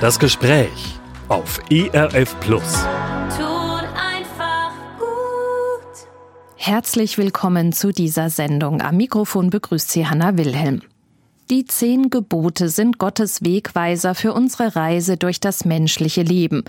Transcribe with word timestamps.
Das 0.00 0.20
Gespräch 0.20 0.94
auf 1.26 1.58
ERF 1.72 2.38
Plus. 2.38 2.84
Tut 3.36 3.84
einfach 3.96 4.70
gut. 4.96 6.06
Herzlich 6.54 7.18
willkommen 7.18 7.72
zu 7.72 7.90
dieser 7.90 8.30
Sendung. 8.30 8.80
Am 8.80 8.96
Mikrofon 8.96 9.50
begrüßt 9.50 9.90
Sie 9.90 10.06
Hanna 10.06 10.36
Wilhelm. 10.36 10.82
Die 11.50 11.64
zehn 11.64 12.10
Gebote 12.10 12.68
sind 12.68 12.98
Gottes 12.98 13.42
Wegweiser 13.42 14.14
für 14.14 14.34
unsere 14.34 14.76
Reise 14.76 15.16
durch 15.16 15.40
das 15.40 15.64
menschliche 15.64 16.22
Leben. 16.22 16.62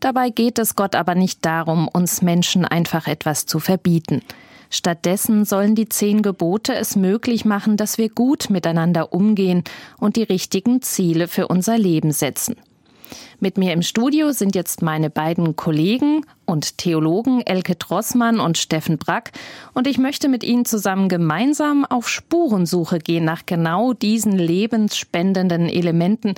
Dabei 0.00 0.30
geht 0.30 0.58
es 0.58 0.74
Gott 0.74 0.96
aber 0.96 1.14
nicht 1.14 1.44
darum, 1.44 1.86
uns 1.86 2.20
Menschen 2.20 2.64
einfach 2.64 3.06
etwas 3.06 3.46
zu 3.46 3.60
verbieten. 3.60 4.22
Stattdessen 4.70 5.44
sollen 5.44 5.76
die 5.76 5.88
zehn 5.88 6.22
Gebote 6.22 6.74
es 6.74 6.96
möglich 6.96 7.44
machen, 7.44 7.76
dass 7.76 7.96
wir 7.96 8.08
gut 8.08 8.50
miteinander 8.50 9.12
umgehen 9.12 9.62
und 10.00 10.16
die 10.16 10.24
richtigen 10.24 10.82
Ziele 10.82 11.28
für 11.28 11.46
unser 11.46 11.78
Leben 11.78 12.10
setzen. 12.10 12.56
Mit 13.40 13.58
mir 13.58 13.72
im 13.72 13.82
Studio 13.82 14.32
sind 14.32 14.54
jetzt 14.54 14.82
meine 14.82 15.10
beiden 15.10 15.56
Kollegen 15.56 16.24
und 16.44 16.78
Theologen 16.78 17.40
Elke 17.46 17.76
Drossmann 17.76 18.40
und 18.40 18.58
Steffen 18.58 18.98
Brack 18.98 19.32
und 19.74 19.86
ich 19.86 19.98
möchte 19.98 20.28
mit 20.28 20.44
Ihnen 20.44 20.64
zusammen 20.64 21.08
gemeinsam 21.08 21.84
auf 21.84 22.08
Spurensuche 22.08 22.98
gehen 22.98 23.24
nach 23.24 23.46
genau 23.46 23.92
diesen 23.92 24.38
lebensspendenden 24.38 25.68
Elementen, 25.68 26.34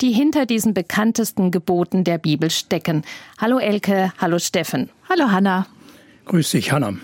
die 0.00 0.12
hinter 0.12 0.46
diesen 0.46 0.74
bekanntesten 0.74 1.50
Geboten 1.50 2.04
der 2.04 2.18
Bibel 2.18 2.50
stecken. 2.50 3.02
Hallo 3.38 3.58
Elke, 3.58 4.12
hallo 4.18 4.38
Steffen. 4.38 4.90
Hallo 5.08 5.30
Hanna. 5.30 5.66
Grüß 6.26 6.50
dich, 6.50 6.72
Hanna. 6.72 6.94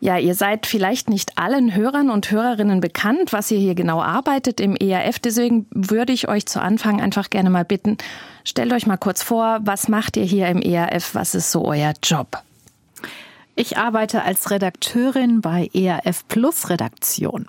Ja, 0.00 0.16
ihr 0.16 0.34
seid 0.34 0.66
vielleicht 0.66 1.10
nicht 1.10 1.38
allen 1.38 1.74
Hörern 1.74 2.10
und 2.10 2.30
Hörerinnen 2.30 2.80
bekannt, 2.80 3.32
was 3.32 3.50
ihr 3.50 3.58
hier 3.58 3.74
genau 3.74 4.00
arbeitet 4.00 4.60
im 4.60 4.76
ERF. 4.76 5.18
Deswegen 5.18 5.66
würde 5.70 6.12
ich 6.12 6.28
euch 6.28 6.46
zu 6.46 6.60
Anfang 6.62 7.00
einfach 7.00 7.30
gerne 7.30 7.50
mal 7.50 7.64
bitten, 7.64 7.98
stellt 8.44 8.72
euch 8.72 8.86
mal 8.86 8.96
kurz 8.96 9.22
vor, 9.22 9.58
was 9.62 9.88
macht 9.88 10.16
ihr 10.16 10.24
hier 10.24 10.46
im 10.48 10.62
ERF? 10.62 11.14
Was 11.14 11.34
ist 11.34 11.50
so 11.50 11.64
euer 11.64 11.94
Job? 12.02 12.42
Ich 13.56 13.76
arbeite 13.76 14.22
als 14.22 14.52
Redakteurin 14.52 15.40
bei 15.40 15.68
ERF 15.74 16.28
Plus 16.28 16.70
Redaktion. 16.70 17.48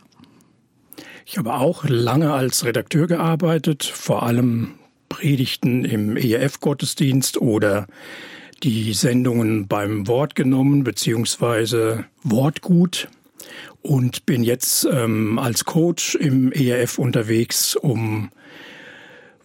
Ich 1.28 1.38
habe 1.38 1.54
auch 1.54 1.84
lange 1.84 2.34
als 2.34 2.66
Redakteur 2.66 3.06
gearbeitet, 3.06 3.84
vor 3.84 4.24
allem 4.24 4.80
Predigten 5.08 5.86
im 5.86 6.18
ERF-Gottesdienst 6.18 7.40
oder 7.40 7.86
die 8.60 8.94
Sendungen 8.94 9.68
beim 9.68 10.08
Wort 10.08 10.36
genommen 10.36 10.84
beziehungsweise 10.84 12.06
Wortgut 12.24 13.08
und 13.82 14.26
bin 14.26 14.44
jetzt 14.44 14.88
ähm, 14.92 15.40
als 15.40 15.66
Coach 15.66 16.16
im 16.16 16.52
ERF 16.52 17.00
unterwegs, 17.00 17.76
um 17.76 18.30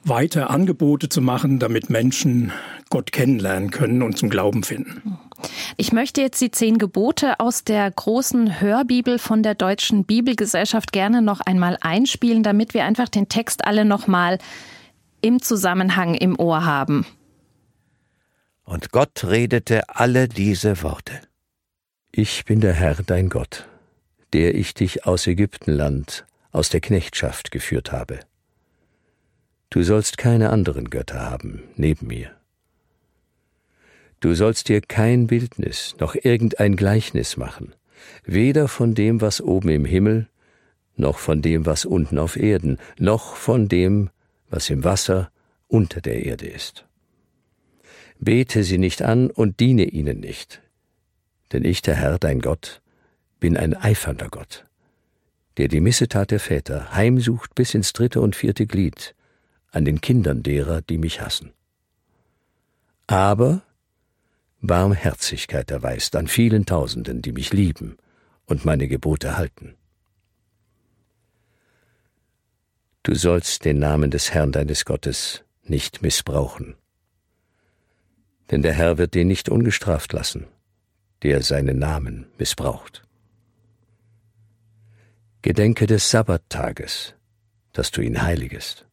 weiter 0.05 0.51
Angebote 0.51 1.09
zu 1.09 1.23
machen, 1.23 1.59
damit 1.59 1.89
Menschen 1.89 2.53
Gott 2.91 3.13
kennenlernen 3.13 3.71
können 3.71 4.03
und 4.03 4.19
zum 4.19 4.29
Glauben 4.29 4.63
finden. 4.63 5.19
Ich 5.77 5.93
möchte 5.93 6.21
jetzt 6.21 6.41
die 6.41 6.51
zehn 6.51 6.79
Gebote 6.79 7.41
aus 7.41 7.65
der 7.65 7.91
großen 7.91 8.61
Hörbibel 8.61 9.19
von 9.19 9.43
der 9.43 9.55
Deutschen 9.55 10.05
Bibelgesellschaft 10.05 10.93
gerne 10.93 11.23
noch 11.23 11.41
einmal 11.41 11.79
einspielen, 11.81 12.43
damit 12.43 12.75
wir 12.75 12.85
einfach 12.85 13.09
den 13.09 13.29
Text 13.29 13.65
alle 13.67 13.85
noch 13.85 14.07
mal 14.07 14.39
im 15.21 15.41
Zusammenhang 15.41 16.15
im 16.15 16.39
Ohr 16.39 16.65
haben. 16.65 17.07
Und 18.65 18.91
Gott 18.93 19.25
redete 19.25 19.89
alle 19.89 20.29
diese 20.29 20.83
Worte. 20.83 21.21
Ich 22.13 22.45
bin 22.45 22.61
der 22.61 22.73
Herr 22.73 22.97
dein 23.05 23.29
Gott, 23.29 23.69
der 24.33 24.55
ich 24.55 24.75
dich 24.75 25.07
aus 25.07 25.27
Ägyptenland, 25.27 26.27
aus 26.53 26.71
der 26.71 26.81
Knechtschaft 26.81 27.51
geführt 27.51 27.93
habe. 27.93 28.21
Du 29.71 29.83
sollst 29.83 30.19
keine 30.19 30.51
anderen 30.51 30.89
Götter 30.89 31.21
haben 31.21 31.65
neben 31.77 32.07
mir. 32.07 32.31
Du 34.21 34.35
sollst 34.35 34.69
dir 34.69 34.81
kein 34.81 35.27
Bildnis 35.27 35.97
noch 35.99 36.15
irgendein 36.15 36.77
Gleichnis 36.77 37.37
machen, 37.37 37.75
weder 38.25 38.69
von 38.69 38.95
dem, 38.95 39.21
was 39.21 39.41
oben 39.41 39.69
im 39.69 39.85
Himmel, 39.85 40.29
noch 40.97 41.19
von 41.19 41.43
dem, 41.43 41.67
was 41.67 41.85
unten 41.85 42.19
auf 42.19 42.37
Erden, 42.37 42.79
noch 42.99 43.37
von 43.37 43.69
dem, 43.69 44.11
was 44.49 44.71
im 44.71 44.85
Wasser 44.85 45.31
unter 45.67 46.01
der 46.01 46.25
Erde 46.25 46.47
ist. 46.47 46.87
Bete 48.19 48.65
sie 48.65 48.79
nicht 48.79 49.03
an 49.03 49.31
und 49.31 49.61
diene 49.61 49.85
ihnen 49.85 50.21
nicht. 50.21 50.63
Denn 51.53 51.65
ich, 51.65 51.83
der 51.83 51.97
Herr, 51.97 52.19
dein 52.19 52.41
Gott, 52.41 52.81
bin 53.41 53.57
ein 53.57 53.75
eifernder 53.75 54.29
Gott, 54.29 54.65
der 55.57 55.69
die 55.69 55.81
Missetat 55.81 56.31
der 56.31 56.41
Väter 56.41 56.95
heimsucht 56.95 57.55
bis 57.55 57.75
ins 57.75 57.93
dritte 57.93 58.21
und 58.21 58.37
vierte 58.37 58.67
Glied 58.67 59.15
an 59.71 59.85
den 59.85 60.01
Kindern 60.01 60.43
derer, 60.43 60.81
die 60.83 60.99
mich 60.99 61.21
hassen. 61.21 61.53
Aber 63.07 63.63
Barmherzigkeit 64.61 65.71
erweist 65.71 66.17
an 66.17 66.27
vielen 66.27 66.65
Tausenden, 66.65 67.21
die 67.21 67.33
mich 67.33 67.53
lieben 67.53 67.99
und 68.47 68.65
meine 68.65 68.89
Gebote 68.89 69.37
halten. 69.37 69.75
Du 73.03 73.15
sollst 73.15 73.67
den 73.67 73.79
Namen 73.79 74.11
des 74.11 74.33
Herrn 74.33 74.53
deines 74.53 74.87
Gottes 74.87 75.45
nicht 75.65 76.01
missbrauchen 76.01 76.77
denn 78.51 78.63
der 78.63 78.73
Herr 78.73 78.99
wird 78.99 79.15
den 79.15 79.29
nicht 79.29 79.49
ungestraft 79.49 80.13
lassen, 80.13 80.47
der 81.23 81.43
seinen 81.43 81.79
Namen 81.79 82.27
missbraucht. 82.39 83.03
Gedenke 85.43 85.87
des 85.87 86.11
Sabbattages, 86.11 87.15
dass 87.73 87.91
du 87.91 88.01
ihn 88.01 88.23
heiligest. 88.23 88.87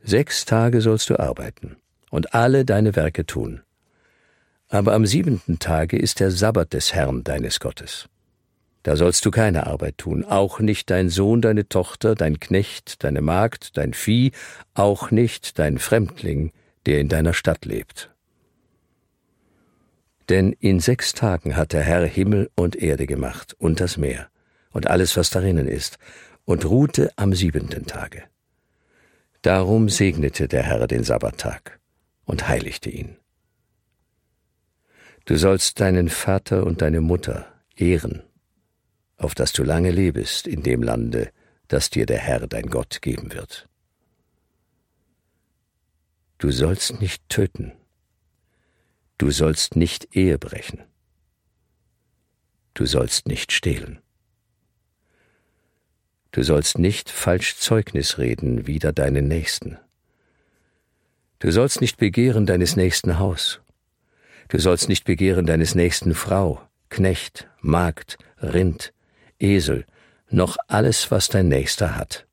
Sechs 0.00 0.44
Tage 0.44 0.80
sollst 0.80 1.10
du 1.10 1.18
arbeiten 1.18 1.76
und 2.10 2.34
alle 2.34 2.64
deine 2.64 2.94
Werke 2.96 3.26
tun. 3.26 3.62
Aber 4.68 4.94
am 4.94 5.06
siebenten 5.06 5.58
Tage 5.58 5.98
ist 5.98 6.20
der 6.20 6.30
Sabbat 6.30 6.72
des 6.72 6.94
Herrn 6.94 7.24
deines 7.24 7.60
Gottes. 7.60 8.08
Da 8.82 8.96
sollst 8.96 9.24
du 9.24 9.30
keine 9.30 9.66
Arbeit 9.66 9.98
tun, 9.98 10.24
auch 10.24 10.58
nicht 10.58 10.90
dein 10.90 11.08
Sohn, 11.08 11.40
deine 11.40 11.68
Tochter, 11.68 12.14
dein 12.14 12.40
Knecht, 12.40 13.04
deine 13.04 13.20
Magd, 13.22 13.76
dein 13.76 13.94
Vieh, 13.94 14.32
auch 14.74 15.10
nicht 15.10 15.58
dein 15.58 15.78
Fremdling, 15.78 16.52
der 16.86 17.00
in 17.00 17.08
deiner 17.08 17.34
Stadt 17.34 17.64
lebt. 17.64 18.10
Denn 20.28 20.52
in 20.52 20.80
sechs 20.80 21.12
Tagen 21.12 21.56
hat 21.56 21.72
der 21.72 21.82
Herr 21.82 22.06
Himmel 22.06 22.50
und 22.54 22.76
Erde 22.76 23.06
gemacht 23.06 23.54
und 23.58 23.80
das 23.80 23.96
Meer 23.96 24.28
und 24.70 24.86
alles, 24.86 25.16
was 25.16 25.30
darinnen 25.30 25.68
ist, 25.68 25.98
und 26.44 26.64
ruhte 26.64 27.10
am 27.16 27.34
siebenten 27.34 27.86
Tage. 27.86 28.24
Darum 29.42 29.88
segnete 29.88 30.48
der 30.48 30.62
Herr 30.62 30.86
den 30.86 31.04
Sabbattag 31.04 31.80
und 32.24 32.48
heiligte 32.48 32.90
ihn. 32.90 33.16
Du 35.24 35.36
sollst 35.36 35.80
deinen 35.80 36.08
Vater 36.08 36.64
und 36.64 36.82
deine 36.82 37.00
Mutter 37.00 37.46
ehren, 37.76 38.22
auf 39.16 39.34
dass 39.34 39.52
du 39.52 39.62
lange 39.62 39.90
lebest 39.90 40.46
in 40.46 40.62
dem 40.62 40.82
Lande, 40.82 41.30
das 41.68 41.90
dir 41.90 42.06
der 42.06 42.18
Herr 42.18 42.46
dein 42.46 42.66
Gott 42.66 43.02
geben 43.02 43.32
wird. 43.32 43.68
Du 46.42 46.50
sollst 46.50 47.00
nicht 47.00 47.28
töten. 47.28 47.70
Du 49.16 49.30
sollst 49.30 49.76
nicht 49.76 50.16
Ehe 50.16 50.38
brechen. 50.38 50.82
Du 52.74 52.84
sollst 52.84 53.28
nicht 53.28 53.52
stehlen. 53.52 54.00
Du 56.32 56.42
sollst 56.42 56.78
nicht 56.78 57.10
falsch 57.10 57.58
Zeugnis 57.58 58.18
reden 58.18 58.66
wider 58.66 58.92
deinen 58.92 59.28
Nächsten. 59.28 59.78
Du 61.38 61.52
sollst 61.52 61.80
nicht 61.80 61.96
begehren 61.98 62.44
deines 62.44 62.74
nächsten 62.74 63.20
Haus. 63.20 63.60
Du 64.48 64.58
sollst 64.58 64.88
nicht 64.88 65.04
begehren 65.04 65.46
deines 65.46 65.76
nächsten 65.76 66.12
Frau, 66.12 66.60
Knecht, 66.88 67.48
Magd, 67.60 68.18
Rind, 68.42 68.92
Esel, 69.38 69.86
noch 70.28 70.56
alles, 70.66 71.12
was 71.12 71.28
dein 71.28 71.46
Nächster 71.46 71.94
hat. 71.94 72.26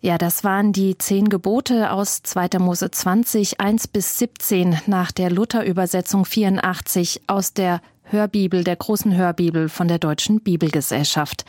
Ja, 0.00 0.16
das 0.16 0.44
waren 0.44 0.72
die 0.72 0.96
zehn 0.96 1.28
Gebote 1.28 1.90
aus 1.90 2.22
2. 2.22 2.60
Mose 2.60 2.88
20, 2.88 3.60
1 3.60 3.88
bis 3.88 4.18
17 4.18 4.78
nach 4.86 5.10
der 5.10 5.28
Luther-Übersetzung 5.28 6.24
84 6.24 7.22
aus 7.26 7.52
der 7.52 7.80
Hörbibel, 8.04 8.62
der 8.62 8.76
großen 8.76 9.16
Hörbibel 9.16 9.68
von 9.68 9.88
der 9.88 9.98
Deutschen 9.98 10.40
Bibelgesellschaft. 10.40 11.44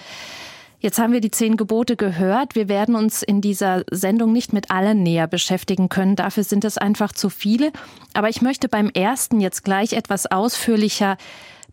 Jetzt 0.80 0.98
haben 0.98 1.13
wir 1.13 1.22
die 1.22 1.30
zehn 1.30 1.57
Gebote 1.57 1.96
gehört. 1.96 2.56
Wir 2.56 2.69
werden 2.69 2.96
uns 2.96 3.22
in 3.22 3.42
dieser 3.42 3.84
Sendung 3.92 4.31
nicht 4.31 4.51
mit 4.51 4.72
allen 4.72 5.04
näher 5.04 5.28
beschäftigen 5.28 5.88
können. 5.90 6.16
Dafür 6.16 6.44
sind 6.44 6.66
es 6.66 6.80
einfach 6.80 7.12
zu 7.12 7.30
viele. 7.30 7.72
Aber 8.13 8.30
ich 8.30 8.42
möchte 8.42 8.68
beim 8.68 8.90
ersten 8.90 9.42
jetzt 9.42 9.63
gleich 9.63 9.94
etwas 9.94 10.25
ausführlicher 10.25 11.18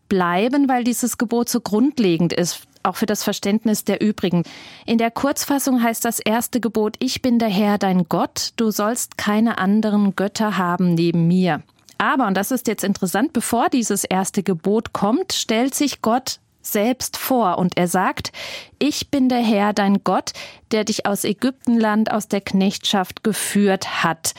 bleiben, 0.09 0.69
weil 0.69 0.83
dieses 0.83 1.17
Gebot 1.17 1.49
so 1.49 1.59
grundlegend 1.59 2.33
ist 2.33 2.67
auch 2.87 2.95
für 2.95 3.05
das 3.05 3.23
Verständnis 3.23 3.83
der 3.83 4.01
übrigen. 4.01 4.43
In 4.85 4.97
der 4.97 5.11
Kurzfassung 5.11 5.83
heißt 5.83 6.03
das 6.05 6.19
erste 6.19 6.59
Gebot, 6.59 6.95
ich 6.99 7.21
bin 7.21 7.39
der 7.39 7.49
Herr 7.49 7.77
dein 7.77 8.09
Gott, 8.09 8.53
du 8.55 8.71
sollst 8.71 9.17
keine 9.17 9.57
anderen 9.57 10.15
Götter 10.15 10.57
haben 10.57 10.93
neben 10.93 11.27
mir. 11.27 11.61
Aber, 11.97 12.27
und 12.27 12.35
das 12.35 12.51
ist 12.51 12.67
jetzt 12.67 12.83
interessant, 12.83 13.33
bevor 13.33 13.69
dieses 13.69 14.03
erste 14.03 14.43
Gebot 14.43 14.93
kommt, 14.93 15.33
stellt 15.33 15.73
sich 15.73 16.01
Gott 16.01 16.39
selbst 16.61 17.17
vor 17.17 17.57
und 17.57 17.77
er 17.77 17.87
sagt, 17.87 18.31
ich 18.77 19.09
bin 19.09 19.29
der 19.29 19.39
Herr, 19.39 19.73
dein 19.73 20.03
Gott, 20.03 20.33
der 20.71 20.83
dich 20.83 21.05
aus 21.05 21.23
Ägyptenland, 21.23 22.11
aus 22.11 22.27
der 22.27 22.41
Knechtschaft 22.41 23.23
geführt 23.23 24.03
hat. 24.03 24.33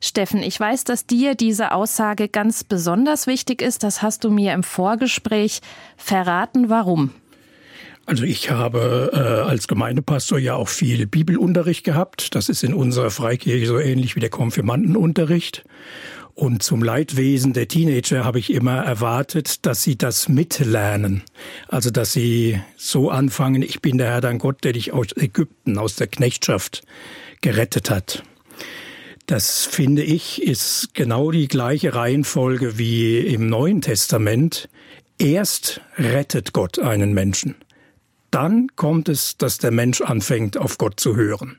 Steffen, 0.00 0.42
ich 0.42 0.58
weiß, 0.60 0.84
dass 0.84 1.06
dir 1.06 1.34
diese 1.34 1.72
Aussage 1.72 2.28
ganz 2.28 2.62
besonders 2.62 3.26
wichtig 3.26 3.62
ist. 3.62 3.82
Das 3.82 4.02
hast 4.02 4.24
du 4.24 4.30
mir 4.30 4.52
im 4.52 4.62
Vorgespräch 4.62 5.60
verraten. 5.96 6.68
Warum? 6.68 7.10
Also 8.06 8.24
ich 8.24 8.50
habe 8.50 9.10
äh, 9.14 9.48
als 9.48 9.66
Gemeindepastor 9.66 10.38
ja 10.38 10.54
auch 10.54 10.68
viel 10.68 11.06
Bibelunterricht 11.06 11.84
gehabt. 11.84 12.34
Das 12.34 12.48
ist 12.48 12.62
in 12.62 12.74
unserer 12.74 13.10
Freikirche 13.10 13.66
so 13.66 13.78
ähnlich 13.78 14.14
wie 14.14 14.20
der 14.20 14.30
Konfirmandenunterricht. 14.30 15.64
Und 16.34 16.62
zum 16.62 16.82
Leidwesen 16.82 17.52
der 17.52 17.68
Teenager 17.68 18.24
habe 18.24 18.40
ich 18.40 18.52
immer 18.52 18.78
erwartet, 18.78 19.64
dass 19.64 19.82
sie 19.82 19.96
das 19.96 20.28
mitlernen. 20.28 21.22
Also 21.68 21.90
dass 21.90 22.12
sie 22.12 22.60
so 22.76 23.08
anfangen, 23.08 23.62
ich 23.62 23.80
bin 23.80 23.98
der 23.98 24.08
Herr 24.08 24.20
dein 24.20 24.38
Gott, 24.38 24.64
der 24.64 24.72
dich 24.72 24.92
aus 24.92 25.16
Ägypten, 25.16 25.78
aus 25.78 25.94
der 25.94 26.08
Knechtschaft 26.08 26.82
gerettet 27.40 27.88
hat. 27.88 28.24
Das 29.26 29.64
finde 29.64 30.02
ich 30.02 30.42
ist 30.42 30.90
genau 30.92 31.30
die 31.30 31.48
gleiche 31.48 31.94
Reihenfolge 31.94 32.76
wie 32.76 33.18
im 33.20 33.48
Neuen 33.48 33.80
Testament. 33.80 34.68
Erst 35.18 35.80
rettet 35.96 36.52
Gott 36.52 36.78
einen 36.80 37.14
Menschen 37.14 37.54
dann 38.34 38.66
kommt 38.74 39.08
es, 39.08 39.36
dass 39.36 39.58
der 39.58 39.70
Mensch 39.70 40.00
anfängt, 40.00 40.56
auf 40.56 40.76
Gott 40.76 40.98
zu 40.98 41.14
hören. 41.14 41.56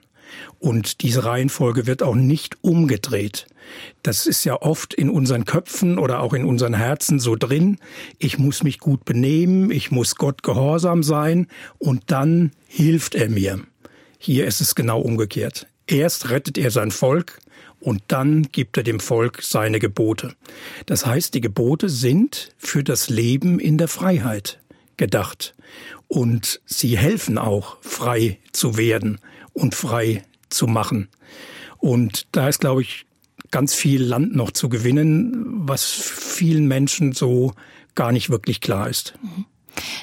Und 0.59 1.03
diese 1.03 1.23
Reihenfolge 1.23 1.87
wird 1.87 2.03
auch 2.03 2.15
nicht 2.15 2.57
umgedreht. 2.61 3.47
Das 4.03 4.25
ist 4.25 4.43
ja 4.43 4.61
oft 4.61 4.93
in 4.93 5.09
unseren 5.09 5.45
Köpfen 5.45 5.97
oder 5.97 6.19
auch 6.19 6.33
in 6.33 6.43
unseren 6.43 6.73
Herzen 6.73 7.19
so 7.19 7.37
drin. 7.37 7.77
Ich 8.19 8.37
muss 8.37 8.61
mich 8.61 8.79
gut 8.79 9.05
benehmen, 9.05 9.71
ich 9.71 9.89
muss 9.89 10.15
Gott 10.15 10.43
gehorsam 10.43 11.01
sein 11.01 11.47
und 11.77 12.03
dann 12.07 12.51
hilft 12.67 13.15
er 13.15 13.29
mir. 13.29 13.61
Hier 14.17 14.45
ist 14.45 14.59
es 14.59 14.75
genau 14.75 14.99
umgekehrt. 14.99 15.67
Erst 15.87 16.29
rettet 16.29 16.57
er 16.57 16.71
sein 16.71 16.91
Volk 16.91 17.39
und 17.79 18.03
dann 18.09 18.49
gibt 18.51 18.75
er 18.75 18.83
dem 18.83 18.99
Volk 18.99 19.41
seine 19.43 19.79
Gebote. 19.79 20.33
Das 20.87 21.05
heißt, 21.05 21.35
die 21.35 21.41
Gebote 21.41 21.87
sind 21.87 22.53
für 22.57 22.83
das 22.83 23.07
Leben 23.07 23.59
in 23.59 23.77
der 23.77 23.87
Freiheit 23.87 24.59
gedacht 24.97 25.55
und 26.15 26.61
sie 26.65 26.97
helfen 26.97 27.37
auch, 27.37 27.75
frei 27.81 28.39
zu 28.53 28.77
werden 28.77 29.19
und 29.51 29.75
frei 29.75 30.23
zu 30.47 30.65
machen. 30.65 31.09
Und 31.77 32.27
da 32.31 32.47
ist, 32.47 32.61
glaube 32.61 32.83
ich, 32.83 33.05
ganz 33.51 33.73
viel 33.73 34.01
Land 34.01 34.33
noch 34.33 34.51
zu 34.51 34.69
gewinnen, 34.69 35.67
was 35.67 35.83
vielen 35.83 36.69
Menschen 36.69 37.11
so 37.11 37.53
gar 37.95 38.13
nicht 38.13 38.29
wirklich 38.29 38.61
klar 38.61 38.89
ist. 38.89 39.15
Mhm. 39.21 39.45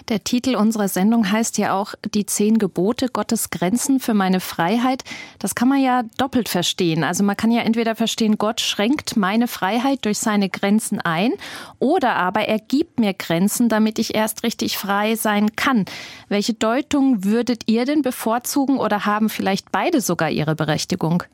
Der 0.08 0.24
Titel 0.24 0.56
unserer 0.56 0.88
Sendung 0.88 1.30
heißt 1.30 1.58
ja 1.58 1.74
auch 1.74 1.94
Die 2.14 2.26
zehn 2.26 2.58
Gebote, 2.58 3.08
Gottes 3.08 3.50
Grenzen 3.50 4.00
für 4.00 4.14
meine 4.14 4.40
Freiheit. 4.40 5.04
Das 5.38 5.54
kann 5.54 5.68
man 5.68 5.80
ja 5.80 6.02
doppelt 6.18 6.48
verstehen. 6.48 7.04
Also 7.04 7.24
man 7.24 7.36
kann 7.36 7.50
ja 7.50 7.62
entweder 7.62 7.94
verstehen, 7.94 8.38
Gott 8.38 8.60
schränkt 8.60 9.16
meine 9.16 9.48
Freiheit 9.48 10.04
durch 10.04 10.18
seine 10.18 10.48
Grenzen 10.48 11.00
ein 11.00 11.32
oder 11.78 12.16
aber 12.16 12.42
er 12.42 12.58
gibt 12.58 13.00
mir 13.00 13.14
Grenzen, 13.14 13.68
damit 13.68 13.98
ich 13.98 14.14
erst 14.14 14.42
richtig 14.42 14.78
frei 14.78 15.16
sein 15.16 15.56
kann. 15.56 15.84
Welche 16.28 16.54
Deutung 16.54 17.24
würdet 17.24 17.62
ihr 17.66 17.84
denn 17.84 18.02
bevorzugen 18.02 18.78
oder 18.78 19.06
haben 19.06 19.28
vielleicht 19.28 19.72
beide 19.72 20.00
sogar 20.00 20.30
ihre 20.30 20.54
Berechtigung? 20.54 21.24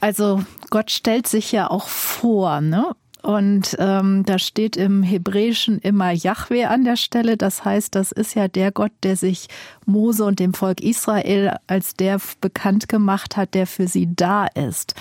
Also 0.00 0.42
Gott 0.70 0.90
stellt 0.90 1.28
sich 1.28 1.52
ja 1.52 1.70
auch 1.70 1.88
vor, 1.88 2.60
ne? 2.60 2.94
Und 3.22 3.76
ähm, 3.78 4.24
da 4.24 4.38
steht 4.38 4.76
im 4.76 5.02
Hebräischen 5.02 5.78
immer 5.78 6.10
Yahweh 6.10 6.64
an 6.64 6.84
der 6.84 6.96
Stelle. 6.96 7.36
Das 7.36 7.64
heißt, 7.64 7.94
das 7.94 8.12
ist 8.12 8.34
ja 8.34 8.48
der 8.48 8.72
Gott, 8.72 8.92
der 9.02 9.16
sich 9.16 9.48
Mose 9.84 10.24
und 10.24 10.40
dem 10.40 10.54
Volk 10.54 10.80
Israel 10.80 11.56
als 11.66 11.94
der 11.94 12.20
bekannt 12.40 12.88
gemacht 12.88 13.36
hat, 13.36 13.54
der 13.54 13.66
für 13.66 13.88
sie 13.88 14.08
da 14.14 14.46
ist. 14.46 14.94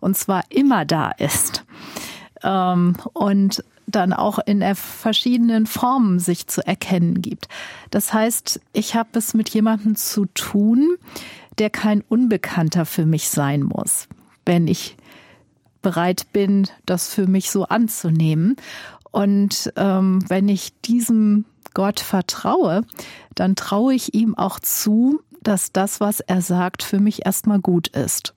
Und 0.00 0.16
zwar 0.16 0.42
immer 0.48 0.84
da 0.84 1.10
ist. 1.10 1.64
Ähm, 2.42 2.96
und 3.12 3.64
dann 3.86 4.12
auch 4.12 4.38
in 4.38 4.62
verschiedenen 4.74 5.66
Formen 5.66 6.18
sich 6.18 6.46
zu 6.46 6.66
erkennen 6.66 7.22
gibt. 7.22 7.48
Das 7.90 8.12
heißt, 8.12 8.60
ich 8.74 8.94
habe 8.94 9.10
es 9.14 9.32
mit 9.32 9.48
jemandem 9.48 9.96
zu 9.96 10.26
tun, 10.26 10.96
der 11.58 11.70
kein 11.70 12.02
Unbekannter 12.02 12.84
für 12.84 13.06
mich 13.06 13.30
sein 13.30 13.62
muss. 13.62 14.06
Wenn 14.44 14.68
ich 14.68 14.97
bereit 15.82 16.26
bin, 16.32 16.68
das 16.86 17.12
für 17.12 17.26
mich 17.26 17.50
so 17.50 17.64
anzunehmen. 17.64 18.56
Und 19.10 19.72
ähm, 19.76 20.24
wenn 20.28 20.48
ich 20.48 20.78
diesem 20.82 21.44
Gott 21.74 22.00
vertraue, 22.00 22.82
dann 23.34 23.56
traue 23.56 23.94
ich 23.94 24.14
ihm 24.14 24.36
auch 24.36 24.58
zu, 24.58 25.20
dass 25.42 25.72
das, 25.72 26.00
was 26.00 26.20
er 26.20 26.42
sagt, 26.42 26.82
für 26.82 26.98
mich 26.98 27.24
erstmal 27.24 27.60
gut 27.60 27.88
ist. 27.88 28.34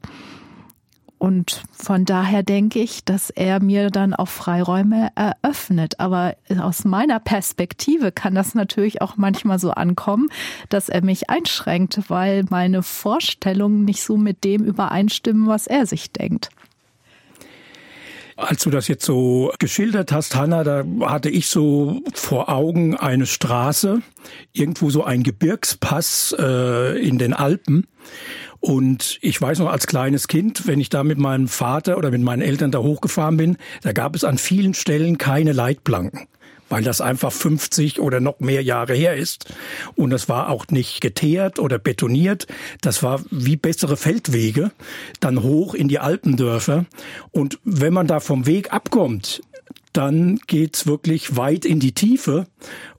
Und 1.22 1.64
von 1.72 2.04
daher 2.06 2.42
denke 2.42 2.80
ich, 2.80 3.06
dass 3.06 3.30
er 3.30 3.62
mir 3.62 3.92
dann 3.92 4.16
auch 4.16 4.28
Freiräume 4.28 5.10
eröffnet. 5.14 6.00
Aber 6.00 6.36
aus 6.60 6.84
meiner 6.84 7.20
Perspektive 7.20 8.12
kann 8.12 8.34
das 8.34 8.56
natürlich 8.56 9.04
auch 9.04 9.18
manchmal 9.18 9.60
so 9.60 9.70
ankommen, 9.70 10.30
dass 10.70 10.90
er 10.90 11.04
mich 11.04 11.30
einschränkt, 11.30 12.10
weil 12.10 12.46
meine 12.50 12.82
Vorstellungen 12.82 13.86
nicht 13.86 14.02
so 14.02 14.18
mit 14.18 14.44
dem 14.44 14.64
übereinstimmen, 14.64 15.46
was 15.46 15.68
er 15.68 15.86
sich 15.86 16.12
denkt. 16.12 16.50
Als 18.42 18.64
du 18.64 18.72
das 18.72 18.88
jetzt 18.88 19.06
so 19.06 19.52
geschildert 19.60 20.12
hast, 20.12 20.36
Hanna, 20.36 20.64
da 20.64 20.84
hatte 21.02 21.30
ich 21.30 21.48
so 21.48 22.02
vor 22.14 22.50
Augen 22.50 22.98
eine 22.98 23.28
Straße, 23.28 24.02
irgendwo 24.52 24.90
so 24.90 25.04
ein 25.04 25.22
Gebirgspass 25.22 26.36
äh, 26.40 27.00
in 27.00 27.20
den 27.20 27.34
Alpen. 27.34 27.86
Und 28.60 29.20
ich 29.22 29.40
weiß 29.40 29.60
noch 29.60 29.72
als 29.72 29.86
kleines 29.86 30.28
Kind, 30.28 30.68
wenn 30.68 30.80
ich 30.80 30.90
da 30.90 31.04
mit 31.04 31.20
meinem 31.20 31.48
Vater 31.48 31.98
oder 31.98 32.12
mit 32.12 32.22
meinen 32.22 32.42
Eltern 32.42 32.72
da 32.72 32.80
hochgefahren 32.80 33.38
bin, 33.38 33.58
da 33.84 33.92
gab 33.92 34.16
es 34.16 34.24
an 34.24 34.38
vielen 34.38 34.74
Stellen 34.74 35.18
keine 35.18 35.52
Leitplanken 35.52 36.28
weil 36.72 36.84
das 36.84 37.02
einfach 37.02 37.32
50 37.32 38.00
oder 38.00 38.20
noch 38.20 38.40
mehr 38.40 38.64
Jahre 38.64 38.94
her 38.94 39.16
ist. 39.16 39.54
Und 39.96 40.10
das 40.10 40.30
war 40.30 40.50
auch 40.50 40.68
nicht 40.70 41.02
geteert 41.02 41.60
oder 41.60 41.78
betoniert. 41.78 42.48
Das 42.82 43.04
war 43.04 43.22
wie 43.30 43.58
bessere 43.58 43.98
Feldwege, 43.98 44.72
dann 45.20 45.44
hoch 45.44 45.74
in 45.74 45.90
die 45.90 46.00
Alpendörfer. 46.00 46.86
Und 47.32 47.60
wenn 47.64 47.94
man 47.94 48.08
da 48.08 48.20
vom 48.20 48.46
Weg 48.46 48.74
abkommt, 48.74 49.42
dann 49.94 50.40
geht's 50.48 50.88
wirklich 50.88 51.36
weit 51.36 51.66
in 51.66 51.82
die 51.82 51.92
Tiefe 51.92 52.48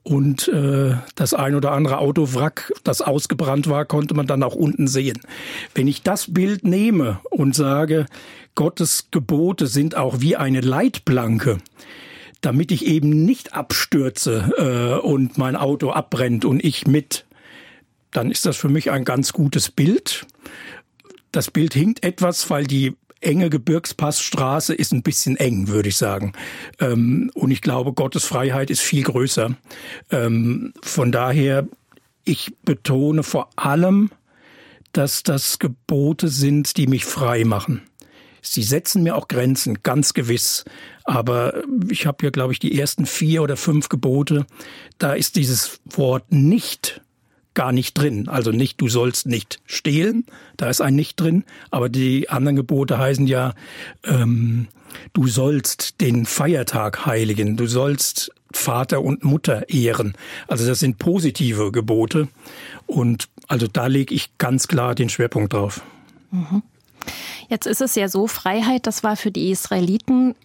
und 0.03 0.47
äh, 0.49 0.95
das 1.15 1.33
ein 1.33 1.55
oder 1.55 1.71
andere 1.71 1.97
Autowrack, 1.97 2.71
das 2.83 3.01
ausgebrannt 3.01 3.67
war, 3.67 3.85
konnte 3.85 4.13
man 4.13 4.27
dann 4.27 4.43
auch 4.43 4.53
unten 4.53 4.87
sehen. 4.87 5.19
Wenn 5.73 5.87
ich 5.87 6.03
das 6.03 6.31
Bild 6.31 6.63
nehme 6.63 7.19
und 7.31 7.55
sage, 7.55 8.05
Gottes 8.53 9.07
Gebote 9.09 9.65
sind 9.65 9.97
auch 9.97 10.21
wie 10.21 10.35
eine 10.35 10.61
Leitplanke, 10.61 11.57
damit 12.43 12.73
ich 12.73 12.85
eben 12.85 13.23
nicht 13.25 13.53
abstürze 13.53 14.99
äh, 15.01 15.05
und 15.05 15.37
mein 15.37 15.55
Auto 15.55 15.91
abbrennt 15.91 16.43
und 16.43 16.63
ich 16.63 16.85
mit, 16.85 17.25
dann 18.11 18.29
ist 18.29 18.45
das 18.45 18.57
für 18.57 18.69
mich 18.69 18.91
ein 18.91 19.05
ganz 19.05 19.31
gutes 19.31 19.71
Bild. 19.71 20.27
Das 21.31 21.49
Bild 21.49 21.73
hinkt 21.73 22.03
etwas, 22.03 22.49
weil 22.49 22.65
die 22.65 22.95
enge 23.21 23.49
Gebirgspassstraße 23.49 24.75
ist 24.75 24.91
ein 24.91 25.03
bisschen 25.03 25.37
eng, 25.37 25.69
würde 25.69 25.87
ich 25.87 25.97
sagen. 25.97 26.33
Ähm, 26.79 27.31
und 27.33 27.49
ich 27.51 27.61
glaube, 27.61 27.93
Gottes 27.93 28.25
Freiheit 28.25 28.69
ist 28.69 28.81
viel 28.81 29.03
größer. 29.03 29.55
Ähm, 30.11 30.73
von 30.81 31.13
daher, 31.13 31.65
ich 32.25 32.53
betone 32.63 33.23
vor 33.23 33.49
allem, 33.55 34.11
dass 34.91 35.23
das 35.23 35.59
Gebote 35.59 36.27
sind, 36.27 36.75
die 36.75 36.87
mich 36.87 37.05
frei 37.05 37.45
machen. 37.45 37.81
Sie 38.43 38.61
setzen 38.61 39.03
mir 39.03 39.15
auch 39.15 39.27
Grenzen, 39.27 39.81
ganz 39.81 40.13
gewiss. 40.13 40.65
Aber 41.05 41.63
ich 41.89 42.05
habe 42.05 42.17
hier, 42.21 42.31
glaube 42.31 42.53
ich, 42.53 42.59
die 42.59 42.77
ersten 42.77 43.05
vier 43.05 43.41
oder 43.41 43.57
fünf 43.57 43.89
Gebote. 43.89 44.45
Da 44.99 45.13
ist 45.13 45.35
dieses 45.37 45.79
Wort 45.85 46.31
nicht 46.31 47.01
gar 47.53 47.71
nicht 47.71 47.93
drin. 47.93 48.27
Also 48.27 48.51
nicht, 48.51 48.81
du 48.81 48.89
sollst 48.89 49.27
nicht 49.27 49.61
stehlen, 49.65 50.25
da 50.57 50.69
ist 50.69 50.81
ein 50.81 50.95
nicht 50.95 51.19
drin. 51.19 51.43
Aber 51.71 51.89
die 51.89 52.29
anderen 52.29 52.55
Gebote 52.55 52.97
heißen 52.97 53.27
ja, 53.27 53.53
ähm, 54.03 54.67
du 55.13 55.27
sollst 55.27 56.01
den 56.01 56.25
Feiertag 56.25 57.05
heiligen, 57.05 57.57
du 57.57 57.67
sollst 57.67 58.31
Vater 58.51 59.01
und 59.01 59.23
Mutter 59.23 59.69
ehren. 59.69 60.13
Also 60.47 60.67
das 60.67 60.79
sind 60.79 60.99
positive 60.99 61.71
Gebote. 61.71 62.27
Und 62.85 63.29
also 63.47 63.67
da 63.67 63.87
lege 63.87 64.13
ich 64.13 64.37
ganz 64.37 64.67
klar 64.67 64.95
den 64.95 65.09
Schwerpunkt 65.09 65.53
drauf. 65.53 65.81
Mhm. 66.31 66.63
Jetzt 67.49 67.65
ist 67.65 67.81
es 67.81 67.95
ja 67.95 68.07
so, 68.07 68.27
Freiheit, 68.27 68.87
das 68.87 69.03
war 69.03 69.15
für 69.15 69.31
die 69.31 69.51
Israeliten 69.51 70.35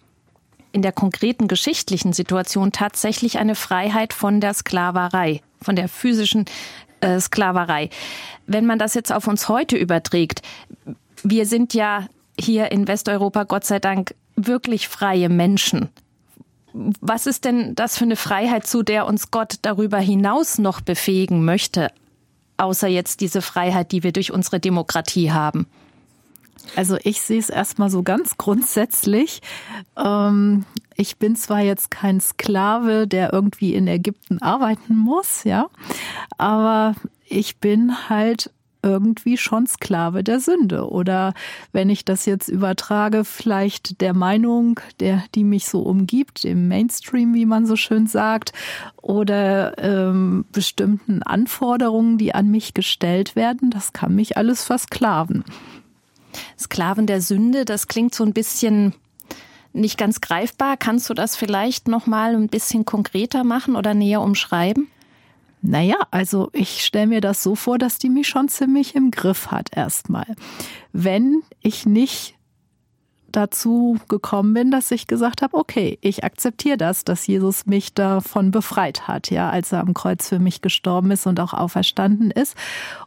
in 0.71 0.81
der 0.81 0.91
konkreten 0.91 1.47
geschichtlichen 1.47 2.13
Situation 2.13 2.71
tatsächlich 2.71 3.39
eine 3.39 3.55
Freiheit 3.55 4.13
von 4.13 4.39
der 4.39 4.53
Sklaverei, 4.53 5.41
von 5.61 5.75
der 5.75 5.89
physischen 5.89 6.45
äh, 7.01 7.19
Sklaverei. 7.19 7.89
Wenn 8.45 8.65
man 8.65 8.79
das 8.79 8.93
jetzt 8.93 9.11
auf 9.11 9.27
uns 9.27 9.49
heute 9.49 9.77
überträgt, 9.77 10.41
wir 11.23 11.45
sind 11.45 11.73
ja 11.73 12.07
hier 12.39 12.71
in 12.71 12.87
Westeuropa 12.87 13.43
Gott 13.43 13.65
sei 13.65 13.79
Dank 13.79 14.15
wirklich 14.35 14.87
freie 14.87 15.29
Menschen. 15.29 15.89
was 16.71 17.25
ist 17.25 17.45
denn 17.45 17.73
das 17.75 17.97
für 17.97 18.05
eine 18.05 18.15
Freiheit, 18.15 18.65
zu 18.65 18.83
der 18.83 19.07
uns 19.07 19.31
Gott 19.31 19.55
darüber 19.63 19.97
hinaus 19.97 20.59
noch 20.59 20.81
befähigen 20.81 21.43
möchte, 21.43 21.91
außer 22.57 22.87
jetzt 22.87 23.21
diese 23.21 23.41
Freiheit, 23.41 23.91
die 23.91 24.03
wir 24.03 24.11
durch 24.11 24.31
unsere 24.31 24.59
Demokratie 24.59 25.31
haben? 25.31 25.65
Also 26.75 26.97
ich 27.03 27.21
sehe 27.21 27.39
es 27.39 27.49
erstmal 27.49 27.89
so 27.89 28.03
ganz 28.03 28.37
grundsätzlich. 28.37 29.41
Ähm, 29.97 30.65
ich 30.95 31.17
bin 31.17 31.35
zwar 31.35 31.61
jetzt 31.61 31.91
kein 31.91 32.19
Sklave, 32.21 33.07
der 33.07 33.33
irgendwie 33.33 33.73
in 33.73 33.87
Ägypten 33.87 34.41
arbeiten 34.41 34.95
muss, 34.95 35.43
ja, 35.43 35.67
aber 36.37 36.95
ich 37.27 37.57
bin 37.57 38.09
halt 38.09 38.51
irgendwie 38.81 39.37
schon 39.37 39.67
Sklave 39.67 40.23
der 40.23 40.39
Sünde. 40.39 40.89
Oder 40.89 41.33
wenn 41.71 41.89
ich 41.89 42.05
das 42.05 42.25
jetzt 42.25 42.47
übertrage, 42.47 43.25
vielleicht 43.25 44.01
der 44.01 44.13
Meinung, 44.13 44.79
der, 44.99 45.23
die 45.35 45.43
mich 45.43 45.67
so 45.67 45.81
umgibt, 45.81 46.45
im 46.45 46.67
Mainstream, 46.67 47.33
wie 47.33 47.45
man 47.45 47.65
so 47.65 47.75
schön 47.75 48.07
sagt, 48.07 48.53
oder 49.01 49.77
ähm, 49.77 50.45
bestimmten 50.51 51.23
Anforderungen, 51.23 52.17
die 52.17 52.33
an 52.33 52.49
mich 52.49 52.73
gestellt 52.73 53.35
werden, 53.35 53.69
das 53.69 53.93
kann 53.93 54.15
mich 54.15 54.37
alles 54.37 54.63
versklaven. 54.63 55.43
Sklaven 56.57 57.07
der 57.07 57.21
Sünde, 57.21 57.65
das 57.65 57.87
klingt 57.87 58.13
so 58.15 58.23
ein 58.23 58.33
bisschen 58.33 58.93
nicht 59.73 59.97
ganz 59.97 60.21
greifbar. 60.21 60.77
Kannst 60.77 61.09
du 61.09 61.13
das 61.13 61.35
vielleicht 61.35 61.87
noch 61.87 62.07
mal 62.07 62.35
ein 62.35 62.47
bisschen 62.47 62.85
konkreter 62.85 63.43
machen 63.43 63.75
oder 63.75 63.93
näher 63.93 64.21
umschreiben? 64.21 64.87
Naja, 65.61 65.97
also 66.11 66.49
ich 66.53 66.85
stelle 66.85 67.07
mir 67.07 67.21
das 67.21 67.43
so 67.43 67.55
vor, 67.55 67.77
dass 67.77 67.97
die 67.97 68.09
mich 68.09 68.27
schon 68.27 68.47
ziemlich 68.47 68.95
im 68.95 69.11
Griff 69.11 69.51
hat 69.51 69.75
erstmal. 69.75 70.35
Wenn 70.93 71.41
ich 71.61 71.85
nicht 71.85 72.35
dazu 73.31 73.97
gekommen 74.07 74.53
bin, 74.53 74.71
dass 74.71 74.91
ich 74.91 75.07
gesagt 75.07 75.41
habe, 75.41 75.57
okay, 75.57 75.97
ich 76.01 76.23
akzeptiere 76.23 76.77
das, 76.77 77.03
dass 77.03 77.27
Jesus 77.27 77.65
mich 77.65 77.93
davon 77.93 78.51
befreit 78.51 79.07
hat, 79.07 79.31
ja, 79.31 79.49
als 79.49 79.71
er 79.71 79.81
am 79.81 79.93
Kreuz 79.93 80.27
für 80.27 80.39
mich 80.39 80.61
gestorben 80.61 81.11
ist 81.11 81.27
und 81.27 81.39
auch 81.39 81.53
auferstanden 81.53 82.31
ist 82.31 82.55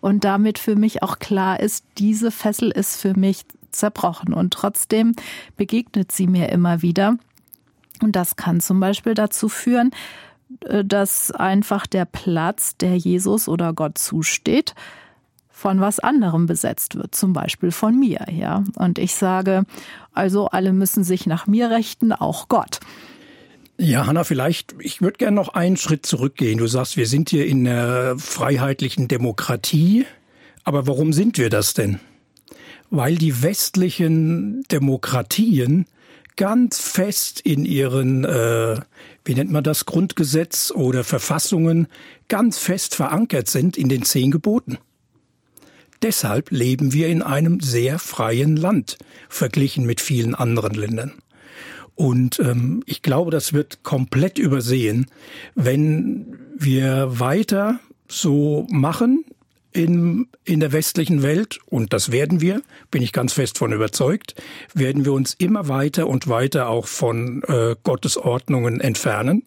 und 0.00 0.24
damit 0.24 0.58
für 0.58 0.76
mich 0.76 1.02
auch 1.02 1.18
klar 1.18 1.60
ist, 1.60 1.84
diese 1.98 2.30
Fessel 2.30 2.70
ist 2.70 3.00
für 3.00 3.18
mich 3.18 3.44
zerbrochen 3.70 4.34
und 4.34 4.52
trotzdem 4.52 5.14
begegnet 5.56 6.12
sie 6.12 6.26
mir 6.26 6.50
immer 6.50 6.82
wieder. 6.82 7.16
Und 8.02 8.16
das 8.16 8.36
kann 8.36 8.60
zum 8.60 8.80
Beispiel 8.80 9.14
dazu 9.14 9.48
führen, 9.48 9.92
äh, 10.60 10.84
dass 10.84 11.30
einfach 11.30 11.86
der 11.86 12.04
Platz, 12.04 12.76
der 12.76 12.96
Jesus 12.96 13.48
oder 13.48 13.72
Gott 13.72 13.98
zusteht, 13.98 14.74
von 15.62 15.80
was 15.80 16.00
anderem 16.00 16.46
besetzt 16.46 16.96
wird, 16.96 17.14
zum 17.14 17.32
Beispiel 17.32 17.70
von 17.70 17.96
mir, 17.96 18.26
ja. 18.32 18.64
Und 18.74 18.98
ich 18.98 19.14
sage, 19.14 19.62
also 20.12 20.48
alle 20.48 20.72
müssen 20.72 21.04
sich 21.04 21.26
nach 21.26 21.46
mir 21.46 21.70
richten, 21.70 22.12
auch 22.12 22.48
Gott. 22.48 22.80
Ja, 23.78 24.06
Hanna, 24.06 24.24
vielleicht, 24.24 24.74
ich 24.80 25.00
würde 25.00 25.18
gerne 25.18 25.36
noch 25.36 25.50
einen 25.50 25.76
Schritt 25.76 26.04
zurückgehen. 26.04 26.58
Du 26.58 26.66
sagst, 26.66 26.96
wir 26.96 27.06
sind 27.06 27.30
hier 27.30 27.46
in 27.46 27.66
einer 27.66 28.18
freiheitlichen 28.18 29.06
Demokratie. 29.06 30.04
Aber 30.64 30.88
warum 30.88 31.12
sind 31.12 31.38
wir 31.38 31.48
das 31.48 31.74
denn? 31.74 32.00
Weil 32.90 33.14
die 33.14 33.42
westlichen 33.42 34.64
Demokratien 34.64 35.86
ganz 36.36 36.80
fest 36.80 37.40
in 37.40 37.64
ihren, 37.64 38.24
äh, 38.24 38.80
wie 39.24 39.34
nennt 39.34 39.52
man 39.52 39.62
das, 39.62 39.86
Grundgesetz 39.86 40.72
oder 40.72 41.04
Verfassungen 41.04 41.86
ganz 42.26 42.58
fest 42.58 42.96
verankert 42.96 43.48
sind 43.48 43.76
in 43.76 43.88
den 43.88 44.02
zehn 44.02 44.32
Geboten. 44.32 44.78
Deshalb 46.02 46.50
leben 46.50 46.92
wir 46.92 47.08
in 47.08 47.22
einem 47.22 47.60
sehr 47.60 47.98
freien 47.98 48.56
Land, 48.56 48.98
verglichen 49.28 49.86
mit 49.86 50.00
vielen 50.00 50.34
anderen 50.34 50.74
Ländern. 50.74 51.12
Und 51.94 52.40
ähm, 52.40 52.82
ich 52.86 53.02
glaube, 53.02 53.30
das 53.30 53.52
wird 53.52 53.82
komplett 53.82 54.38
übersehen, 54.38 55.06
wenn 55.54 56.38
wir 56.56 57.20
weiter 57.20 57.80
so 58.08 58.66
machen 58.70 59.24
in, 59.72 60.28
in 60.44 60.60
der 60.60 60.72
westlichen 60.72 61.22
Welt, 61.22 61.58
und 61.66 61.92
das 61.92 62.12
werden 62.12 62.40
wir, 62.40 62.62
bin 62.90 63.02
ich 63.02 63.12
ganz 63.12 63.32
fest 63.32 63.58
von 63.58 63.72
überzeugt, 63.72 64.34
werden 64.74 65.04
wir 65.04 65.12
uns 65.12 65.34
immer 65.34 65.68
weiter 65.68 66.06
und 66.06 66.28
weiter 66.28 66.68
auch 66.68 66.86
von 66.86 67.42
äh, 67.44 67.76
Gottes 67.82 68.16
Ordnungen 68.16 68.80
entfernen 68.80 69.44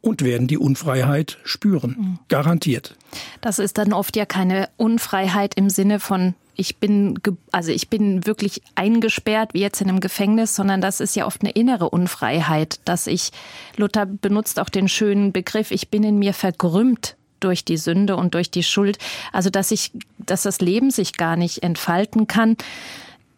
und 0.00 0.22
werden 0.22 0.46
die 0.46 0.58
Unfreiheit 0.58 1.38
spüren. 1.44 1.96
Mhm. 1.98 2.18
Garantiert. 2.28 2.96
Das 3.40 3.58
ist 3.58 3.78
dann 3.78 3.92
oft 3.92 4.16
ja 4.16 4.26
keine 4.26 4.68
Unfreiheit 4.76 5.54
im 5.54 5.70
Sinne 5.70 6.00
von 6.00 6.34
ich 6.58 6.78
bin, 6.78 7.18
also 7.52 7.70
ich 7.70 7.90
bin 7.90 8.26
wirklich 8.26 8.62
eingesperrt, 8.74 9.52
wie 9.52 9.60
jetzt 9.60 9.82
in 9.82 9.90
einem 9.90 10.00
Gefängnis, 10.00 10.54
sondern 10.54 10.80
das 10.80 11.00
ist 11.00 11.14
ja 11.14 11.26
oft 11.26 11.42
eine 11.42 11.50
innere 11.50 11.90
Unfreiheit, 11.90 12.80
dass 12.86 13.06
ich, 13.06 13.30
Luther 13.76 14.06
benutzt 14.06 14.58
auch 14.58 14.70
den 14.70 14.88
schönen 14.88 15.32
Begriff, 15.32 15.70
ich 15.70 15.90
bin 15.90 16.02
in 16.02 16.18
mir 16.18 16.32
vergrümmt 16.32 17.15
durch 17.40 17.64
die 17.64 17.76
Sünde 17.76 18.16
und 18.16 18.34
durch 18.34 18.50
die 18.50 18.62
Schuld. 18.62 18.98
Also, 19.32 19.50
dass 19.50 19.70
ich, 19.70 19.92
dass 20.18 20.42
das 20.42 20.60
Leben 20.60 20.90
sich 20.90 21.14
gar 21.14 21.36
nicht 21.36 21.62
entfalten 21.62 22.26
kann. 22.26 22.56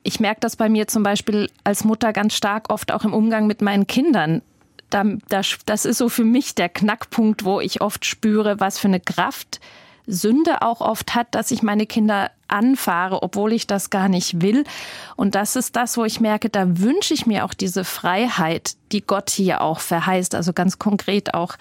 Ich 0.03 0.21
merke 0.21 0.41
das 0.41 0.57
bei 0.57 0.69
mir 0.69 0.89
zum 0.89 1.03
Beispiel 1.03 1.51
als 1.65 1.85
Mutter 1.85 2.13
ganz 2.13 2.35
stark 2.35 2.71
oft 2.73 2.93
auch 2.93 3.05
im 3.05 3.13
Umgang 3.13 3.47
mit 3.47 3.63
meinen 3.63 3.87
Kindern. 3.87 4.43
Da, 4.91 5.05
das, 5.29 5.59
das 5.67 5.85
ist 5.85 5.99
so 5.99 6.09
für 6.09 6.25
mich 6.25 6.55
der 6.55 6.69
Knackpunkt, 6.69 7.45
wo 7.45 7.61
ich 7.61 7.83
oft 7.83 8.07
spüre, 8.07 8.59
was 8.59 8.79
für 8.79 8.89
eine 8.89 9.01
Kraft 9.01 9.61
Sünde 10.09 10.63
auch 10.63 10.81
oft 10.81 11.15
hat, 11.15 11.35
dass 11.35 11.51
ich 11.51 11.63
meine 11.63 11.87
Kinder 11.87 12.31
anfahre, 12.49 13.23
obwohl 13.23 13.53
ich 13.53 13.67
das 13.67 13.91
gar 13.91 14.09
nicht 14.09 14.41
will. 14.41 14.65
Und 15.17 15.35
das 15.35 15.55
ist 15.55 15.77
das, 15.77 15.99
wo 15.99 16.05
ich 16.05 16.19
merke, 16.19 16.49
da 16.49 16.79
wünsche 16.79 17.13
ich 17.13 17.27
mir 17.27 17.45
auch 17.45 17.53
diese 17.53 17.85
Freiheit, 17.85 18.73
die 18.91 19.03
Gott 19.03 19.29
hier 19.29 19.61
auch 19.61 19.81
verheißt. 19.81 20.35
Also 20.35 20.55
ganz 20.55 20.79
konkret 20.79 21.35
auch 21.35 21.57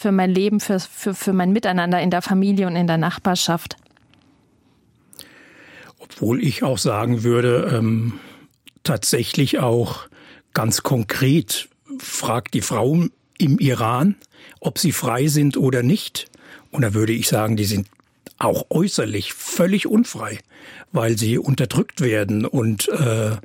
für 0.00 0.12
mein 0.12 0.30
Leben, 0.30 0.60
für, 0.60 0.80
für, 0.80 1.14
für 1.14 1.34
mein 1.34 1.52
Miteinander 1.52 2.00
in 2.00 2.10
der 2.10 2.22
Familie 2.22 2.66
und 2.66 2.74
in 2.74 2.86
der 2.86 2.96
Nachbarschaft. 2.96 3.76
Obwohl 5.98 6.42
ich 6.42 6.62
auch 6.62 6.78
sagen 6.78 7.22
würde, 7.22 7.70
ähm, 7.76 8.14
tatsächlich 8.82 9.58
auch 9.58 10.08
ganz 10.54 10.82
konkret 10.82 11.68
fragt 11.98 12.54
die 12.54 12.62
Frau 12.62 13.04
im 13.36 13.58
Iran, 13.58 14.16
ob 14.60 14.78
sie 14.78 14.92
frei 14.92 15.26
sind 15.26 15.58
oder 15.58 15.82
nicht. 15.82 16.30
Und 16.70 16.80
da 16.80 16.94
würde 16.94 17.12
ich 17.12 17.28
sagen, 17.28 17.56
die 17.56 17.66
sind 17.66 17.86
auch 18.38 18.70
äußerlich 18.70 19.34
völlig 19.34 19.86
unfrei, 19.86 20.38
weil 20.92 21.18
sie 21.18 21.36
unterdrückt 21.36 22.00
werden 22.00 22.46
und, 22.46 22.88
äh, 22.88 23.36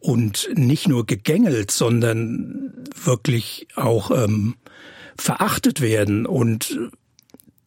und 0.00 0.50
nicht 0.54 0.86
nur 0.86 1.06
gegängelt, 1.06 1.70
sondern 1.70 2.74
wirklich 3.04 3.68
auch 3.74 4.10
ähm, 4.10 4.56
verachtet 5.16 5.80
werden. 5.80 6.26
Und 6.26 6.78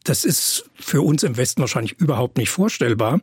das 0.04 0.26
ist 0.26 0.70
für 0.76 1.02
uns 1.02 1.24
im 1.24 1.38
Westen 1.38 1.62
wahrscheinlich 1.62 2.00
überhaupt 2.00 2.38
nicht 2.38 2.50
vorstellbar. 2.50 3.22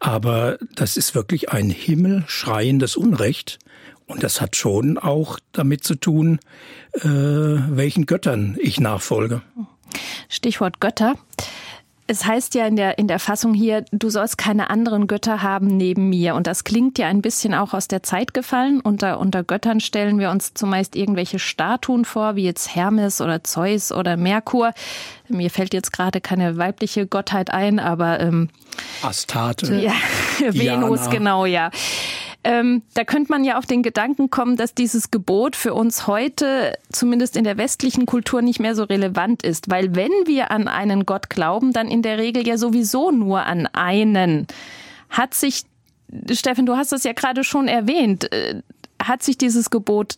Aber 0.00 0.58
das 0.74 0.96
ist 0.96 1.14
wirklich 1.14 1.50
ein 1.50 1.70
himmelschreiendes 1.70 2.96
Unrecht. 2.96 3.58
Und 4.06 4.22
das 4.22 4.40
hat 4.40 4.56
schon 4.56 4.96
auch 4.96 5.38
damit 5.52 5.84
zu 5.84 5.94
tun, 5.94 6.40
äh, 6.94 7.02
welchen 7.04 8.06
Göttern 8.06 8.56
ich 8.60 8.80
nachfolge. 8.80 9.42
Stichwort 10.28 10.80
Götter. 10.80 11.14
Es 12.10 12.24
heißt 12.24 12.54
ja 12.54 12.66
in 12.66 12.76
der, 12.76 12.98
in 12.98 13.06
der 13.06 13.18
Fassung 13.18 13.52
hier, 13.52 13.84
du 13.92 14.08
sollst 14.08 14.38
keine 14.38 14.70
anderen 14.70 15.06
Götter 15.06 15.42
haben 15.42 15.66
neben 15.66 16.08
mir. 16.08 16.34
Und 16.34 16.46
das 16.46 16.64
klingt 16.64 16.98
ja 16.98 17.06
ein 17.06 17.22
bisschen 17.22 17.54
auch 17.54 17.74
aus 17.74 17.86
der 17.86 18.02
Zeit 18.02 18.32
gefallen. 18.32 18.80
Unter, 18.80 19.20
unter 19.20 19.44
Göttern 19.44 19.78
stellen 19.80 20.18
wir 20.18 20.30
uns 20.30 20.54
zumeist 20.54 20.96
irgendwelche 20.96 21.38
Statuen 21.38 22.06
vor, 22.06 22.34
wie 22.34 22.44
jetzt 22.44 22.74
Hermes 22.74 23.20
oder 23.20 23.44
Zeus 23.44 23.92
oder 23.92 24.16
Merkur. 24.16 24.72
Mir 25.28 25.50
fällt 25.50 25.74
jetzt 25.74 25.92
gerade 25.92 26.20
keine 26.22 26.56
weibliche 26.56 27.06
Gottheit 27.06 27.50
ein, 27.50 27.78
aber 27.78 28.20
ähm, 28.20 28.48
Astarte. 29.02 29.74
Ja, 29.76 29.92
Venus, 30.40 31.10
genau, 31.10 31.44
ja. 31.44 31.70
Ähm, 32.44 32.82
da 32.94 33.04
könnte 33.04 33.32
man 33.32 33.44
ja 33.44 33.58
auf 33.58 33.66
den 33.66 33.82
Gedanken 33.82 34.30
kommen, 34.30 34.56
dass 34.56 34.74
dieses 34.74 35.10
Gebot 35.10 35.56
für 35.56 35.74
uns 35.74 36.06
heute, 36.06 36.78
zumindest 36.92 37.36
in 37.36 37.44
der 37.44 37.58
westlichen 37.58 38.06
Kultur, 38.06 38.42
nicht 38.42 38.60
mehr 38.60 38.74
so 38.74 38.84
relevant 38.84 39.42
ist. 39.42 39.70
Weil 39.70 39.94
wenn 39.94 40.12
wir 40.26 40.50
an 40.50 40.68
einen 40.68 41.04
Gott 41.04 41.30
glauben, 41.30 41.72
dann 41.72 41.88
in 41.88 42.02
der 42.02 42.18
Regel 42.18 42.46
ja 42.46 42.56
sowieso 42.56 43.10
nur 43.10 43.44
an 43.44 43.66
einen. 43.66 44.46
Hat 45.10 45.34
sich, 45.34 45.64
Steffen, 46.30 46.64
du 46.64 46.76
hast 46.76 46.92
es 46.92 47.02
ja 47.04 47.12
gerade 47.12 47.42
schon 47.42 47.66
erwähnt, 47.66 48.32
äh, 48.32 48.62
hat 49.02 49.22
sich 49.22 49.36
dieses 49.36 49.70
Gebot 49.70 50.14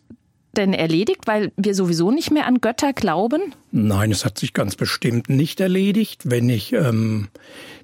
denn 0.55 0.73
erledigt, 0.73 1.27
weil 1.27 1.51
wir 1.55 1.73
sowieso 1.73 2.11
nicht 2.11 2.31
mehr 2.31 2.45
an 2.45 2.61
Götter 2.61 2.93
glauben? 2.93 3.53
Nein, 3.71 4.11
es 4.11 4.25
hat 4.25 4.37
sich 4.37 4.53
ganz 4.53 4.75
bestimmt 4.75 5.29
nicht 5.29 5.59
erledigt. 5.59 6.21
Wenn 6.25 6.49
ich 6.49 6.73
ähm, 6.73 7.29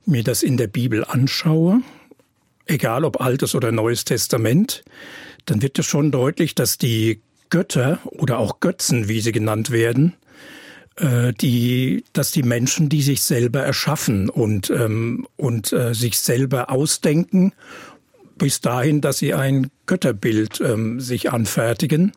mir 0.06 0.24
das 0.24 0.44
in 0.44 0.58
der 0.58 0.67
Bibel 0.67 1.06
anschaue, 1.06 1.82
egal 2.67 3.05
ob 3.05 3.21
Altes 3.21 3.55
oder 3.55 3.71
Neues 3.71 4.05
Testament, 4.05 4.83
dann 5.45 5.62
wird 5.62 5.79
es 5.79 5.86
schon 5.86 6.12
deutlich, 6.12 6.55
dass 6.55 6.77
die 6.77 7.21
Götter 7.50 8.00
oder 8.05 8.39
auch 8.39 8.59
Götzen, 8.59 9.07
wie 9.07 9.21
sie 9.21 9.31
genannt 9.31 9.71
werden, 9.71 10.13
äh, 10.97 11.33
die, 11.33 12.03
dass 12.13 12.31
die 12.31 12.43
Menschen, 12.43 12.89
die 12.89 13.01
sich 13.01 13.21
selber 13.21 13.62
erschaffen 13.62 14.29
und, 14.29 14.69
ähm, 14.69 15.27
und 15.38 15.71
äh, 15.71 15.93
sich 15.93 16.19
selber 16.19 16.69
ausdenken, 16.69 17.53
bis 18.38 18.62
dahin, 18.62 19.01
dass 19.01 19.17
sie 19.17 19.33
ein 19.33 19.71
Götterbild 19.86 20.62
ähm, 20.62 21.00
sich 21.00 21.31
anfertigen. 21.31 22.12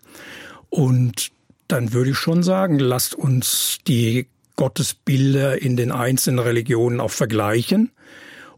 Und 0.68 1.30
dann 1.68 1.92
würde 1.92 2.10
ich 2.10 2.18
schon 2.18 2.42
sagen, 2.42 2.78
lasst 2.78 3.14
uns 3.14 3.78
die 3.86 4.26
Gottesbilder 4.56 5.62
in 5.62 5.76
den 5.76 5.92
einzelnen 5.92 6.40
Religionen 6.40 7.00
auch 7.00 7.12
vergleichen 7.12 7.90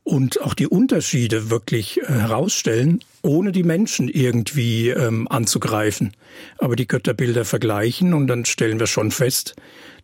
und 0.04 0.40
auch 0.40 0.54
die 0.54 0.66
Unterschiede 0.66 1.50
wirklich 1.50 2.00
äh, 2.00 2.06
herausstellen, 2.06 3.00
ohne 3.22 3.52
die 3.52 3.62
Menschen 3.62 4.08
irgendwie 4.08 4.88
ähm, 4.88 5.28
anzugreifen. 5.28 6.12
Aber 6.58 6.76
die 6.76 6.88
Götterbilder 6.88 7.44
vergleichen 7.44 8.14
und 8.14 8.26
dann 8.26 8.44
stellen 8.44 8.80
wir 8.80 8.86
schon 8.86 9.10
fest, 9.10 9.54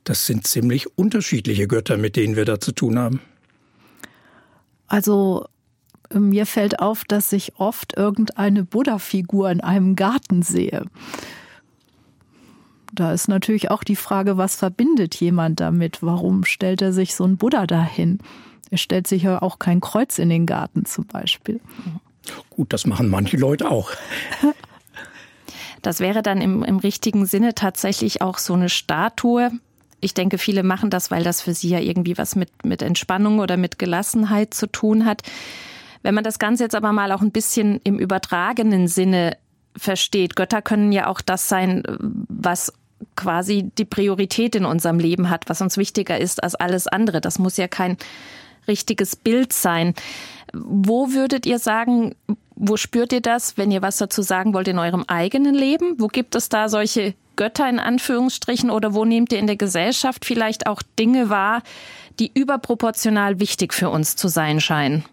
das 0.05 0.27
sind 0.27 0.47
ziemlich 0.47 0.97
unterschiedliche 0.97 1.67
Götter, 1.67 1.97
mit 1.97 2.17
denen 2.17 2.37
wir 2.37 2.45
da 2.45 2.61
zu 2.61 2.73
tun 2.73 2.99
haben. 2.99 3.21
Also 4.87 5.47
mir 6.13 6.47
fällt 6.47 6.81
auf, 6.81 7.05
dass 7.05 7.33
ich 7.33 7.57
oft 7.59 7.97
irgendeine 7.97 8.65
Buddha-Figur 8.65 9.51
in 9.51 9.61
einem 9.61 9.97
Garten 9.97 10.43
sehe. 10.43 10.87
Da 12.93 13.13
ist 13.13 13.29
natürlich 13.29 13.71
auch 13.71 13.85
die 13.85 13.97
Frage, 13.97 14.37
was 14.37 14.57
verbindet 14.57 15.15
jemand 15.17 15.61
damit? 15.61 16.03
Warum 16.03 16.45
stellt 16.45 16.83
er 16.83 16.93
sich 16.93 17.15
so 17.15 17.25
ein 17.25 17.37
Buddha 17.37 17.67
dahin? 17.67 18.19
Er 18.71 18.79
stellt 18.79 19.07
sich 19.07 19.23
ja 19.23 19.41
auch 19.43 19.59
kein 19.59 19.81
Kreuz 19.81 20.19
in 20.19 20.29
den 20.29 20.47
Garten 20.47 20.85
zum 20.85 21.07
Beispiel. 21.07 21.61
Gut, 22.51 22.73
das 22.73 22.87
machen 22.87 23.09
manche 23.09 23.37
Leute 23.37 23.71
auch. 23.71 23.91
Das 25.83 26.01
wäre 26.01 26.23
dann 26.23 26.41
im, 26.41 26.65
im 26.65 26.79
richtigen 26.79 27.25
Sinne 27.25 27.55
tatsächlich 27.55 28.21
auch 28.21 28.39
so 28.39 28.55
eine 28.55 28.69
Statue. 28.69 29.53
Ich 30.01 30.13
denke, 30.13 30.39
viele 30.39 30.63
machen 30.63 30.91
das, 30.91 31.11
weil 31.11 31.25
das 31.25 31.41
für 31.41 31.55
sie 31.55 31.69
ja 31.69 31.79
irgendwie 31.79 32.19
was 32.19 32.37
mit, 32.37 32.65
mit 32.65 32.83
Entspannung 32.83 33.39
oder 33.39 33.57
mit 33.57 33.79
Gelassenheit 33.79 34.55
zu 34.55 34.67
tun 34.67 35.05
hat. 35.05 35.23
Wenn 36.03 36.15
man 36.15 36.25
das 36.25 36.39
Ganze 36.39 36.65
jetzt 36.65 36.75
aber 36.75 36.93
mal 36.93 37.13
auch 37.13 37.23
ein 37.23 37.33
bisschen 37.33 37.81
im 37.85 37.99
übertragenen 37.99 38.89
Sinne 38.89 39.37
versteht, 39.77 40.37
Götter 40.37 40.63
können 40.63 40.93
ja 40.93 41.07
auch 41.07 41.21
das 41.21 41.49
sein, 41.49 41.83
was 42.29 42.73
quasi 43.17 43.71
die 43.79 43.85
Priorität 43.85 44.55
in 44.55 44.65
unserem 44.65 44.99
Leben 44.99 45.31
hat, 45.31 45.49
was 45.49 45.61
uns 45.61 45.77
wichtiger 45.77 46.19
ist 46.19 46.43
als 46.43 46.55
alles 46.55 46.87
andere. 46.87 47.21
Das 47.21 47.39
muss 47.39 47.57
ja 47.57 47.69
kein 47.69 47.97
richtiges 48.67 49.17
Bild 49.17 49.53
sein. 49.53 49.95
Wo 50.53 51.13
würdet 51.13 51.47
ihr 51.47 51.59
sagen, 51.59 52.15
wo 52.55 52.77
spürt 52.77 53.13
ihr 53.13 53.21
das, 53.21 53.57
wenn 53.57 53.71
ihr 53.71 53.83
was 53.83 53.99
dazu 53.99 54.23
sagen 54.23 54.53
wollt 54.53 54.69
in 54.69 54.79
eurem 54.79 55.05
eigenen 55.07 55.55
Leben? 55.55 55.95
Wo 55.99 56.09
gibt 56.09 56.35
es 56.35 56.49
da 56.49 56.69
solche 56.69 57.15
Götter 57.37 57.69
in 57.69 57.79
Anführungsstrichen 57.79 58.71
oder 58.71 58.95
wo 58.95 59.05
nehmt 59.05 59.33
ihr 59.33 59.39
in 59.39 59.47
der 59.47 59.57
Gesellschaft 59.57 60.25
vielleicht 60.25 60.67
auch 60.67 60.83
Dinge 60.99 61.31
wahr, 61.31 61.63
die 62.19 62.31
überproportional 62.33 63.39
wichtig 63.39 63.75
für 63.75 63.91
uns 63.91 64.17
zu 64.17 64.29
sein 64.29 64.61
scheinen? 64.61 65.05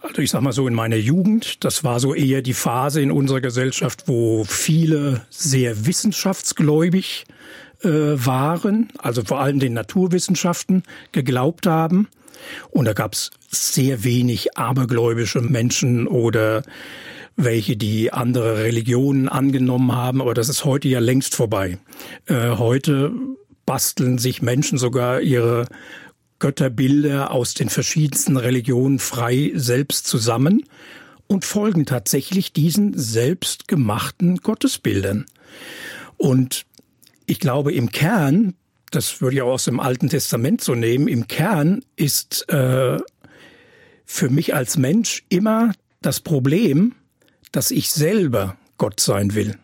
Also 0.00 0.22
ich 0.22 0.30
sag 0.30 0.40
mal 0.40 0.52
so, 0.52 0.66
in 0.66 0.74
meiner 0.74 0.96
Jugend, 0.96 1.62
das 1.62 1.84
war 1.84 2.00
so 2.00 2.14
eher 2.14 2.40
die 2.40 2.54
Phase 2.54 3.02
in 3.02 3.12
unserer 3.12 3.42
Gesellschaft, 3.42 4.04
wo 4.06 4.44
viele 4.44 5.26
sehr 5.28 5.86
wissenschaftsgläubig 5.86 7.26
äh, 7.82 7.88
waren, 7.88 8.88
also 8.98 9.22
vor 9.22 9.40
allem 9.40 9.58
den 9.58 9.74
Naturwissenschaften 9.74 10.84
geglaubt 11.12 11.66
haben. 11.66 12.08
Und 12.70 12.86
da 12.86 12.94
gab's 12.94 13.30
sehr 13.48 14.02
wenig 14.02 14.56
abergläubische 14.56 15.42
Menschen 15.42 16.06
oder 16.06 16.62
welche, 17.36 17.76
die 17.76 18.12
andere 18.12 18.64
Religionen 18.64 19.28
angenommen 19.28 19.94
haben, 19.94 20.22
aber 20.22 20.32
das 20.32 20.48
ist 20.48 20.64
heute 20.64 20.88
ja 20.88 21.00
längst 21.00 21.34
vorbei. 21.34 21.78
Äh, 22.26 22.56
heute 22.56 23.12
basteln 23.66 24.18
sich 24.18 24.40
Menschen 24.40 24.78
sogar 24.78 25.20
ihre 25.20 25.66
Götterbilder 26.40 27.30
aus 27.30 27.54
den 27.54 27.68
verschiedensten 27.68 28.36
Religionen 28.36 28.98
frei 28.98 29.52
selbst 29.54 30.08
zusammen 30.08 30.64
und 31.28 31.44
folgen 31.44 31.86
tatsächlich 31.86 32.52
diesen 32.52 32.98
selbstgemachten 32.98 34.38
Gottesbildern. 34.38 35.26
Und 36.16 36.66
ich 37.26 37.38
glaube, 37.38 37.72
im 37.72 37.92
Kern, 37.92 38.54
das 38.90 39.20
würde 39.20 39.36
ich 39.36 39.42
auch 39.42 39.52
aus 39.52 39.66
dem 39.66 39.78
Alten 39.78 40.08
Testament 40.08 40.60
so 40.60 40.74
nehmen, 40.74 41.06
im 41.06 41.28
Kern 41.28 41.84
ist 41.94 42.48
äh, 42.48 42.98
für 44.04 44.28
mich 44.28 44.54
als 44.54 44.76
Mensch 44.76 45.22
immer 45.28 45.72
das 46.02 46.18
Problem, 46.18 46.96
dass 47.52 47.70
ich 47.70 47.92
selber 47.92 48.56
Gott 48.76 48.98
sein 48.98 49.34
will. 49.34 49.56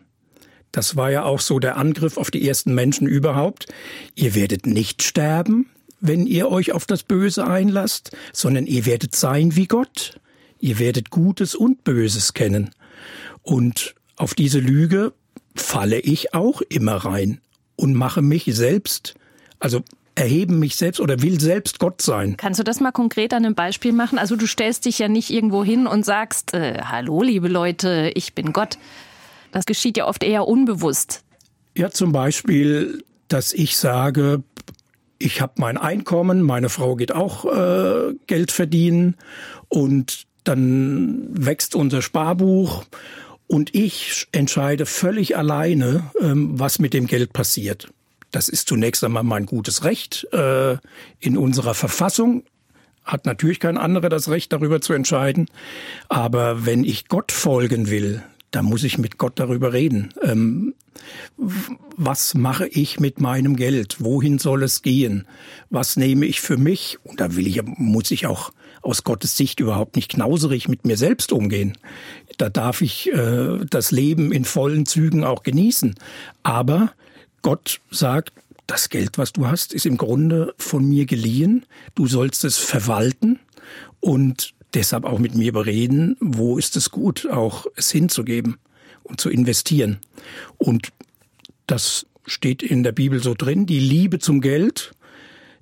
Das 0.71 0.95
war 0.95 1.11
ja 1.11 1.25
auch 1.25 1.41
so 1.41 1.59
der 1.59 1.79
Angriff 1.79 2.17
auf 2.17 2.31
die 2.31 2.47
ersten 2.47 2.75
Menschen 2.75 3.09
überhaupt. 3.09 3.67
Ihr 4.15 4.35
werdet 4.35 4.67
nicht 4.67 5.03
sterben, 5.03 5.71
wenn 6.07 6.27
ihr 6.27 6.51
euch 6.51 6.73
auf 6.73 6.87
das 6.87 7.03
Böse 7.03 7.47
einlasst, 7.47 8.17
sondern 8.33 8.67
ihr 8.67 8.87
werdet 8.87 9.15
sein 9.15 9.57
wie 9.57 9.67
Gott. 9.67 10.21
Ihr 10.59 10.79
werdet 10.79 11.11
Gutes 11.11 11.55
und 11.55 11.85
Böses 11.85 12.35
kennen. 12.35 12.71
Und 13.43 13.95
auf 14.17 14.35
diese 14.35 14.59
Lüge 14.59 15.13
falle 15.55 16.01
ich 16.01 16.35
auch 16.35 16.63
immer 16.63 16.97
rein 16.97 17.41
und 17.77 17.95
mache 17.95 18.23
mich 18.23 18.45
selbst, 18.47 19.15
also 19.59 19.83
erheben 20.15 20.59
mich 20.59 20.77
selbst 20.77 20.99
oder 20.99 21.23
will 21.23 21.41
selbst 21.41 21.79
Gott 21.79 22.01
sein. 22.01 22.37
Kannst 22.37 22.59
du 22.59 22.65
das 22.65 22.81
mal 22.81 22.91
konkret 22.91 23.35
an 23.35 23.45
einem 23.45 23.55
Beispiel 23.55 23.93
machen? 23.93 24.19
Also 24.19 24.35
du 24.35 24.47
stellst 24.47 24.87
dich 24.87 24.99
ja 24.99 25.09
nicht 25.09 25.31
irgendwo 25.31 25.63
hin 25.63 25.87
und 25.87 26.05
sagst, 26.05 26.55
äh, 26.55 26.81
hallo 26.83 27.23
liebe 27.23 27.49
Leute, 27.49 28.11
ich 28.15 28.35
bin 28.35 28.53
Gott. 28.53 28.79
Das 29.53 29.67
geschieht 29.67 29.97
ja 29.97 30.07
oft 30.07 30.25
eher 30.25 30.49
unbewusst. 30.49 31.23
Ja, 31.77 31.91
zum 31.91 32.13
Beispiel, 32.13 33.05
dass 33.29 33.53
ich 33.53 33.77
sage, 33.77 34.43
ich 35.19 35.41
habe 35.41 35.55
mein 35.57 35.77
Einkommen, 35.77 36.43
meine 36.43 36.69
Frau 36.69 36.97
geht 36.97 37.13
auch 37.13 37.45
äh, 37.45 38.15
Geld 38.27 38.53
verdienen 38.53 39.17
und 39.69 40.27
dann 40.45 41.29
wächst 41.31 41.75
unser 41.75 42.03
Sparbuch 42.03 42.85
und 43.47 43.75
ich 43.75 44.27
entscheide 44.33 44.87
völlig 44.87 45.37
alleine, 45.37 46.11
ähm, 46.21 46.59
was 46.59 46.79
mit 46.79 46.95
dem 46.95 47.07
Geld 47.07 47.33
passiert. 47.33 47.89
Das 48.31 48.49
ist 48.49 48.69
zunächst 48.69 49.03
einmal 49.05 49.23
mein 49.23 49.47
gutes 49.47 49.85
Recht 49.85 50.27
äh, 50.33 50.77
in 51.21 51.37
unserer 51.37 51.75
Verfassung. 51.75 52.45
Hat 53.05 53.25
natürlich 53.25 53.61
kein 53.61 53.79
anderer 53.79 54.09
das 54.09 54.29
Recht, 54.29 54.53
darüber 54.53 54.81
zu 54.81 54.93
entscheiden. 54.93 55.49
Aber 56.09 56.67
wenn 56.67 56.85
ich 56.85 57.09
Gott 57.09 57.31
folgen 57.31 57.89
will, 57.89 58.23
dann 58.51 58.65
muss 58.65 58.85
ich 58.85 58.99
mit 58.99 59.19
Gott 59.19 59.39
darüber 59.39 59.73
reden. 59.73 60.13
Ähm, 60.23 60.75
was 61.97 62.35
mache 62.35 62.67
ich 62.69 63.01
mit 63.01 63.21
meinem 63.21 63.57
Geld? 63.57 63.97
Wohin 64.01 64.39
soll 64.39 64.63
es 64.63 64.83
gehen? 64.83 65.27
Was 65.71 65.97
nehme 65.97 66.27
ich 66.27 66.41
für 66.41 66.57
mich? 66.57 66.99
Und 67.05 67.21
da 67.21 67.37
will 67.37 67.47
ich, 67.47 67.61
muss 67.65 68.11
ich 68.11 68.27
auch 68.27 68.53
aus 68.83 69.05
Gottes 69.05 69.37
Sicht 69.37 69.61
überhaupt 69.61 69.97
nicht 69.97 70.13
knauserig 70.13 70.69
mit 70.69 70.87
mir 70.87 70.97
selbst 70.97 71.33
umgehen. 71.33 71.77
Da 72.39 72.49
darf 72.49 72.83
ich 72.83 73.13
äh, 73.13 73.59
das 73.69 73.91
Leben 73.91 74.33
in 74.33 74.45
vollen 74.45 74.87
Zügen 74.87 75.25
auch 75.25 75.43
genießen. 75.43 75.95
Aber 76.43 76.93
Gott 77.43 77.81
sagt, 77.91 78.33
das 78.67 78.89
Geld, 78.89 79.19
was 79.19 79.33
du 79.33 79.47
hast, 79.47 79.73
ist 79.73 79.87
im 79.87 79.97
Grunde 79.97 80.55
von 80.59 80.85
mir 80.85 81.07
geliehen. 81.07 81.67
Du 81.95 82.07
sollst 82.07 82.45
es 82.45 82.59
verwalten 82.59 83.39
und 84.01 84.55
deshalb 84.77 85.05
auch 85.05 85.19
mit 85.19 85.35
mir 85.35 85.53
bereden, 85.53 86.17
wo 86.21 86.59
ist 86.59 86.77
es 86.77 86.91
gut, 86.91 87.27
auch 87.27 87.67
es 87.75 87.91
hinzugeben 87.91 88.59
und 89.03 89.21
zu 89.21 89.31
investieren. 89.31 89.99
Und 90.59 90.93
das 91.67 92.07
steht 92.27 92.63
in 92.63 92.83
der 92.83 92.93
Bibel 92.93 93.23
so 93.23 93.35
drin, 93.35 93.67
die 93.67 93.81
Liebe 93.81 94.19
zum 94.19 94.41
Geld 94.41 94.93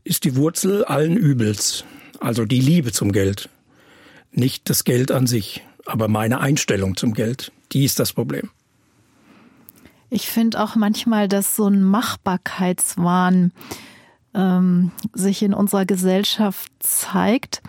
ist 0.03 0.24
die 0.24 0.37
Wurzel 0.37 0.85
allen 0.85 1.16
Übels. 1.16 1.85
Also 2.20 2.44
die 2.44 2.61
Liebe 2.61 2.92
zum 2.92 3.12
Geld. 3.12 3.48
Nicht 4.33 4.68
das 4.68 4.85
Geld 4.85 5.11
an 5.11 5.27
sich, 5.27 5.62
aber 5.87 6.09
meine 6.09 6.40
Einstellung 6.40 6.96
zum 6.96 7.14
Geld. 7.14 7.53
Die 7.72 7.85
ist 7.85 7.98
das 8.00 8.12
Problem. 8.12 8.50
Ich 10.11 10.29
finde 10.29 10.62
auch 10.62 10.74
manchmal, 10.74 11.29
dass 11.29 11.57
so 11.57 11.68
ein 11.68 11.83
Machbarkeitswahn 11.83 13.53
ähm, 14.35 14.90
sich 15.12 15.42
in 15.42 15.55
unserer 15.55 15.85
Gesellschaft 15.85 16.70
zeigt. 16.81 17.62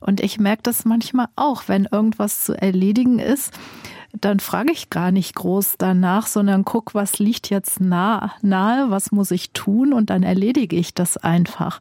Und 0.00 0.20
ich 0.20 0.38
merke 0.38 0.62
das 0.62 0.84
manchmal 0.84 1.28
auch, 1.36 1.64
wenn 1.66 1.88
irgendwas 1.90 2.44
zu 2.44 2.60
erledigen 2.60 3.18
ist, 3.18 3.52
dann 4.12 4.40
frage 4.40 4.72
ich 4.72 4.90
gar 4.90 5.12
nicht 5.12 5.34
groß 5.34 5.74
danach, 5.78 6.26
sondern 6.26 6.64
guck, 6.64 6.94
was 6.94 7.18
liegt 7.18 7.50
jetzt 7.50 7.80
nah, 7.80 8.32
nahe, 8.42 8.90
was 8.90 9.12
muss 9.12 9.30
ich 9.30 9.50
tun 9.50 9.92
und 9.92 10.10
dann 10.10 10.22
erledige 10.22 10.76
ich 10.76 10.94
das 10.94 11.16
einfach. 11.16 11.80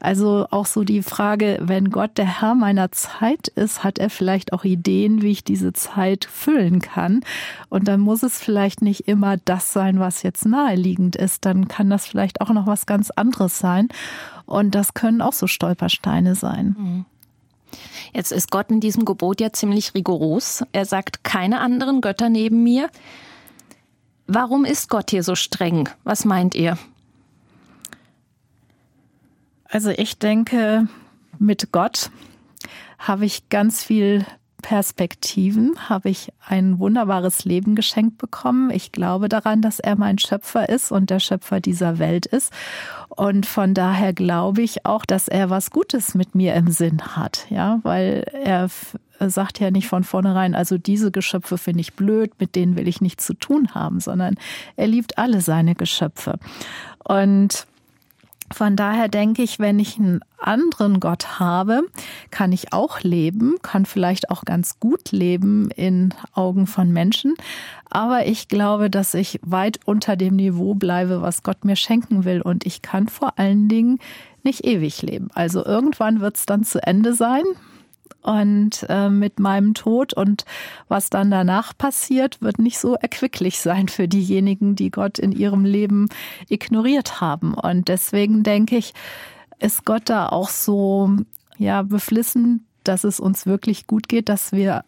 Also 0.00 0.46
auch 0.50 0.66
so 0.66 0.82
die 0.82 1.02
Frage, 1.02 1.58
wenn 1.60 1.90
Gott 1.90 2.16
der 2.16 2.40
Herr 2.40 2.54
meiner 2.54 2.90
Zeit 2.90 3.48
ist, 3.48 3.84
hat 3.84 3.98
er 3.98 4.10
vielleicht 4.10 4.52
auch 4.52 4.64
Ideen, 4.64 5.20
wie 5.22 5.30
ich 5.30 5.44
diese 5.44 5.72
Zeit 5.72 6.24
füllen 6.24 6.80
kann. 6.80 7.20
Und 7.68 7.86
dann 7.86 8.00
muss 8.00 8.22
es 8.22 8.40
vielleicht 8.40 8.80
nicht 8.80 9.08
immer 9.08 9.36
das 9.36 9.72
sein, 9.72 10.00
was 10.00 10.22
jetzt 10.22 10.46
naheliegend 10.46 11.16
ist. 11.16 11.44
Dann 11.44 11.68
kann 11.68 11.90
das 11.90 12.06
vielleicht 12.06 12.40
auch 12.40 12.50
noch 12.50 12.66
was 12.66 12.86
ganz 12.86 13.10
anderes 13.10 13.58
sein. 13.58 13.88
Und 14.46 14.74
das 14.74 14.94
können 14.94 15.20
auch 15.20 15.34
so 15.34 15.46
Stolpersteine 15.46 16.34
sein. 16.34 16.76
Mhm. 16.78 17.04
Jetzt 18.12 18.32
ist 18.32 18.50
Gott 18.50 18.70
in 18.70 18.80
diesem 18.80 19.04
Gebot 19.04 19.40
ja 19.40 19.52
ziemlich 19.52 19.94
rigoros. 19.94 20.64
Er 20.72 20.86
sagt 20.86 21.24
keine 21.24 21.60
anderen 21.60 22.00
Götter 22.00 22.28
neben 22.28 22.62
mir. 22.62 22.90
Warum 24.26 24.64
ist 24.64 24.88
Gott 24.88 25.10
hier 25.10 25.22
so 25.22 25.34
streng? 25.34 25.88
Was 26.04 26.24
meint 26.24 26.54
ihr? 26.54 26.78
Also 29.70 29.90
ich 29.90 30.18
denke, 30.18 30.88
mit 31.38 31.72
Gott 31.72 32.10
habe 32.98 33.24
ich 33.24 33.48
ganz 33.48 33.82
viel 33.82 34.24
Perspektiven 34.60 35.88
habe 35.88 36.10
ich 36.10 36.32
ein 36.46 36.78
wunderbares 36.78 37.44
Leben 37.44 37.74
geschenkt 37.74 38.18
bekommen. 38.18 38.70
Ich 38.70 38.92
glaube 38.92 39.28
daran, 39.28 39.62
dass 39.62 39.80
er 39.80 39.96
mein 39.96 40.18
Schöpfer 40.18 40.68
ist 40.68 40.92
und 40.92 41.10
der 41.10 41.18
Schöpfer 41.18 41.60
dieser 41.60 41.98
Welt 41.98 42.26
ist. 42.26 42.52
Und 43.08 43.46
von 43.46 43.74
daher 43.74 44.12
glaube 44.12 44.62
ich 44.62 44.86
auch, 44.86 45.04
dass 45.04 45.28
er 45.28 45.50
was 45.50 45.70
Gutes 45.70 46.14
mit 46.14 46.34
mir 46.34 46.54
im 46.54 46.70
Sinn 46.70 47.00
hat. 47.16 47.46
Ja, 47.50 47.80
weil 47.82 48.24
er 48.44 48.68
sagt 49.18 49.60
ja 49.60 49.70
nicht 49.70 49.88
von 49.88 50.04
vornherein, 50.04 50.54
also 50.54 50.78
diese 50.78 51.10
Geschöpfe 51.10 51.58
finde 51.58 51.80
ich 51.80 51.94
blöd, 51.94 52.32
mit 52.38 52.54
denen 52.54 52.76
will 52.76 52.88
ich 52.88 53.00
nichts 53.00 53.26
zu 53.26 53.34
tun 53.34 53.74
haben, 53.74 54.00
sondern 54.00 54.36
er 54.76 54.86
liebt 54.86 55.18
alle 55.18 55.40
seine 55.40 55.74
Geschöpfe. 55.74 56.38
Und 57.04 57.66
von 58.52 58.74
daher 58.74 59.08
denke 59.08 59.42
ich, 59.42 59.58
wenn 59.58 59.78
ich 59.78 59.98
einen 59.98 60.20
anderen 60.38 60.98
Gott 60.98 61.38
habe, 61.38 61.82
kann 62.30 62.52
ich 62.52 62.72
auch 62.72 63.00
leben, 63.00 63.56
kann 63.62 63.86
vielleicht 63.86 64.30
auch 64.30 64.44
ganz 64.44 64.80
gut 64.80 65.12
leben 65.12 65.70
in 65.70 66.12
Augen 66.34 66.66
von 66.66 66.90
Menschen. 66.90 67.34
Aber 67.90 68.26
ich 68.26 68.48
glaube, 68.48 68.90
dass 68.90 69.14
ich 69.14 69.38
weit 69.42 69.78
unter 69.84 70.16
dem 70.16 70.36
Niveau 70.36 70.74
bleibe, 70.74 71.22
was 71.22 71.42
Gott 71.42 71.64
mir 71.64 71.76
schenken 71.76 72.24
will. 72.24 72.42
Und 72.42 72.66
ich 72.66 72.82
kann 72.82 73.08
vor 73.08 73.38
allen 73.38 73.68
Dingen 73.68 73.98
nicht 74.42 74.64
ewig 74.64 75.02
leben. 75.02 75.28
Also 75.34 75.64
irgendwann 75.64 76.20
wird 76.20 76.36
es 76.36 76.46
dann 76.46 76.64
zu 76.64 76.82
Ende 76.82 77.14
sein 77.14 77.44
und 78.22 78.86
äh, 78.88 79.08
mit 79.08 79.38
meinem 79.38 79.74
Tod 79.74 80.12
und 80.12 80.44
was 80.88 81.10
dann 81.10 81.30
danach 81.30 81.76
passiert, 81.76 82.40
wird 82.42 82.58
nicht 82.58 82.78
so 82.78 82.94
erquicklich 82.94 83.60
sein 83.60 83.88
für 83.88 84.08
diejenigen, 84.08 84.76
die 84.76 84.90
Gott 84.90 85.18
in 85.18 85.32
ihrem 85.32 85.64
Leben 85.64 86.08
ignoriert 86.48 87.20
haben. 87.20 87.54
Und 87.54 87.88
deswegen 87.88 88.42
denke 88.42 88.76
ich, 88.76 88.94
ist 89.58 89.84
Gott 89.84 90.02
da 90.06 90.28
auch 90.28 90.48
so 90.48 91.10
ja 91.58 91.82
beflissen, 91.82 92.66
dass 92.84 93.04
es 93.04 93.20
uns 93.20 93.46
wirklich 93.46 93.86
gut 93.86 94.08
geht, 94.08 94.28
dass 94.28 94.52
wir 94.52 94.84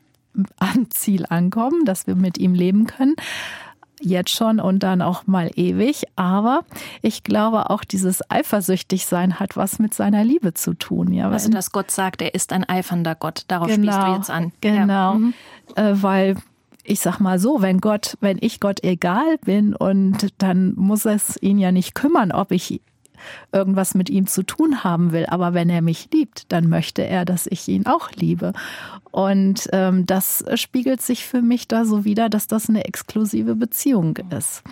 am 0.58 0.90
Ziel 0.90 1.26
ankommen, 1.28 1.84
dass 1.84 2.06
wir 2.06 2.14
mit 2.14 2.38
ihm 2.38 2.54
leben 2.54 2.86
können 2.86 3.16
jetzt 4.04 4.30
schon 4.30 4.60
und 4.60 4.82
dann 4.82 5.02
auch 5.02 5.26
mal 5.26 5.50
ewig. 5.56 6.04
Aber 6.16 6.64
ich 7.00 7.22
glaube 7.22 7.70
auch 7.70 7.84
dieses 7.84 8.28
Eifersüchtigsein 8.30 9.40
hat 9.40 9.56
was 9.56 9.78
mit 9.78 9.94
seiner 9.94 10.24
Liebe 10.24 10.54
zu 10.54 10.74
tun. 10.74 11.12
Ja, 11.12 11.30
also, 11.30 11.50
dass 11.50 11.72
Gott 11.72 11.90
sagt, 11.90 12.22
er 12.22 12.34
ist 12.34 12.52
ein 12.52 12.68
eifernder 12.68 13.14
Gott. 13.14 13.44
Darauf 13.48 13.68
genau, 13.68 13.92
spielst 13.92 14.08
du 14.08 14.14
jetzt 14.14 14.30
an. 14.30 14.52
Genau. 14.60 15.12
Ja. 15.12 15.14
Mhm. 15.14 15.34
Äh, 15.76 16.02
weil 16.02 16.36
ich 16.84 17.00
sag 17.00 17.20
mal 17.20 17.38
so, 17.38 17.62
wenn 17.62 17.80
Gott, 17.80 18.16
wenn 18.20 18.38
ich 18.40 18.60
Gott 18.60 18.82
egal 18.82 19.38
bin 19.44 19.74
und 19.74 20.28
dann 20.38 20.74
muss 20.74 21.04
es 21.04 21.40
ihn 21.40 21.58
ja 21.58 21.72
nicht 21.72 21.94
kümmern, 21.94 22.32
ob 22.32 22.50
ich 22.50 22.80
irgendwas 23.52 23.94
mit 23.94 24.10
ihm 24.10 24.26
zu 24.26 24.42
tun 24.42 24.84
haben 24.84 25.12
will. 25.12 25.26
Aber 25.26 25.54
wenn 25.54 25.70
er 25.70 25.82
mich 25.82 26.08
liebt, 26.12 26.50
dann 26.52 26.68
möchte 26.68 27.02
er, 27.02 27.24
dass 27.24 27.46
ich 27.46 27.68
ihn 27.68 27.86
auch 27.86 28.10
liebe. 28.12 28.52
Und 29.10 29.68
ähm, 29.72 30.06
das 30.06 30.44
spiegelt 30.54 31.02
sich 31.02 31.26
für 31.26 31.42
mich 31.42 31.68
da 31.68 31.84
so 31.84 32.04
wieder, 32.04 32.28
dass 32.28 32.46
das 32.46 32.68
eine 32.68 32.84
exklusive 32.84 33.54
Beziehung 33.54 34.16
ist. 34.36 34.62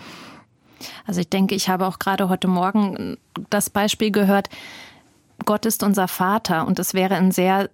Also 1.06 1.20
ich 1.20 1.28
denke, 1.28 1.54
ich 1.54 1.68
habe 1.68 1.86
auch 1.86 1.98
gerade 1.98 2.28
heute 2.28 2.48
Morgen 2.48 3.18
das 3.50 3.70
Beispiel 3.70 4.10
gehört, 4.10 4.48
Gott 5.44 5.66
ist 5.66 5.82
unser 5.82 6.08
Vater 6.08 6.66
und 6.66 6.78
es 6.78 6.94
wäre 6.94 7.14
ein 7.14 7.32
sehr 7.32 7.70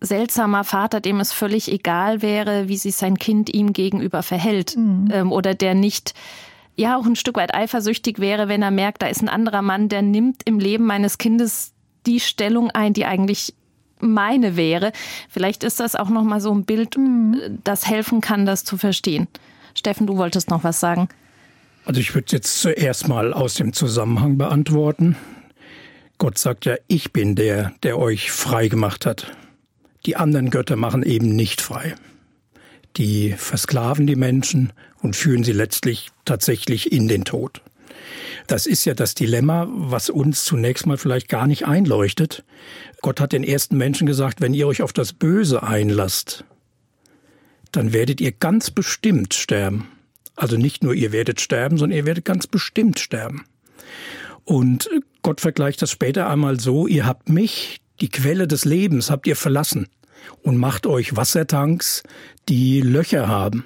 seltsamer 0.00 0.64
Vater, 0.64 1.00
dem 1.00 1.20
es 1.20 1.32
völlig 1.32 1.70
egal 1.70 2.22
wäre, 2.22 2.68
wie 2.68 2.76
sich 2.76 2.96
sein 2.96 3.18
Kind 3.18 3.52
ihm 3.52 3.72
gegenüber 3.72 4.22
verhält 4.22 4.76
mhm. 4.76 5.08
ähm, 5.12 5.32
oder 5.32 5.54
der 5.54 5.74
nicht 5.74 6.14
ja 6.80 6.96
auch 6.96 7.06
ein 7.06 7.16
Stück 7.16 7.36
weit 7.36 7.54
eifersüchtig 7.54 8.18
wäre, 8.18 8.48
wenn 8.48 8.62
er 8.62 8.70
merkt, 8.70 9.02
da 9.02 9.06
ist 9.06 9.22
ein 9.22 9.28
anderer 9.28 9.62
Mann, 9.62 9.88
der 9.88 10.02
nimmt 10.02 10.42
im 10.44 10.58
Leben 10.58 10.84
meines 10.84 11.18
Kindes 11.18 11.72
die 12.06 12.20
Stellung 12.20 12.70
ein, 12.70 12.92
die 12.92 13.04
eigentlich 13.04 13.54
meine 14.00 14.56
wäre. 14.56 14.92
Vielleicht 15.28 15.62
ist 15.62 15.78
das 15.78 15.94
auch 15.94 16.08
noch 16.08 16.24
mal 16.24 16.40
so 16.40 16.52
ein 16.52 16.64
Bild, 16.64 16.96
mhm. 16.96 17.58
das 17.62 17.86
helfen 17.86 18.20
kann, 18.20 18.46
das 18.46 18.64
zu 18.64 18.78
verstehen. 18.78 19.28
Steffen, 19.74 20.06
du 20.06 20.16
wolltest 20.16 20.50
noch 20.50 20.64
was 20.64 20.80
sagen. 20.80 21.08
Also 21.84 22.00
ich 22.00 22.14
würde 22.14 22.32
jetzt 22.32 22.60
zuerst 22.60 23.08
mal 23.08 23.32
aus 23.32 23.54
dem 23.54 23.72
Zusammenhang 23.72 24.38
beantworten. 24.38 25.16
Gott 26.18 26.38
sagt 26.38 26.66
ja, 26.66 26.76
ich 26.88 27.12
bin 27.12 27.34
der, 27.34 27.72
der 27.82 27.98
euch 27.98 28.30
frei 28.30 28.68
gemacht 28.68 29.06
hat. 29.06 29.32
Die 30.06 30.16
anderen 30.16 30.50
Götter 30.50 30.76
machen 30.76 31.02
eben 31.02 31.34
nicht 31.36 31.60
frei. 31.60 31.94
Die 32.96 33.32
versklaven 33.32 34.06
die 34.06 34.16
Menschen 34.16 34.72
und 35.02 35.16
führen 35.16 35.44
sie 35.44 35.52
letztlich 35.52 36.10
tatsächlich 36.24 36.92
in 36.92 37.08
den 37.08 37.24
Tod. 37.24 37.62
Das 38.46 38.66
ist 38.66 38.84
ja 38.84 38.94
das 38.94 39.14
Dilemma, 39.14 39.68
was 39.70 40.10
uns 40.10 40.44
zunächst 40.44 40.86
mal 40.86 40.98
vielleicht 40.98 41.28
gar 41.28 41.46
nicht 41.46 41.66
einleuchtet. 41.66 42.44
Gott 43.00 43.20
hat 43.20 43.32
den 43.32 43.44
ersten 43.44 43.76
Menschen 43.76 44.06
gesagt, 44.06 44.40
wenn 44.40 44.54
ihr 44.54 44.66
euch 44.66 44.82
auf 44.82 44.92
das 44.92 45.12
Böse 45.12 45.62
einlasst, 45.62 46.44
dann 47.72 47.92
werdet 47.92 48.20
ihr 48.20 48.32
ganz 48.32 48.70
bestimmt 48.70 49.34
sterben. 49.34 49.88
Also 50.34 50.56
nicht 50.56 50.82
nur 50.82 50.94
ihr 50.94 51.12
werdet 51.12 51.40
sterben, 51.40 51.78
sondern 51.78 51.98
ihr 51.98 52.06
werdet 52.06 52.24
ganz 52.24 52.46
bestimmt 52.46 52.98
sterben. 52.98 53.44
Und 54.44 54.90
Gott 55.22 55.40
vergleicht 55.40 55.82
das 55.82 55.90
später 55.90 56.28
einmal 56.28 56.58
so, 56.58 56.86
ihr 56.86 57.06
habt 57.06 57.28
mich, 57.28 57.80
die 58.00 58.08
Quelle 58.08 58.48
des 58.48 58.64
Lebens, 58.64 59.10
habt 59.10 59.26
ihr 59.26 59.36
verlassen 59.36 59.86
und 60.42 60.56
macht 60.56 60.86
euch 60.86 61.14
Wassertanks, 61.14 62.02
die 62.48 62.80
Löcher 62.80 63.28
haben. 63.28 63.64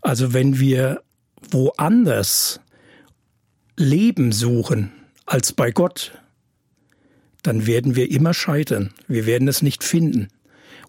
Also 0.00 0.32
wenn 0.32 0.58
wir 0.58 1.02
woanders 1.50 2.60
Leben 3.76 4.32
suchen 4.32 4.92
als 5.26 5.52
bei 5.52 5.70
Gott, 5.70 6.12
dann 7.42 7.66
werden 7.66 7.96
wir 7.96 8.10
immer 8.10 8.34
scheitern. 8.34 8.92
Wir 9.08 9.26
werden 9.26 9.48
es 9.48 9.62
nicht 9.62 9.84
finden. 9.84 10.28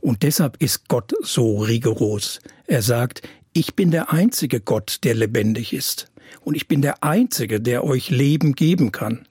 Und 0.02 0.24
deshalb 0.24 0.62
ist 0.62 0.88
Gott 0.88 1.14
so 1.22 1.58
rigoros. 1.58 2.40
Er 2.68 2.82
sagt, 2.82 3.28
ich 3.54 3.76
bin 3.76 3.92
der 3.92 4.12
einzige 4.12 4.60
Gott, 4.60 5.00
der 5.04 5.16
lebendig 5.16 5.74
ist. 5.74 6.12
Und 6.42 6.56
ich 6.56 6.68
bin 6.68 6.82
der 6.82 7.04
einzige, 7.04 7.60
der 7.60 7.84
euch 7.84 8.10
Leben 8.10 8.54
geben 8.54 8.92
kann. 8.92 9.28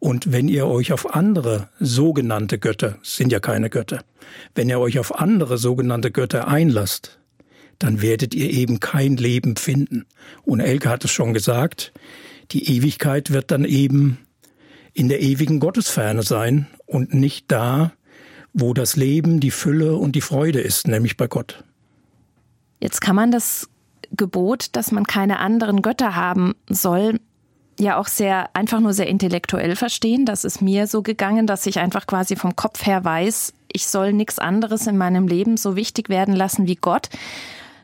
Und 0.00 0.32
wenn 0.32 0.48
ihr 0.48 0.66
euch 0.66 0.92
auf 0.92 1.14
andere 1.14 1.68
sogenannte 1.80 2.58
Götter, 2.58 2.98
sind 3.02 3.32
ja 3.32 3.40
keine 3.40 3.68
Götter, 3.68 4.04
wenn 4.54 4.68
ihr 4.68 4.78
euch 4.78 4.98
auf 4.98 5.18
andere 5.18 5.58
sogenannte 5.58 6.10
Götter 6.10 6.48
einlasst, 6.48 7.18
dann 7.78 8.02
werdet 8.02 8.34
ihr 8.34 8.50
eben 8.50 8.80
kein 8.80 9.16
Leben 9.16 9.56
finden. 9.56 10.06
Und 10.44 10.60
Elke 10.60 10.88
hat 10.88 11.04
es 11.04 11.10
schon 11.10 11.32
gesagt, 11.32 11.92
die 12.50 12.76
Ewigkeit 12.76 13.30
wird 13.30 13.50
dann 13.50 13.64
eben 13.64 14.18
in 14.94 15.08
der 15.08 15.20
ewigen 15.20 15.60
Gottesferne 15.60 16.22
sein 16.22 16.66
und 16.86 17.14
nicht 17.14 17.46
da, 17.48 17.92
wo 18.52 18.74
das 18.74 18.96
Leben, 18.96 19.40
die 19.40 19.50
Fülle 19.50 19.96
und 19.96 20.12
die 20.12 20.20
Freude 20.20 20.60
ist, 20.60 20.88
nämlich 20.88 21.16
bei 21.16 21.28
Gott. 21.28 21.62
Jetzt 22.80 23.00
kann 23.00 23.14
man 23.14 23.30
das 23.30 23.68
Gebot, 24.12 24.70
dass 24.72 24.90
man 24.90 25.04
keine 25.04 25.38
anderen 25.38 25.82
Götter 25.82 26.16
haben 26.16 26.54
soll, 26.68 27.20
ja 27.78 27.96
auch 27.96 28.08
sehr 28.08 28.50
einfach 28.56 28.80
nur 28.80 28.92
sehr 28.92 29.06
intellektuell 29.06 29.76
verstehen. 29.76 30.24
Das 30.24 30.44
ist 30.44 30.62
mir 30.62 30.86
so 30.86 31.02
gegangen, 31.02 31.46
dass 31.46 31.66
ich 31.66 31.78
einfach 31.78 32.06
quasi 32.06 32.34
vom 32.34 32.56
Kopf 32.56 32.84
her 32.86 33.04
weiß, 33.04 33.52
ich 33.72 33.86
soll 33.86 34.12
nichts 34.12 34.38
anderes 34.38 34.86
in 34.86 34.96
meinem 34.96 35.28
Leben 35.28 35.56
so 35.56 35.76
wichtig 35.76 36.08
werden 36.08 36.34
lassen 36.34 36.66
wie 36.66 36.76
Gott. 36.76 37.10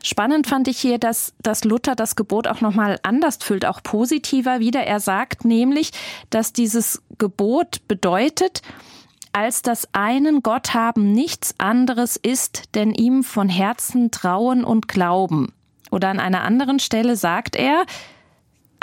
Spannend 0.05 0.45
fand 0.45 0.67
ich 0.67 0.77
hier, 0.77 0.99
dass, 0.99 1.33
dass 1.41 1.63
Luther 1.63 1.95
das 1.95 2.15
Gebot 2.15 2.47
auch 2.47 2.61
nochmal 2.61 2.99
anders 3.01 3.39
füllt, 3.41 3.65
auch 3.65 3.81
positiver 3.81 4.59
wieder. 4.59 4.81
Er 4.81 4.99
sagt 4.99 5.45
nämlich, 5.45 5.89
dass 6.29 6.53
dieses 6.53 7.01
Gebot 7.17 7.87
bedeutet, 7.87 8.61
als 9.33 9.63
das 9.63 9.89
einen 9.93 10.43
Gott 10.43 10.75
haben 10.75 11.11
nichts 11.11 11.55
anderes 11.57 12.17
ist, 12.17 12.75
denn 12.75 12.93
ihm 12.93 13.23
von 13.23 13.49
Herzen 13.49 14.11
trauen 14.11 14.63
und 14.63 14.87
glauben. 14.87 15.51
Oder 15.89 16.09
an 16.09 16.19
einer 16.19 16.43
anderen 16.43 16.77
Stelle 16.77 17.15
sagt 17.15 17.55
er, 17.55 17.83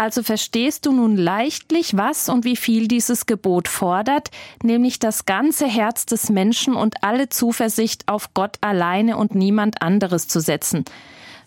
also 0.03 0.25
verstehst 0.25 0.85
du 0.85 0.93
nun 0.93 1.17
leichtlich, 1.17 1.97
was 1.97 2.29
und 2.29 2.45
wie 2.45 2.57
viel 2.57 2.89
dieses 2.89 3.27
Gebot 3.27 3.69
fordert, 3.69 4.31
nämlich 4.65 4.99
das 4.99 5.27
ganze 5.27 5.67
Herz 5.67 6.07
des 6.07 6.29
Menschen 6.29 6.75
und 6.75 7.05
alle 7.05 7.29
Zuversicht 7.29 8.09
auf 8.09 8.35
Gott 8.35 8.57
alleine 8.63 9.17
und 9.17 9.37
niemand 9.37 9.81
anderes 9.81 10.27
zu 10.27 10.41
setzen. 10.41 10.85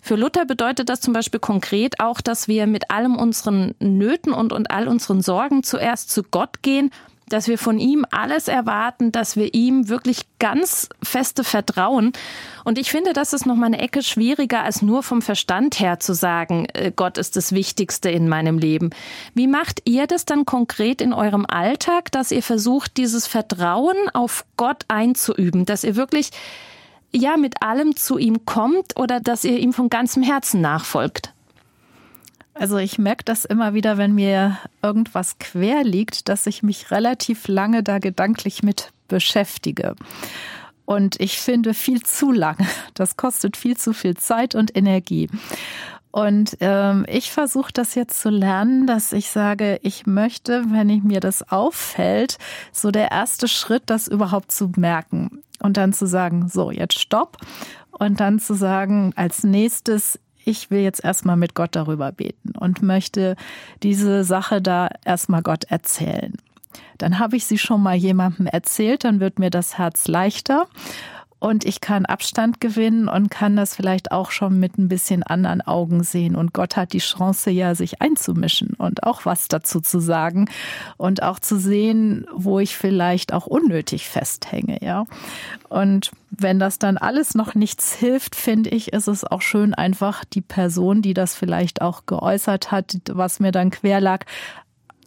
Für 0.02 0.16
Luther 0.16 0.46
bedeutet 0.46 0.88
das 0.88 1.02
zum 1.02 1.14
Beispiel 1.14 1.42
konkret 1.42 2.00
auch, 2.00 2.22
dass 2.22 2.48
wir 2.48 2.66
mit 2.66 2.92
allem 2.92 3.18
unseren 3.18 3.76
Nöten 3.80 4.32
und, 4.32 4.54
und 4.54 4.72
all 4.72 4.88
unseren 4.88 5.22
Sorgen 5.22 5.64
zuerst 5.64 6.10
zu 6.10 6.24
Gott 6.24 6.62
gehen 6.62 6.92
dass 7.30 7.48
wir 7.48 7.58
von 7.58 7.80
ihm 7.80 8.06
alles 8.12 8.48
erwarten, 8.48 9.12
dass 9.12 9.36
wir 9.36 9.54
ihm 9.54 9.90
wirklich 9.90 10.22
ganz 10.40 10.90
feste 11.02 11.44
vertrauen. 11.44 12.14
Und 12.64 12.78
ich 12.78 12.92
finde, 12.92 13.14
das 13.14 13.34
ist 13.34 13.46
noch 13.46 13.56
mal 13.56 13.68
eine 13.68 13.80
Ecke 13.80 14.04
schwieriger, 14.04 14.64
als 14.64 14.82
nur 14.82 15.04
vom 15.04 15.22
Verstand 15.22 15.80
her 15.80 16.00
zu 16.00 16.14
sagen, 16.14 16.68
äh, 16.74 16.92
Gott 16.96 17.18
ist 17.18 17.36
das 17.36 17.52
Wichtigste 17.52 18.10
in 18.10 18.30
meinem 18.30 18.58
Leben. 18.58 18.92
Wie 19.34 19.48
macht 19.48 19.82
ihr 19.86 20.08
das 20.08 20.26
dann 20.26 20.46
konkret 20.46 21.02
in 21.02 21.14
eurem 21.14 21.46
Alltag, 21.48 22.12
dass 22.12 22.32
ihr 22.32 22.44
versucht, 22.44 22.98
dieses 22.98 23.28
Vertrauen 23.28 23.96
auf 24.14 24.46
Gott 24.58 24.84
einzuüben, 24.88 25.66
dass 25.66 25.84
ihr 25.84 25.96
wirklich 25.96 26.32
ja 27.12 27.38
mit 27.38 27.62
allem 27.62 27.96
zu 27.96 28.18
ihm 28.18 28.46
kommt 28.46 28.98
oder 28.98 29.20
dass 29.20 29.44
ihr 29.44 29.58
ihm 29.58 29.74
von 29.74 29.90
ganzem 29.90 30.22
Herzen 30.22 30.62
nachfolgt? 30.62 31.35
Also 32.56 32.78
ich 32.78 32.98
merke 32.98 33.26
das 33.26 33.44
immer 33.44 33.74
wieder, 33.74 33.98
wenn 33.98 34.16
mir 34.16 34.58
irgendwas 34.82 35.40
quer 35.40 35.84
liegt, 35.84 36.30
dass 36.30 36.48
ich 36.48 36.64
mich 36.64 36.90
relativ 36.90 37.50
lange 37.50 37.84
da 37.84 38.00
gedanklich 38.00 38.64
mit 38.64 38.92
beschäftige. 39.10 39.96
Und 40.86 41.20
ich 41.20 41.38
finde 41.38 41.74
viel 41.74 42.02
zu 42.02 42.32
lang. 42.32 42.58
Das 42.94 43.18
kostet 43.18 43.58
viel 43.58 43.76
zu 43.76 43.92
viel 43.92 44.16
Zeit 44.16 44.56
und 44.56 44.76
Energie. 44.76 45.30
Und 46.12 46.56
ähm, 46.62 47.06
ich 47.10 47.30
versuche 47.30 47.74
das 47.74 47.94
jetzt 47.94 48.22
zu 48.22 48.30
lernen, 48.30 48.88
dass 48.88 49.12
ich 49.12 49.30
sage, 49.30 49.80
ich 49.82 50.08
möchte, 50.08 50.64
wenn 50.70 50.90
ich 50.90 51.04
mir 51.04 51.20
das 51.20 51.52
auffällt, 51.52 52.38
so 52.72 52.90
der 52.90 53.12
erste 53.12 53.50
Schritt, 53.50 53.84
das 53.88 54.08
überhaupt 54.08 54.54
zu 54.54 54.72
merken 54.78 55.42
und 55.60 55.76
dann 55.76 55.92
zu 55.92 56.08
sagen, 56.08 56.48
so, 56.48 56.72
jetzt 56.72 57.00
stopp. 57.00 57.36
Und 57.92 58.22
dann 58.22 58.40
zu 58.40 58.54
sagen, 58.54 59.12
als 59.18 59.44
nächstes, 59.44 60.18
ich 60.46 60.72
will 60.72 60.80
jetzt 60.80 61.04
erstmal 61.04 61.36
mit 61.36 61.56
Gott 61.56 61.76
darüber 61.76 62.12
beten 62.12 62.54
und 62.58 62.82
möchte 62.82 63.36
diese 63.84 64.24
Sache 64.24 64.62
da 64.62 64.90
erstmal 65.04 65.42
Gott 65.42 65.66
erzählen. 65.66 66.34
Dann 66.98 67.20
habe 67.20 67.36
ich 67.36 67.46
sie 67.46 67.58
schon 67.58 67.82
mal 67.82 67.96
jemandem 67.96 68.48
erzählt, 68.48 69.04
dann 69.04 69.20
wird 69.20 69.40
mir 69.40 69.50
das 69.50 69.78
Herz 69.78 70.08
leichter 70.08 70.68
und 71.40 71.66
ich 71.66 71.82
kann 71.82 72.06
Abstand 72.06 72.62
gewinnen 72.62 73.08
und 73.08 73.30
kann 73.30 73.56
das 73.56 73.76
vielleicht 73.76 74.12
auch 74.12 74.32
schon 74.32 74.60
mit 74.60 74.78
ein 74.78 74.88
bisschen 74.88 75.22
anderen 75.22 75.62
Augen 75.62 76.04
sehen. 76.04 76.36
Und 76.36 76.54
Gott 76.54 76.78
hat 76.78 76.94
die 76.94 77.00
Chance 77.00 77.52
ja, 77.52 77.76
sich 77.76 78.02
einzumischen 78.02 78.70
und 78.78 79.04
auch 79.04 79.26
was 79.26 79.48
dazu 79.48 79.82
zu 79.82 80.00
sagen 80.00 80.50
und 80.98 81.22
auch 81.22 81.40
zu 81.40 81.60
sehen, 81.60 82.26
wo 82.34 82.60
ich 82.60 82.76
vielleicht 82.76 83.34
auch 83.34 83.48
unnötig 83.48 84.08
festhänge, 84.08 84.80
ja. 84.82 85.06
Und 85.70 86.12
wenn 86.32 86.58
das 86.58 86.80
dann 86.80 86.98
alles 86.98 87.36
noch 87.36 87.54
nichts 87.54 87.94
hilft, 87.94 88.36
finde 88.36 88.70
ich, 88.70 88.94
ist 88.94 89.08
es 89.08 89.24
auch 89.24 89.42
schön, 89.42 89.74
einfach 89.74 90.26
die 90.26 90.42
Person, 90.42 91.02
die 91.02 91.14
das 91.14 91.36
vielleicht 91.36 91.82
auch 91.82 92.06
geäußert 92.06 92.72
hat, 92.72 92.96
was 93.12 93.40
mir 93.40 93.52
dann 93.52 93.72
quer 93.72 94.00
lag, 94.00 94.26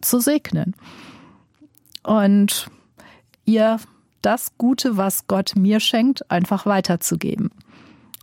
zu 0.00 0.20
segnen. 0.20 0.74
Und 2.02 2.70
ihr 3.44 3.78
das 4.28 4.52
Gute, 4.58 4.98
was 4.98 5.26
Gott 5.26 5.54
mir 5.56 5.80
schenkt, 5.80 6.30
einfach 6.30 6.66
weiterzugeben. 6.66 7.50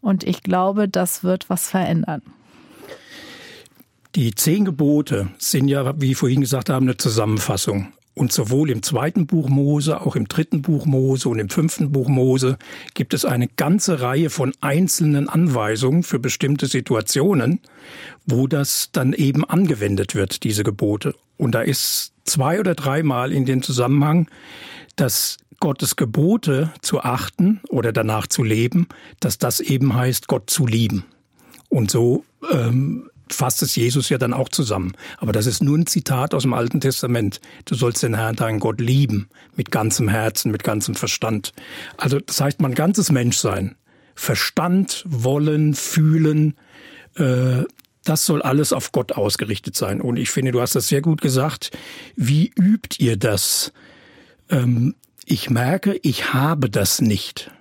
Und 0.02 0.24
ich 0.24 0.44
glaube, 0.44 0.88
das 0.88 1.24
wird 1.24 1.50
was 1.50 1.68
verändern. 1.68 2.22
Die 4.14 4.36
zehn 4.36 4.66
Gebote 4.66 5.30
sind 5.40 5.68
ja, 5.68 6.00
wie 6.00 6.12
ich 6.12 6.18
vorhin 6.18 6.42
gesagt 6.42 6.70
habe, 6.70 6.84
eine 6.84 6.96
Zusammenfassung. 6.96 7.88
Und 8.14 8.32
sowohl 8.32 8.70
im 8.70 8.84
zweiten 8.84 9.26
Buch 9.26 9.50
Mose, 9.50 10.00
auch 10.00 10.16
im 10.16 10.28
dritten 10.28 10.62
Buch 10.62 10.86
Mose 10.86 11.28
und 11.28 11.40
im 11.40 11.50
fünften 11.50 11.92
Buch 11.92 12.08
Mose 12.08 12.60
gibt 12.94 13.16
es 13.16 13.26
eine 13.26 13.48
ganze 13.48 14.00
Reihe 14.02 14.30
von 14.30 14.54
einzelnen 14.62 15.28
Anweisungen 15.28 16.04
für 16.04 16.20
bestimmte 16.20 16.68
Situationen, 16.68 17.62
wo 18.28 18.46
das 18.46 18.90
dann 18.92 19.12
eben 19.12 19.44
angewendet 19.44 20.14
wird, 20.14 20.44
diese 20.44 20.64
Gebote. 20.64 21.16
Und 21.38 21.54
da 21.56 21.62
ist 21.62 22.14
zwei 22.26 22.60
oder 22.60 22.76
dreimal 22.76 23.32
in 23.32 23.46
dem 23.46 23.64
Zusammenhang, 23.64 24.30
dass 24.96 25.38
Gottes 25.60 25.96
Gebote 25.96 26.72
zu 26.82 27.02
achten 27.02 27.62
oder 27.70 27.92
danach 27.92 28.28
zu 28.28 28.44
leben, 28.44 28.88
dass 29.20 29.38
das 29.38 29.60
eben 29.60 29.96
heißt, 29.96 30.28
Gott 30.28 30.50
zu 30.50 30.66
lieben. 30.66 31.06
Und 31.70 31.92
so 31.92 32.26
ähm, 32.52 33.10
fasst 33.30 33.62
es 33.64 33.76
Jesus 33.76 34.10
ja 34.10 34.18
dann 34.18 34.34
auch 34.34 34.50
zusammen. 34.50 34.94
Aber 35.18 35.32
das 35.32 35.46
ist 35.46 35.64
nur 35.64 35.78
ein 35.78 35.88
Zitat 35.88 36.34
aus 36.34 36.44
dem 36.44 36.54
Alten 36.54 36.80
Testament. 36.80 37.42
Du 37.66 37.76
sollst 37.76 38.04
den 38.04 38.16
Herrn, 38.16 38.36
deinen 38.36 38.60
Gott 38.60 38.80
lieben, 38.80 39.30
mit 39.56 39.72
ganzem 39.72 40.08
Herzen, 40.08 40.52
mit 40.52 40.64
ganzem 40.64 40.96
Verstand. 40.96 41.54
Also 41.98 42.20
das 42.20 42.40
heißt, 42.40 42.62
mein 42.62 42.76
ganzes 42.76 43.12
Menschsein, 43.12 43.76
Verstand, 44.14 45.04
Wollen, 45.08 45.74
Fühlen, 45.74 46.56
äh, 47.16 47.64
das 48.04 48.26
soll 48.26 48.42
alles 48.44 48.72
auf 48.72 48.92
Gott 48.92 49.14
ausgerichtet 49.14 49.76
sein. 49.76 50.00
Und 50.00 50.18
ich 50.18 50.30
finde, 50.30 50.52
du 50.52 50.62
hast 50.62 50.76
das 50.76 50.88
sehr 50.88 51.02
gut 51.02 51.22
gesagt. 51.22 51.72
Wie 52.16 52.52
übt 52.56 53.04
ihr 53.04 53.18
das? 53.18 53.74
Ähm, 54.50 54.94
ich 55.26 55.50
merke, 55.50 56.00
ich 56.04 56.34
habe 56.34 56.70
das 56.70 57.02
nicht. 57.02 57.52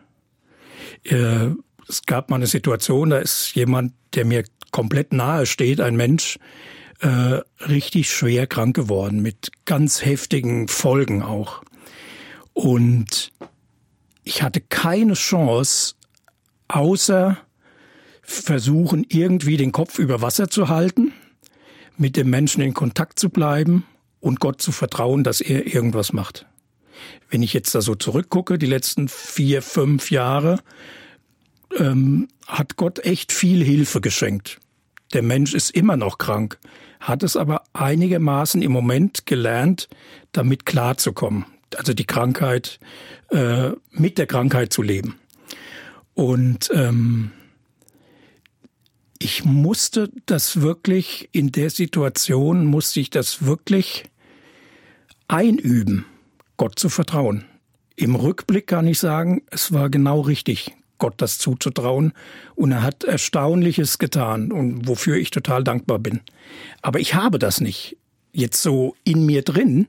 Äh, 1.05 1.51
es 1.89 2.03
gab 2.07 2.31
mal 2.31 2.37
eine 2.37 2.47
Situation, 2.47 3.11
da 3.11 3.19
ist 3.19 3.55
jemand, 3.55 3.95
der 4.15 4.25
mir 4.25 4.45
komplett 4.71 5.13
nahe 5.13 5.47
steht, 5.47 5.81
ein 5.81 5.97
Mensch, 5.97 6.39
äh, 7.01 7.41
richtig 7.69 8.11
schwer 8.11 8.47
krank 8.47 8.77
geworden, 8.77 9.21
mit 9.21 9.51
ganz 9.65 10.05
heftigen 10.05 10.69
Folgen 10.69 11.23
auch. 11.23 11.63
Und 12.53 13.33
ich 14.23 14.43
hatte 14.43 14.61
keine 14.61 15.15
Chance, 15.15 15.95
außer 16.69 17.39
versuchen, 18.23 19.05
irgendwie 19.09 19.57
den 19.57 19.73
Kopf 19.73 19.99
über 19.99 20.23
Wasser 20.23 20.49
zu 20.49 20.69
halten, 20.69 21.13
mit 21.97 22.17
dem 22.17 22.31
Menschen 22.31 22.63
in 22.63 22.75
Kontakt 22.75 23.19
zu 23.19 23.29
bleiben 23.29 23.85
und 24.21 24.41
Gott 24.41 24.63
zu 24.63 24.73
vertrauen, 24.73 25.25
dass 25.25 25.41
er 25.41 25.67
irgendwas 25.67 26.13
macht. 26.13 26.47
Wenn 27.31 27.43
ich 27.43 27.53
jetzt 27.53 27.75
da 27.75 27.81
so 27.81 27.95
zurückgucke, 27.95 28.59
die 28.59 28.67
letzten 28.67 29.09
vier, 29.09 29.63
fünf 29.63 30.11
Jahre, 30.11 30.61
ähm, 31.79 32.29
hat 32.47 32.77
Gott 32.77 33.01
echt 33.01 33.33
viel 33.33 33.65
Hilfe 33.65 34.01
geschenkt. 34.01 34.61
Der 35.13 35.23
Mensch 35.23 35.55
ist 35.55 35.71
immer 35.71 35.97
noch 35.97 36.19
krank, 36.19 36.59
hat 37.01 37.23
es 37.23 37.37
aber 37.37 37.63
einigermaßen 37.73 38.63
im 38.63 38.73
Moment 38.73 39.27
gelernt, 39.27 39.89
damit 40.33 40.67
klarzukommen. 40.67 41.47
Also 41.77 41.93
die 41.93 42.05
Krankheit, 42.05 42.79
äh, 43.31 43.71
mit 43.91 44.19
der 44.19 44.27
Krankheit 44.27 44.73
zu 44.73 44.83
leben. 44.83 45.17
Und 46.15 46.71
ähm, 46.73 47.33
ich 49.19 49.45
musste 49.45 50.11
das 50.27 50.61
wirklich, 50.61 51.29
in 51.33 51.51
der 51.51 51.71
Situation 51.71 52.67
musste 52.67 53.01
ich 53.01 53.11
das 53.11 53.45
wirklich 53.45 54.05
einüben, 55.29 56.05
Gott 56.57 56.79
zu 56.79 56.89
vertrauen. 56.89 57.45
Im 57.97 58.15
Rückblick 58.15 58.67
kann 58.67 58.87
ich 58.87 58.99
sagen, 58.99 59.43
es 59.51 59.73
war 59.73 59.91
genau 59.91 60.21
richtig. 60.21 60.75
Gott 60.99 61.15
das 61.19 61.39
zuzutrauen. 61.39 62.13
Und 62.55 62.73
er 62.73 62.83
hat 62.83 63.05
Erstaunliches 63.05 63.99
getan 63.99 64.53
und 64.53 64.89
wofür 64.89 65.17
ich 65.17 65.31
total 65.31 65.65
dankbar 65.65 65.99
bin. 65.99 66.21
Aber 66.83 67.01
ich 67.01 67.15
habe 67.15 67.39
das 67.39 67.61
nicht 67.61 67.97
jetzt 68.33 68.63
so 68.63 68.97
in 69.05 69.27
mir 69.27 69.43
drin, 69.43 69.87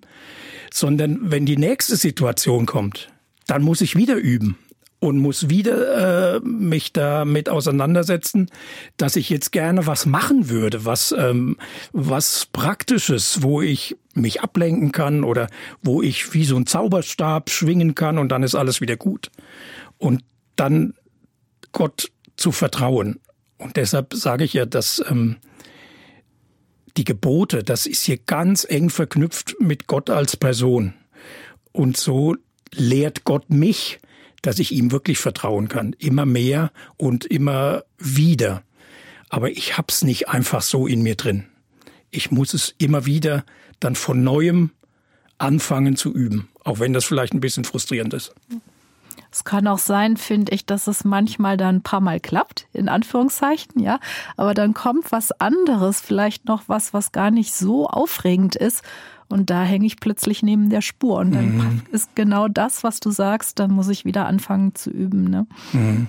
sondern 0.71 1.19
wenn 1.21 1.45
die 1.45 1.57
nächste 1.57 1.95
Situation 1.95 2.65
kommt, 2.65 3.09
dann 3.47 3.63
muss 3.63 3.81
ich 3.81 3.95
wieder 3.95 4.15
üben 4.15 4.57
und 5.05 5.17
muss 5.19 5.49
wieder 5.49 6.35
äh, 6.35 6.39
mich 6.41 6.93
damit 6.93 7.49
auseinandersetzen, 7.49 8.49
dass 8.97 9.15
ich 9.15 9.29
jetzt 9.29 9.51
gerne 9.51 9.87
was 9.87 10.05
machen 10.05 10.49
würde, 10.49 10.85
was 10.85 11.13
ähm, 11.17 11.57
was 11.93 12.47
praktisches, 12.51 13.41
wo 13.41 13.61
ich 13.61 13.95
mich 14.13 14.41
ablenken 14.41 14.91
kann 14.91 15.23
oder 15.23 15.47
wo 15.81 16.01
ich 16.01 16.33
wie 16.33 16.45
so 16.45 16.55
ein 16.55 16.65
Zauberstab 16.65 17.49
schwingen 17.49 17.95
kann 17.95 18.17
und 18.17 18.29
dann 18.29 18.43
ist 18.43 18.55
alles 18.55 18.81
wieder 18.81 18.97
gut. 18.97 19.31
Und 19.97 20.23
dann 20.55 20.93
Gott 21.71 22.11
zu 22.37 22.51
vertrauen. 22.51 23.19
Und 23.57 23.77
deshalb 23.77 24.13
sage 24.13 24.43
ich 24.43 24.53
ja, 24.53 24.65
dass 24.65 25.03
ähm, 25.09 25.37
die 26.97 27.03
Gebote, 27.03 27.63
das 27.63 27.85
ist 27.85 28.03
hier 28.03 28.17
ganz 28.17 28.65
eng 28.67 28.89
verknüpft 28.89 29.55
mit 29.59 29.87
Gott 29.87 30.09
als 30.09 30.37
Person. 30.37 30.93
Und 31.71 31.97
so 31.97 32.35
lehrt 32.73 33.25
Gott 33.25 33.49
mich, 33.49 33.99
dass 34.45 34.59
ich 34.59 34.71
ihm 34.71 34.91
wirklich 34.91 35.17
vertrauen 35.17 35.69
kann. 35.69 35.93
Immer 35.97 36.25
mehr 36.25 36.71
und 36.97 37.25
immer 37.25 37.83
wieder. 37.97 38.61
Aber 39.29 39.49
ich 39.49 39.75
hab's 39.75 40.03
nicht 40.03 40.29
einfach 40.29 40.61
so 40.61 40.85
in 40.85 41.01
mir 41.01 41.15
drin. 41.15 41.45
Ich 42.11 42.29
muss 42.29 42.53
es 42.53 42.75
immer 42.77 43.07
wieder 43.07 43.43
dann 43.79 43.95
von 43.95 44.23
neuem 44.23 44.69
anfangen 45.39 45.95
zu 45.95 46.13
üben. 46.13 46.47
Auch 46.63 46.79
wenn 46.79 46.93
das 46.93 47.05
vielleicht 47.05 47.33
ein 47.33 47.39
bisschen 47.41 47.65
frustrierend 47.65 48.13
ist. 48.13 48.35
Es 49.31 49.43
kann 49.43 49.67
auch 49.67 49.79
sein, 49.79 50.15
finde 50.15 50.53
ich, 50.53 50.65
dass 50.65 50.87
es 50.87 51.03
manchmal 51.03 51.57
dann 51.57 51.77
ein 51.77 51.83
paar 51.83 51.99
Mal 51.99 52.19
klappt, 52.19 52.67
in 52.71 52.87
Anführungszeichen, 52.87 53.81
ja. 53.81 53.99
Aber 54.37 54.53
dann 54.53 54.73
kommt 54.73 55.11
was 55.11 55.31
anderes, 55.33 55.99
vielleicht 55.99 56.45
noch 56.45 56.63
was, 56.67 56.93
was 56.93 57.11
gar 57.11 57.31
nicht 57.31 57.53
so 57.53 57.87
aufregend 57.87 58.55
ist. 58.55 58.83
Und 59.27 59.49
da 59.49 59.63
hänge 59.63 59.85
ich 59.85 59.99
plötzlich 59.99 60.43
neben 60.43 60.69
der 60.69 60.81
Spur. 60.81 61.17
Und 61.17 61.31
dann 61.31 61.57
mhm. 61.57 61.81
ist 61.91 62.15
genau 62.15 62.47
das, 62.47 62.83
was 62.83 62.99
du 62.99 63.11
sagst, 63.11 63.59
dann 63.59 63.71
muss 63.71 63.89
ich 63.89 64.05
wieder 64.05 64.27
anfangen 64.27 64.75
zu 64.75 64.89
üben. 64.89 65.25
Ne? 65.25 65.47
Mhm. 65.73 66.07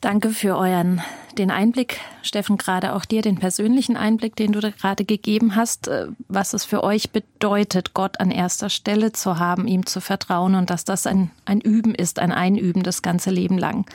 Danke 0.00 0.30
für 0.30 0.56
euren 0.56 1.00
den 1.38 1.50
Einblick, 1.50 2.00
Steffen, 2.22 2.58
gerade 2.58 2.94
auch 2.94 3.04
dir, 3.04 3.22
den 3.22 3.38
persönlichen 3.38 3.96
Einblick, 3.96 4.36
den 4.36 4.52
du 4.52 4.60
da 4.60 4.70
gerade 4.70 5.04
gegeben 5.04 5.56
hast, 5.56 5.88
äh, 5.88 6.08
was 6.28 6.52
es 6.52 6.64
für 6.64 6.84
euch 6.84 7.10
bedeutet, 7.10 7.94
Gott 7.94 8.20
an 8.20 8.30
erster 8.30 8.68
Stelle 8.68 9.12
zu 9.12 9.38
haben, 9.38 9.66
ihm 9.66 9.86
zu 9.86 10.00
vertrauen 10.00 10.54
und 10.54 10.70
dass 10.70 10.84
das 10.84 11.06
ein, 11.06 11.30
ein 11.44 11.60
Üben 11.60 11.94
ist, 11.94 12.18
ein 12.18 12.32
Einüben 12.32 12.82
das 12.82 13.02
ganze 13.02 13.30
Leben 13.30 13.58
lang. 13.58 13.86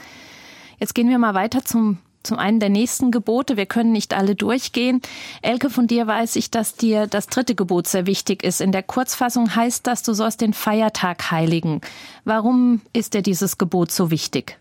Jetzt 0.79 0.95
gehen 0.95 1.09
wir 1.09 1.17
mal 1.17 1.33
weiter 1.33 1.63
zum 1.63 1.97
zum 2.27 2.37
einen 2.37 2.59
der 2.59 2.69
nächsten 2.69 3.09
Gebote. 3.09 3.57
Wir 3.57 3.65
können 3.65 3.91
nicht 3.91 4.13
alle 4.13 4.35
durchgehen. 4.35 5.01
Elke, 5.41 5.69
von 5.69 5.87
dir 5.87 6.05
weiß 6.05 6.35
ich, 6.35 6.51
dass 6.51 6.75
dir 6.75 7.07
das 7.07 7.27
dritte 7.27 7.55
Gebot 7.55 7.87
sehr 7.87 8.05
wichtig 8.05 8.43
ist. 8.43 8.61
In 8.61 8.71
der 8.71 8.83
Kurzfassung 8.83 9.55
heißt 9.55 9.87
das, 9.87 10.03
du 10.03 10.13
sollst 10.13 10.41
den 10.41 10.53
Feiertag 10.53 11.31
heiligen. 11.31 11.81
Warum 12.25 12.81
ist 12.93 13.13
dir 13.13 13.21
dieses 13.21 13.57
Gebot 13.57 13.91
so 13.91 14.11
wichtig? 14.11 14.59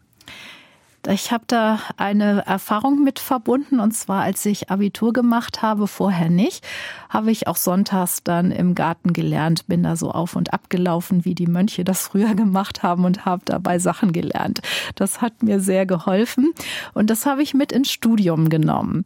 Ich 1.08 1.30
habe 1.30 1.44
da 1.46 1.78
eine 1.96 2.44
Erfahrung 2.46 3.04
mit 3.04 3.20
verbunden 3.20 3.78
und 3.78 3.92
zwar 3.92 4.22
als 4.22 4.44
ich 4.44 4.70
Abitur 4.70 5.12
gemacht 5.12 5.62
habe, 5.62 5.86
vorher 5.86 6.30
nicht, 6.30 6.66
habe 7.08 7.30
ich 7.30 7.46
auch 7.46 7.56
sonntags 7.56 8.24
dann 8.24 8.50
im 8.50 8.74
Garten 8.74 9.12
gelernt, 9.12 9.68
bin 9.68 9.84
da 9.84 9.94
so 9.94 10.10
auf 10.10 10.34
und 10.34 10.52
ab 10.52 10.68
gelaufen, 10.68 11.24
wie 11.24 11.36
die 11.36 11.46
Mönche 11.46 11.84
das 11.84 12.08
früher 12.08 12.34
gemacht 12.34 12.82
haben 12.82 13.04
und 13.04 13.24
habe 13.24 13.42
dabei 13.44 13.78
Sachen 13.78 14.12
gelernt. 14.12 14.62
Das 14.96 15.20
hat 15.20 15.44
mir 15.44 15.60
sehr 15.60 15.86
geholfen 15.86 16.52
und 16.92 17.08
das 17.08 17.24
habe 17.24 17.42
ich 17.42 17.54
mit 17.54 17.70
ins 17.70 17.90
Studium 17.90 18.48
genommen. 18.48 19.04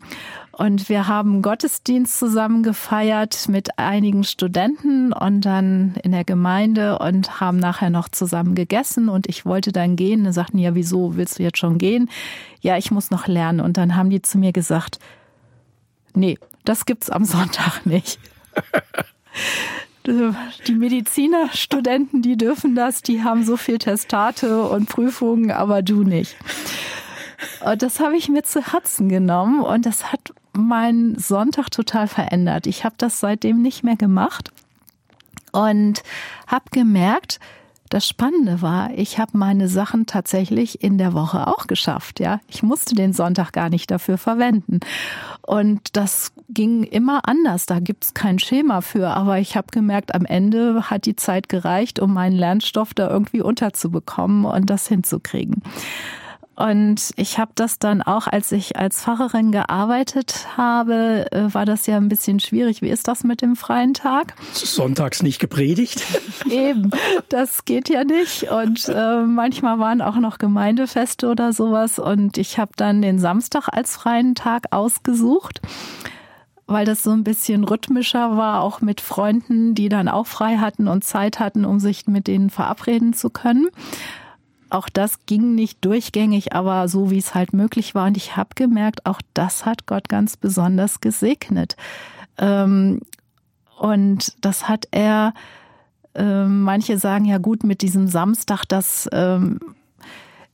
Und 0.61 0.91
wir 0.91 1.09
haben 1.09 1.41
Gottesdienst 1.41 2.19
zusammen 2.19 2.63
gefeiert 2.63 3.49
mit 3.49 3.79
einigen 3.79 4.25
Studenten 4.25 5.11
und 5.11 5.41
dann 5.41 5.95
in 6.03 6.13
der 6.13 6.25
Gemeinde 6.25 6.99
und 6.99 7.41
haben 7.41 7.57
nachher 7.57 7.89
noch 7.89 8.11
zusammen 8.11 8.55
gegessen. 8.55 9.09
Und 9.09 9.27
ich 9.27 9.47
wollte 9.47 9.73
dann 9.73 9.97
gehen. 9.97 10.27
Und 10.27 10.35
sagten, 10.35 10.59
ja, 10.59 10.75
wieso 10.75 11.17
willst 11.17 11.39
du 11.39 11.45
jetzt 11.45 11.57
schon 11.57 11.79
gehen? 11.79 12.11
Ja, 12.61 12.77
ich 12.77 12.91
muss 12.91 13.11
noch 13.11 13.27
lernen. 13.27 13.61
Und 13.61 13.79
dann 13.79 13.97
haben 13.97 14.11
die 14.11 14.21
zu 14.21 14.37
mir 14.37 14.53
gesagt, 14.53 14.99
nee, 16.13 16.37
das 16.67 16.85
gibt's 16.85 17.09
am 17.09 17.25
Sonntag 17.25 17.87
nicht. 17.87 18.19
Die 20.07 20.75
Medizinerstudenten, 20.75 22.21
die 22.21 22.37
dürfen 22.37 22.75
das, 22.75 23.01
die 23.01 23.25
haben 23.25 23.47
so 23.47 23.57
viel 23.57 23.79
Testate 23.79 24.63
und 24.65 24.91
Prüfungen, 24.91 25.53
aber 25.53 25.81
du 25.81 26.03
nicht. 26.03 26.37
Und 27.65 27.81
das 27.81 27.99
habe 27.99 28.19
ich 28.19 28.29
mir 28.29 28.43
zu 28.43 28.61
Herzen 28.75 29.09
genommen 29.09 29.61
und 29.61 29.87
das 29.87 30.13
hat 30.13 30.35
meinen 30.53 31.19
Sonntag 31.19 31.71
total 31.71 32.09
verändert. 32.09 32.67
Ich 32.67 32.85
habe 32.85 32.95
das 32.99 33.21
seitdem 33.21 33.63
nicht 33.63 33.85
mehr 33.85 33.97
gemacht 33.97 34.51
und 35.53 36.03
habe 36.47 36.65
gemerkt, 36.71 37.41
das 37.91 38.07
Spannende 38.07 38.63
war, 38.63 38.91
ich 38.95 39.19
habe 39.19 39.37
meine 39.37 39.67
Sachen 39.67 40.07
tatsächlich 40.07 40.81
in 40.85 40.97
der 40.97 41.13
Woche 41.13 41.49
auch 41.49 41.67
geschafft. 41.67 42.21
Ja, 42.21 42.39
ich 42.47 42.63
musste 42.63 42.95
den 42.95 43.13
Sonntag 43.13 43.53
gar 43.53 43.69
nicht 43.69 43.91
dafür 43.91 44.17
verwenden. 44.17 44.79
Und 45.43 45.97
das 45.97 46.33
ging 46.49 46.85
immer 46.85 47.27
anders. 47.29 47.67
Da 47.67 47.81
gibt's 47.81 48.15
kein 48.15 48.39
Schema 48.39 48.81
für. 48.81 49.09
Aber 49.09 49.41
ich 49.41 49.57
habe 49.57 49.67
gemerkt, 49.73 50.15
am 50.15 50.25
Ende 50.25 50.89
hat 50.89 51.05
die 51.05 51.17
Zeit 51.17 51.49
gereicht, 51.49 51.99
um 51.99 52.15
meinen 52.15 52.37
Lernstoff 52.37 52.95
da 52.95 53.11
irgendwie 53.11 53.41
unterzubekommen 53.41 54.45
und 54.45 54.71
das 54.71 54.87
hinzukriegen. 54.87 55.61
Und 56.61 57.13
ich 57.17 57.39
habe 57.39 57.53
das 57.55 57.79
dann 57.79 58.03
auch, 58.03 58.27
als 58.27 58.53
ich 58.53 58.77
als 58.77 59.03
Pfarrerin 59.03 59.51
gearbeitet 59.51 60.47
habe, 60.59 61.27
äh, 61.33 61.55
war 61.55 61.65
das 61.65 61.87
ja 61.87 61.97
ein 61.97 62.11
bisschen 62.11 62.39
schwierig. 62.39 62.83
Wie 62.83 62.91
ist 62.91 63.09
das 63.09 63.25
mit 63.25 63.41
dem 63.41 63.57
freien 63.57 63.95
Tag? 63.95 64.35
Sonntags 64.53 65.23
nicht 65.23 65.39
gepredigt. 65.39 66.03
Eben, 66.51 66.91
das 67.31 67.65
geht 67.65 67.89
ja 67.89 68.05
nicht. 68.05 68.51
Und 68.51 68.91
äh, 68.91 69.23
manchmal 69.23 69.79
waren 69.79 70.03
auch 70.03 70.17
noch 70.17 70.37
Gemeindefeste 70.37 71.31
oder 71.31 71.55
sowas. 71.55 71.99
Und 71.99 72.37
ich 72.37 72.59
habe 72.59 72.73
dann 72.77 73.01
den 73.01 73.19
Samstag 73.19 73.69
als 73.73 73.97
freien 73.97 74.35
Tag 74.35 74.65
ausgesucht 74.71 75.63
weil 76.67 76.87
das 76.87 77.03
so 77.03 77.11
ein 77.11 77.25
bisschen 77.25 77.65
rhythmischer 77.65 78.37
war, 78.37 78.63
auch 78.63 78.81
mit 78.81 79.01
Freunden, 79.01 79.75
die 79.75 79.89
dann 79.89 80.07
auch 80.07 80.29
frei 80.29 80.59
hatten 80.59 80.87
und 80.87 81.03
Zeit 81.03 81.41
hatten, 81.41 81.65
um 81.65 81.81
sich 81.81 82.07
mit 82.07 82.29
denen 82.29 82.49
verabreden 82.49 83.13
zu 83.13 83.29
können. 83.29 83.67
Auch 84.71 84.89
das 84.89 85.27
ging 85.27 85.55
nicht 85.55 85.85
durchgängig, 85.85 86.55
aber 86.55 86.89
so 86.89 87.11
wie 87.11 87.19
es 87.19 87.35
halt 87.35 87.53
möglich 87.53 87.95
war. 87.95 88.07
Und 88.07 88.17
ich 88.17 88.37
habe 88.37 88.51
gemerkt, 88.55 89.07
auch 89.07 89.21
das 89.35 89.67
hat 89.67 89.87
Gott 89.87 90.09
ganz 90.09 90.37
besonders 90.37 91.01
gesegnet. 91.01 91.77
Ähm, 92.39 93.01
und 93.79 94.35
das 94.41 94.69
hat 94.69 94.87
er, 94.91 95.35
ähm, 96.15 96.63
manche 96.63 96.99
sagen 96.99 97.25
ja 97.25 97.39
gut, 97.39 97.65
mit 97.65 97.83
diesem 97.83 98.09
Samstag, 98.09 98.65
das 98.67 99.09
ähm, 99.13 99.59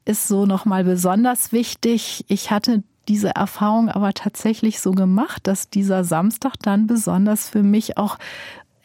ist 0.04 0.28
so 0.28 0.46
nochmal 0.46 0.84
besonders 0.84 1.52
wichtig. 1.52 2.24
Ich 2.28 2.50
hatte 2.50 2.82
diese 3.08 3.34
Erfahrung 3.34 3.88
aber 3.88 4.12
tatsächlich 4.14 4.80
so 4.80 4.92
gemacht, 4.92 5.46
dass 5.46 5.70
dieser 5.70 6.04
Samstag 6.04 6.54
dann 6.62 6.86
besonders 6.86 7.48
für 7.48 7.62
mich 7.62 7.98
auch 7.98 8.18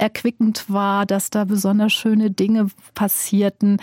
erquickend 0.01 0.65
war, 0.67 1.05
dass 1.05 1.29
da 1.29 1.45
besonders 1.45 1.93
schöne 1.93 2.31
Dinge 2.31 2.67
passierten, 2.95 3.77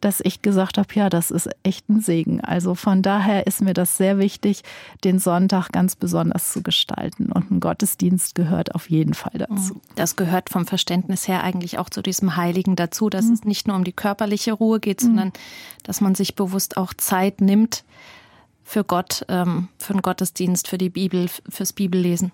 dass 0.00 0.20
ich 0.20 0.40
gesagt 0.40 0.78
habe, 0.78 0.88
ja, 0.94 1.10
das 1.10 1.32
ist 1.32 1.48
echt 1.64 1.88
ein 1.88 2.00
Segen. 2.00 2.40
Also 2.40 2.76
von 2.76 3.02
daher 3.02 3.46
ist 3.48 3.60
mir 3.60 3.74
das 3.74 3.96
sehr 3.96 4.18
wichtig, 4.18 4.62
den 5.02 5.18
Sonntag 5.18 5.72
ganz 5.72 5.96
besonders 5.96 6.52
zu 6.52 6.62
gestalten. 6.62 7.32
Und 7.32 7.50
ein 7.50 7.60
Gottesdienst 7.60 8.36
gehört 8.36 8.74
auf 8.74 8.88
jeden 8.88 9.14
Fall 9.14 9.38
dazu. 9.38 9.74
Mhm. 9.74 9.80
Das 9.96 10.14
gehört 10.14 10.48
vom 10.48 10.66
Verständnis 10.66 11.26
her 11.26 11.42
eigentlich 11.42 11.78
auch 11.78 11.90
zu 11.90 12.02
diesem 12.02 12.36
Heiligen 12.36 12.76
dazu, 12.76 13.10
dass 13.10 13.26
mhm. 13.26 13.32
es 13.32 13.44
nicht 13.44 13.66
nur 13.66 13.76
um 13.76 13.82
die 13.82 13.92
körperliche 13.92 14.52
Ruhe 14.52 14.78
geht, 14.78 15.02
mhm. 15.02 15.06
sondern 15.06 15.32
dass 15.82 16.00
man 16.00 16.14
sich 16.14 16.36
bewusst 16.36 16.76
auch 16.76 16.94
Zeit 16.94 17.40
nimmt 17.40 17.84
für 18.62 18.84
Gott, 18.84 19.24
ähm, 19.28 19.68
für 19.78 19.92
den 19.92 20.02
Gottesdienst, 20.02 20.68
für 20.68 20.78
die 20.78 20.88
Bibel, 20.88 21.28
fürs 21.48 21.72
Bibellesen. 21.72 22.32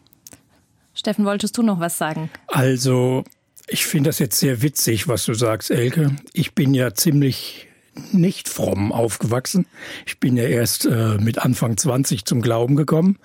Steffen, 0.95 1.25
wolltest 1.25 1.57
du 1.57 1.63
noch 1.63 1.81
was 1.81 1.99
sagen? 1.99 2.31
Also, 2.49 3.25
ich 3.69 3.87
finde 3.87 4.11
das 4.11 4.19
jetzt 4.19 4.39
sehr 4.39 4.63
witzig, 4.63 5.09
was 5.09 5.25
du 5.25 5.35
sagst, 5.35 5.71
Elke. 5.71 6.17
Ich 6.33 6.55
bin 6.55 6.75
ja 6.75 6.95
ziemlich 6.95 7.69
nicht 8.13 8.49
fromm 8.49 8.93
aufgewachsen. 8.93 9.67
Ich 10.07 10.19
bin 10.21 10.37
ja 10.37 10.45
erst 10.45 10.87
äh, 10.87 11.19
mit 11.19 11.39
Anfang 11.39 11.77
20 11.77 12.25
zum 12.25 12.43
Glauben 12.43 12.77
gekommen. 12.77 13.19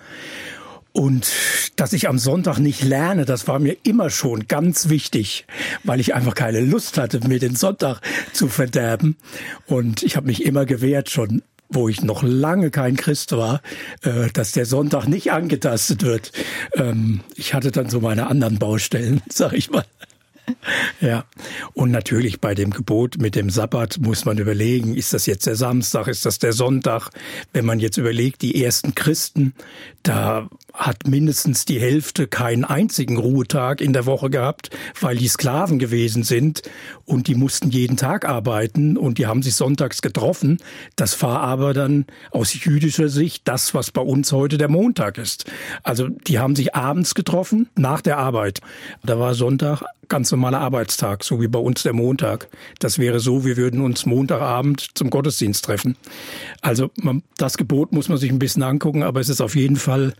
Und 0.92 1.30
dass 1.76 1.92
ich 1.92 2.08
am 2.08 2.18
Sonntag 2.18 2.58
nicht 2.58 2.82
lerne, 2.82 3.26
das 3.26 3.46
war 3.46 3.58
mir 3.58 3.76
immer 3.82 4.08
schon 4.08 4.48
ganz 4.48 4.88
wichtig, 4.88 5.44
weil 5.84 6.00
ich 6.00 6.14
einfach 6.14 6.34
keine 6.34 6.60
Lust 6.60 6.96
hatte, 6.96 7.20
mir 7.28 7.38
den 7.38 7.54
Sonntag 7.54 8.00
zu 8.32 8.48
verderben. 8.48 9.16
Und 9.66 10.02
ich 10.02 10.16
habe 10.16 10.26
mich 10.26 10.42
immer 10.42 10.64
gewehrt, 10.64 11.10
schon 11.10 11.42
wo 11.68 11.88
ich 11.88 12.02
noch 12.02 12.22
lange 12.22 12.70
kein 12.70 12.96
Christ 12.96 13.32
war, 13.32 13.60
äh, 14.02 14.30
dass 14.32 14.52
der 14.52 14.66
Sonntag 14.66 15.06
nicht 15.06 15.32
angetastet 15.32 16.02
wird. 16.02 16.32
Ähm, 16.74 17.20
ich 17.34 17.54
hatte 17.54 17.70
dann 17.70 17.88
so 17.90 18.00
meine 18.00 18.26
anderen 18.28 18.58
Baustellen, 18.58 19.22
sag 19.28 19.52
ich 19.52 19.70
mal. 19.70 19.84
Ja, 21.00 21.24
und 21.74 21.90
natürlich 21.90 22.40
bei 22.40 22.54
dem 22.54 22.70
Gebot 22.70 23.18
mit 23.18 23.34
dem 23.34 23.50
Sabbat 23.50 23.98
muss 23.98 24.24
man 24.24 24.38
überlegen, 24.38 24.94
ist 24.94 25.12
das 25.12 25.26
jetzt 25.26 25.46
der 25.46 25.56
Samstag, 25.56 26.06
ist 26.06 26.24
das 26.24 26.38
der 26.38 26.52
Sonntag? 26.52 27.10
Wenn 27.52 27.64
man 27.64 27.80
jetzt 27.80 27.96
überlegt, 27.96 28.42
die 28.42 28.62
ersten 28.62 28.94
Christen, 28.94 29.54
da 30.04 30.48
hat 30.76 31.08
mindestens 31.08 31.64
die 31.64 31.80
Hälfte 31.80 32.26
keinen 32.26 32.64
einzigen 32.64 33.16
Ruhetag 33.16 33.80
in 33.80 33.92
der 33.92 34.06
Woche 34.06 34.30
gehabt, 34.30 34.70
weil 35.00 35.16
die 35.16 35.26
Sklaven 35.26 35.78
gewesen 35.78 36.22
sind 36.22 36.62
und 37.04 37.28
die 37.28 37.34
mussten 37.34 37.70
jeden 37.70 37.96
Tag 37.96 38.28
arbeiten 38.28 38.96
und 38.96 39.18
die 39.18 39.26
haben 39.26 39.42
sich 39.42 39.54
sonntags 39.54 40.02
getroffen. 40.02 40.58
Das 40.94 41.20
war 41.22 41.40
aber 41.40 41.72
dann 41.72 42.04
aus 42.30 42.52
jüdischer 42.62 43.08
Sicht 43.08 43.48
das, 43.48 43.74
was 43.74 43.90
bei 43.90 44.02
uns 44.02 44.32
heute 44.32 44.58
der 44.58 44.68
Montag 44.68 45.16
ist. 45.18 45.50
Also 45.82 46.08
die 46.08 46.38
haben 46.38 46.54
sich 46.54 46.74
abends 46.74 47.14
getroffen, 47.14 47.68
nach 47.74 48.02
der 48.02 48.18
Arbeit. 48.18 48.60
Da 49.02 49.18
war 49.18 49.34
Sonntag 49.34 49.82
ganz 50.08 50.30
normaler 50.30 50.60
Arbeitstag, 50.60 51.24
so 51.24 51.40
wie 51.40 51.48
bei 51.48 51.58
uns 51.58 51.82
der 51.82 51.92
Montag. 51.92 52.48
Das 52.78 52.98
wäre 52.98 53.18
so, 53.18 53.44
wir 53.44 53.56
würden 53.56 53.80
uns 53.80 54.06
Montagabend 54.06 54.90
zum 54.94 55.10
Gottesdienst 55.10 55.64
treffen. 55.64 55.96
Also 56.60 56.90
das 57.38 57.56
Gebot 57.56 57.92
muss 57.92 58.08
man 58.08 58.18
sich 58.18 58.30
ein 58.30 58.38
bisschen 58.38 58.62
angucken, 58.62 59.02
aber 59.02 59.20
es 59.20 59.28
ist 59.28 59.40
auf 59.40 59.56
jeden 59.56 59.76
Fall 59.76 60.14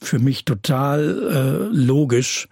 für 0.00 0.18
mich 0.18 0.44
total 0.44 1.70
äh, 1.70 1.76
logisch. 1.76 2.48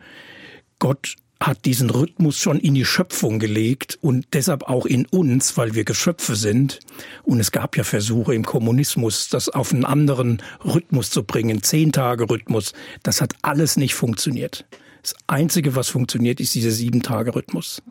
Gott 0.79 1.17
hat 1.41 1.65
diesen 1.65 1.91
Rhythmus 1.91 2.39
schon 2.39 2.59
in 2.59 2.75
die 2.75 2.85
Schöpfung 2.85 3.39
gelegt 3.39 3.99
und 4.01 4.27
deshalb 4.33 4.65
auch 4.65 4.87
in 4.87 5.07
uns, 5.07 5.57
weil 5.57 5.75
wir 5.75 5.85
Geschöpfe 5.85 6.35
sind. 6.35 6.81
Und 7.23 7.39
es 7.39 7.53
gab 7.53 7.77
ja 7.77 7.85
Versuche 7.85 8.35
im 8.35 8.45
Kommunismus, 8.45 9.29
das 9.29 9.49
auf 9.49 9.73
einen 9.73 9.85
anderen 9.85 10.43
Rhythmus 10.65 11.11
zu 11.11 11.23
bringen, 11.23 11.63
Zehn-Tage-Rhythmus. 11.63 12.73
Das 13.03 13.21
hat 13.21 13.35
alles 13.43 13.77
nicht 13.77 13.95
funktioniert. 13.95 14.65
Das 15.03 15.15
Einzige, 15.29 15.77
was 15.77 15.89
funktioniert, 15.89 16.41
ist 16.41 16.55
dieser 16.55 16.73
Sieben-Tage-Rhythmus. 16.73 17.83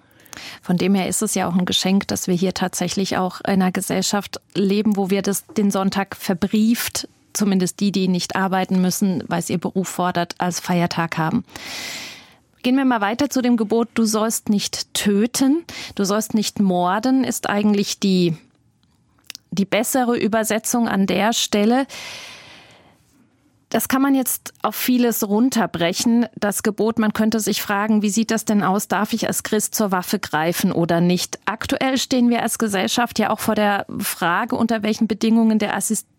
Von 0.61 0.77
dem 0.77 0.93
her 0.93 1.07
ist 1.07 1.21
es 1.21 1.33
ja 1.33 1.47
auch 1.47 1.55
ein 1.55 1.65
Geschenk, 1.65 2.07
dass 2.09 2.27
wir 2.27 2.35
hier 2.35 2.53
tatsächlich 2.53 3.17
auch 3.17 3.39
in 3.41 3.53
einer 3.53 3.71
Gesellschaft 3.71 4.39
leben, 4.53 4.95
wo 4.97 5.09
wir 5.09 5.21
das, 5.21 5.45
den 5.47 5.71
Sonntag 5.71 6.15
verbrieft, 6.15 7.07
zumindest 7.37 7.79
die, 7.79 7.91
die 7.91 8.07
nicht 8.07 8.35
arbeiten 8.35 8.81
müssen, 8.81 9.23
weil 9.27 9.39
es 9.39 9.49
ihr 9.49 9.59
Beruf 9.59 9.87
fordert, 9.87 10.35
als 10.39 10.59
Feiertag 10.59 11.17
haben. 11.17 11.45
Gehen 12.63 12.75
wir 12.75 12.85
mal 12.85 13.01
weiter 13.01 13.29
zu 13.29 13.41
dem 13.41 13.55
Gebot, 13.55 13.89
du 13.93 14.03
sollst 14.03 14.49
nicht 14.49 14.93
töten, 14.93 15.63
du 15.95 16.03
sollst 16.03 16.33
nicht 16.33 16.59
morden, 16.59 17.23
ist 17.23 17.49
eigentlich 17.49 17.99
die, 17.99 18.35
die 19.51 19.65
bessere 19.65 20.17
Übersetzung 20.17 20.87
an 20.89 21.07
der 21.07 21.33
Stelle. 21.33 21.87
Das 23.69 23.89
kann 23.89 24.01
man 24.01 24.15
jetzt 24.15 24.53
auf 24.61 24.75
vieles 24.75 25.27
runterbrechen. 25.27 26.25
Das 26.35 26.63
Gebot, 26.63 26.99
man 26.99 27.11
könnte 27.11 27.41
sich 27.41 27.61
fragen, 27.61 28.01
wie 28.01 28.09
sieht 28.09 28.31
das 28.31 28.45
denn 28.45 28.63
aus? 28.63 28.87
Darf 28.87 29.11
ich 29.11 29.27
als 29.27 29.43
Christ 29.43 29.75
zur 29.75 29.91
Waffe 29.91 30.19
greifen 30.19 30.71
oder 30.71 31.01
nicht? 31.01 31.39
Aktuell 31.45 31.97
stehen 31.97 32.29
wir 32.29 32.41
als 32.41 32.59
Gesellschaft 32.59 33.19
ja 33.19 33.29
auch 33.29 33.39
vor 33.39 33.55
der 33.55 33.85
Frage, 33.99 34.55
unter 34.55 34.83
welchen 34.83 35.07
Bedingungen 35.07 35.59
der 35.59 35.73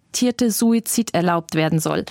assistierte 0.08 0.50
Suizid 0.50 1.14
erlaubt 1.14 1.54
werden 1.54 1.78
soll. 1.78 2.04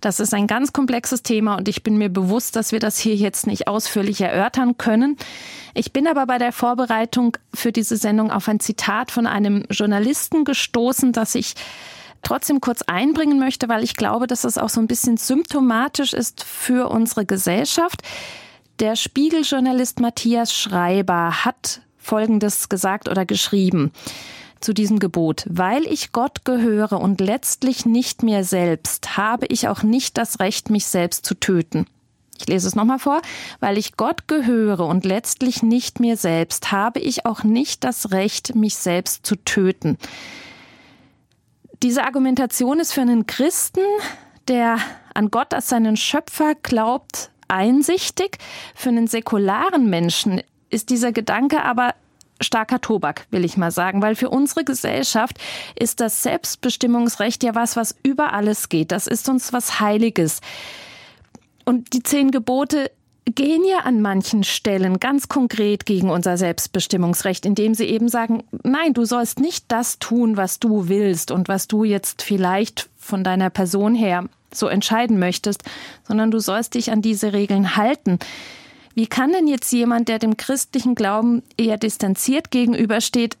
Das 0.00 0.20
ist 0.20 0.34
ein 0.34 0.46
ganz 0.46 0.72
komplexes 0.72 1.22
Thema 1.22 1.56
und 1.56 1.68
ich 1.68 1.82
bin 1.82 1.96
mir 1.96 2.08
bewusst, 2.08 2.56
dass 2.56 2.72
wir 2.72 2.80
das 2.80 2.98
hier 2.98 3.14
jetzt 3.14 3.46
nicht 3.46 3.68
ausführlich 3.68 4.20
erörtern 4.20 4.78
können. 4.78 5.16
Ich 5.74 5.92
bin 5.92 6.06
aber 6.06 6.26
bei 6.26 6.38
der 6.38 6.52
Vorbereitung 6.52 7.36
für 7.54 7.70
diese 7.70 7.96
Sendung 7.96 8.30
auf 8.32 8.48
ein 8.48 8.58
Zitat 8.58 9.10
von 9.10 9.26
einem 9.26 9.64
Journalisten 9.70 10.44
gestoßen, 10.44 11.12
das 11.12 11.34
ich 11.34 11.54
trotzdem 12.22 12.60
kurz 12.60 12.82
einbringen 12.82 13.38
möchte, 13.38 13.68
weil 13.68 13.84
ich 13.84 13.94
glaube, 13.94 14.26
dass 14.26 14.44
es 14.44 14.58
auch 14.58 14.68
so 14.68 14.80
ein 14.80 14.88
bisschen 14.88 15.16
symptomatisch 15.16 16.14
ist 16.14 16.42
für 16.42 16.90
unsere 16.90 17.26
Gesellschaft. 17.26 18.02
Der 18.80 18.96
Spiegeljournalist 18.96 20.00
Matthias 20.00 20.52
Schreiber 20.52 21.44
hat 21.44 21.82
Folgendes 21.98 22.68
gesagt 22.68 23.08
oder 23.08 23.24
geschrieben 23.24 23.92
zu 24.64 24.72
diesem 24.72 24.98
Gebot. 24.98 25.44
Weil 25.48 25.86
ich 25.86 26.12
Gott 26.12 26.44
gehöre 26.44 27.00
und 27.00 27.20
letztlich 27.20 27.86
nicht 27.86 28.22
mir 28.22 28.44
selbst, 28.44 29.16
habe 29.16 29.46
ich 29.46 29.68
auch 29.68 29.82
nicht 29.82 30.18
das 30.18 30.40
Recht, 30.40 30.70
mich 30.70 30.86
selbst 30.86 31.26
zu 31.26 31.34
töten. 31.34 31.86
Ich 32.38 32.48
lese 32.48 32.66
es 32.66 32.74
nochmal 32.74 32.98
vor. 32.98 33.22
Weil 33.60 33.78
ich 33.78 33.96
Gott 33.96 34.26
gehöre 34.26 34.86
und 34.86 35.04
letztlich 35.04 35.62
nicht 35.62 36.00
mir 36.00 36.16
selbst, 36.16 36.72
habe 36.72 36.98
ich 36.98 37.26
auch 37.26 37.44
nicht 37.44 37.84
das 37.84 38.10
Recht, 38.10 38.54
mich 38.54 38.76
selbst 38.76 39.26
zu 39.26 39.36
töten. 39.36 39.98
Diese 41.82 42.04
Argumentation 42.04 42.80
ist 42.80 42.92
für 42.92 43.00
einen 43.00 43.26
Christen, 43.26 43.80
der 44.48 44.78
an 45.14 45.30
Gott 45.30 45.52
als 45.52 45.68
seinen 45.68 45.96
Schöpfer 45.96 46.54
glaubt, 46.54 47.30
einsichtig. 47.48 48.38
Für 48.74 48.88
einen 48.88 49.06
säkularen 49.06 49.90
Menschen 49.90 50.42
ist 50.70 50.90
dieser 50.90 51.12
Gedanke 51.12 51.62
aber 51.62 51.94
starker 52.42 52.80
Tobak, 52.80 53.26
will 53.30 53.44
ich 53.44 53.56
mal 53.56 53.70
sagen, 53.70 54.02
weil 54.02 54.14
für 54.14 54.30
unsere 54.30 54.64
Gesellschaft 54.64 55.38
ist 55.78 56.00
das 56.00 56.22
Selbstbestimmungsrecht 56.22 57.42
ja 57.42 57.54
was, 57.54 57.76
was 57.76 57.94
über 58.02 58.32
alles 58.32 58.68
geht. 58.68 58.92
Das 58.92 59.06
ist 59.06 59.28
uns 59.28 59.52
was 59.52 59.80
Heiliges. 59.80 60.40
Und 61.64 61.92
die 61.92 62.02
zehn 62.02 62.30
Gebote 62.30 62.90
gehen 63.24 63.62
ja 63.64 63.80
an 63.80 64.00
manchen 64.00 64.42
Stellen 64.42 64.98
ganz 64.98 65.28
konkret 65.28 65.86
gegen 65.86 66.10
unser 66.10 66.36
Selbstbestimmungsrecht, 66.36 67.46
indem 67.46 67.74
sie 67.74 67.84
eben 67.84 68.08
sagen, 68.08 68.42
nein, 68.64 68.94
du 68.94 69.04
sollst 69.04 69.38
nicht 69.38 69.66
das 69.68 69.98
tun, 69.98 70.36
was 70.36 70.58
du 70.58 70.88
willst 70.88 71.30
und 71.30 71.48
was 71.48 71.68
du 71.68 71.84
jetzt 71.84 72.22
vielleicht 72.22 72.88
von 72.98 73.22
deiner 73.22 73.50
Person 73.50 73.94
her 73.94 74.24
so 74.52 74.66
entscheiden 74.66 75.18
möchtest, 75.18 75.62
sondern 76.06 76.30
du 76.30 76.40
sollst 76.40 76.74
dich 76.74 76.90
an 76.90 77.00
diese 77.00 77.32
Regeln 77.32 77.76
halten. 77.76 78.18
Wie 78.94 79.06
kann 79.06 79.32
denn 79.32 79.46
jetzt 79.46 79.72
jemand, 79.72 80.08
der 80.08 80.18
dem 80.18 80.36
christlichen 80.36 80.94
Glauben 80.94 81.42
eher 81.56 81.78
distanziert 81.78 82.50
gegenübersteht, 82.50 83.38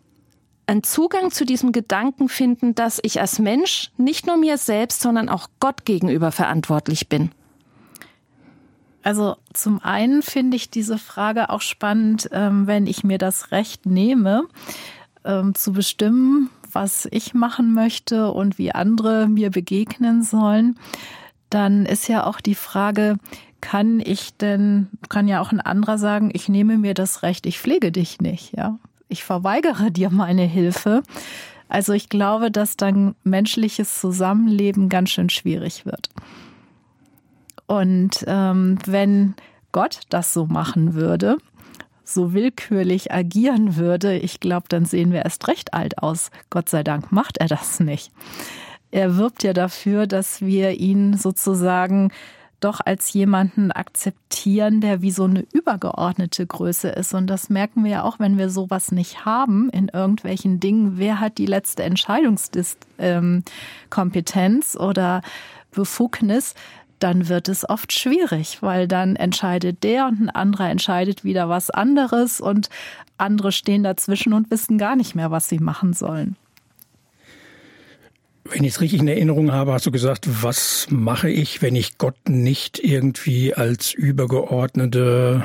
einen 0.66 0.82
Zugang 0.82 1.30
zu 1.30 1.44
diesem 1.44 1.72
Gedanken 1.72 2.28
finden, 2.28 2.74
dass 2.74 3.00
ich 3.02 3.20
als 3.20 3.38
Mensch 3.38 3.90
nicht 3.96 4.26
nur 4.26 4.36
mir 4.36 4.58
selbst, 4.58 5.00
sondern 5.00 5.28
auch 5.28 5.48
Gott 5.60 5.84
gegenüber 5.84 6.32
verantwortlich 6.32 7.08
bin? 7.08 7.30
Also 9.02 9.36
zum 9.52 9.82
einen 9.82 10.22
finde 10.22 10.56
ich 10.56 10.70
diese 10.70 10.96
Frage 10.96 11.50
auch 11.50 11.60
spannend, 11.60 12.28
ähm, 12.32 12.66
wenn 12.66 12.86
ich 12.86 13.02
mir 13.02 13.18
das 13.18 13.50
Recht 13.50 13.84
nehme, 13.84 14.44
ähm, 15.24 15.54
zu 15.54 15.72
bestimmen, 15.72 16.50
was 16.70 17.08
ich 17.10 17.34
machen 17.34 17.74
möchte 17.74 18.30
und 18.30 18.58
wie 18.58 18.72
andere 18.72 19.28
mir 19.28 19.50
begegnen 19.50 20.22
sollen, 20.22 20.78
dann 21.50 21.84
ist 21.84 22.08
ja 22.08 22.24
auch 22.24 22.40
die 22.40 22.54
Frage, 22.54 23.18
kann 23.62 24.00
ich 24.00 24.36
denn, 24.36 24.88
kann 25.08 25.28
ja 25.28 25.40
auch 25.40 25.52
ein 25.52 25.60
anderer 25.60 25.96
sagen, 25.96 26.30
ich 26.34 26.50
nehme 26.50 26.76
mir 26.76 26.92
das 26.92 27.22
Recht, 27.22 27.46
ich 27.46 27.58
pflege 27.58 27.90
dich 27.90 28.20
nicht, 28.20 28.54
ja. 28.54 28.78
Ich 29.08 29.24
verweigere 29.24 29.90
dir 29.90 30.10
meine 30.10 30.42
Hilfe. 30.42 31.02
Also 31.68 31.92
ich 31.94 32.10
glaube, 32.10 32.50
dass 32.50 32.76
dann 32.76 33.14
menschliches 33.24 33.98
Zusammenleben 33.98 34.88
ganz 34.88 35.10
schön 35.10 35.30
schwierig 35.30 35.86
wird. 35.86 36.10
Und 37.66 38.24
ähm, 38.26 38.78
wenn 38.84 39.34
Gott 39.70 40.00
das 40.10 40.34
so 40.34 40.46
machen 40.46 40.94
würde, 40.94 41.38
so 42.04 42.34
willkürlich 42.34 43.12
agieren 43.12 43.76
würde, 43.76 44.18
ich 44.18 44.40
glaube, 44.40 44.66
dann 44.68 44.84
sehen 44.84 45.12
wir 45.12 45.24
erst 45.24 45.46
recht 45.48 45.72
alt 45.72 45.98
aus. 45.98 46.30
Gott 46.50 46.68
sei 46.68 46.82
Dank 46.82 47.12
macht 47.12 47.38
er 47.38 47.48
das 47.48 47.80
nicht. 47.80 48.12
Er 48.90 49.16
wirbt 49.16 49.42
ja 49.42 49.52
dafür, 49.52 50.06
dass 50.06 50.42
wir 50.42 50.72
ihn 50.72 51.16
sozusagen 51.16 52.10
doch 52.64 52.80
als 52.84 53.12
jemanden 53.12 53.70
akzeptieren, 53.72 54.80
der 54.80 55.02
wie 55.02 55.10
so 55.10 55.24
eine 55.24 55.44
übergeordnete 55.52 56.46
Größe 56.46 56.88
ist. 56.88 57.12
Und 57.14 57.26
das 57.28 57.50
merken 57.50 57.84
wir 57.84 57.90
ja 57.90 58.02
auch, 58.02 58.18
wenn 58.18 58.38
wir 58.38 58.48
sowas 58.50 58.92
nicht 58.92 59.24
haben 59.24 59.70
in 59.70 59.88
irgendwelchen 59.88 60.60
Dingen. 60.60 60.98
Wer 60.98 61.20
hat 61.20 61.38
die 61.38 61.46
letzte 61.46 61.82
Entscheidungskompetenz 61.82 64.76
oder 64.76 65.22
Befugnis? 65.72 66.54
dann 67.02 67.28
wird 67.28 67.48
es 67.48 67.68
oft 67.68 67.92
schwierig, 67.92 68.62
weil 68.62 68.86
dann 68.86 69.16
entscheidet 69.16 69.82
der 69.82 70.06
und 70.06 70.20
ein 70.20 70.30
anderer 70.30 70.70
entscheidet 70.70 71.24
wieder 71.24 71.48
was 71.48 71.68
anderes 71.68 72.40
und 72.40 72.68
andere 73.18 73.50
stehen 73.50 73.82
dazwischen 73.82 74.32
und 74.32 74.50
wissen 74.50 74.78
gar 74.78 74.94
nicht 74.94 75.14
mehr, 75.14 75.30
was 75.30 75.48
sie 75.48 75.58
machen 75.58 75.94
sollen. 75.94 76.36
Wenn 78.44 78.64
ich 78.64 78.74
es 78.74 78.80
richtig 78.80 79.00
in 79.00 79.08
Erinnerung 79.08 79.52
habe, 79.52 79.72
hast 79.72 79.86
du 79.86 79.90
gesagt, 79.90 80.26
was 80.42 80.88
mache 80.90 81.30
ich, 81.30 81.62
wenn 81.62 81.76
ich 81.76 81.98
Gott 81.98 82.28
nicht 82.28 82.80
irgendwie 82.82 83.54
als 83.54 83.92
übergeordnete 83.92 85.44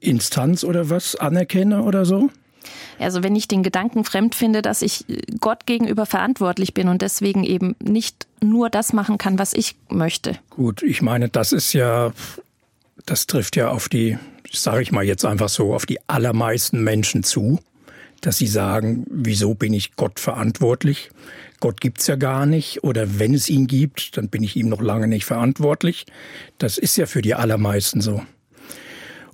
Instanz 0.00 0.64
oder 0.64 0.90
was 0.90 1.16
anerkenne 1.16 1.82
oder 1.82 2.04
so? 2.04 2.30
Also 2.98 3.22
wenn 3.22 3.36
ich 3.36 3.48
den 3.48 3.62
Gedanken 3.62 4.04
fremd 4.04 4.34
finde, 4.34 4.62
dass 4.62 4.82
ich 4.82 5.04
Gott 5.40 5.66
gegenüber 5.66 6.06
verantwortlich 6.06 6.74
bin 6.74 6.88
und 6.88 7.02
deswegen 7.02 7.44
eben 7.44 7.76
nicht 7.80 8.26
nur 8.42 8.70
das 8.70 8.92
machen 8.92 9.18
kann, 9.18 9.38
was 9.38 9.52
ich 9.52 9.76
möchte. 9.88 10.38
Gut, 10.50 10.82
ich 10.82 11.02
meine, 11.02 11.28
das 11.28 11.52
ist 11.52 11.72
ja, 11.72 12.12
das 13.04 13.26
trifft 13.26 13.56
ja 13.56 13.68
auf 13.68 13.88
die, 13.88 14.18
sage 14.50 14.82
ich 14.82 14.92
mal 14.92 15.04
jetzt 15.04 15.24
einfach 15.24 15.48
so, 15.48 15.74
auf 15.74 15.86
die 15.86 15.98
allermeisten 16.08 16.82
Menschen 16.82 17.22
zu, 17.22 17.60
dass 18.20 18.38
sie 18.38 18.46
sagen, 18.46 19.04
wieso 19.10 19.54
bin 19.54 19.74
ich 19.74 19.94
Gott 19.96 20.18
verantwortlich? 20.18 21.10
Gott 21.60 21.80
gibt's 21.80 22.06
ja 22.06 22.16
gar 22.16 22.46
nicht 22.46 22.84
oder 22.84 23.18
wenn 23.18 23.34
es 23.34 23.48
ihn 23.48 23.66
gibt, 23.66 24.16
dann 24.16 24.28
bin 24.28 24.42
ich 24.42 24.56
ihm 24.56 24.68
noch 24.68 24.80
lange 24.80 25.08
nicht 25.08 25.24
verantwortlich. 25.24 26.06
Das 26.58 26.78
ist 26.78 26.96
ja 26.96 27.06
für 27.06 27.22
die 27.22 27.34
allermeisten 27.34 28.00
so. 28.00 28.22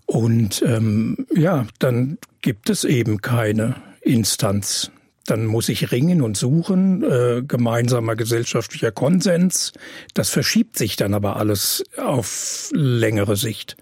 Und 0.07 0.63
ähm, 0.67 1.27
ja, 1.35 1.67
dann 1.79 2.19
gibt 2.41 2.71
es 2.71 2.85
eben 2.85 3.21
keine 3.23 3.77
Instanz. 4.01 4.91
Dann 5.27 5.47
muss 5.47 5.69
ich 5.69 5.93
ringen 5.93 6.21
und 6.21 6.37
suchen, 6.37 7.03
äh, 7.05 7.43
gemeinsamer 7.47 8.17
gesellschaftlicher 8.17 8.91
Konsens. 8.91 9.73
Das 10.15 10.29
verschiebt 10.29 10.77
sich 10.77 10.97
dann 10.97 11.15
aber 11.15 11.37
alles 11.37 11.85
auf 11.97 12.71
längere 12.73 13.37
Sicht. 13.37 13.77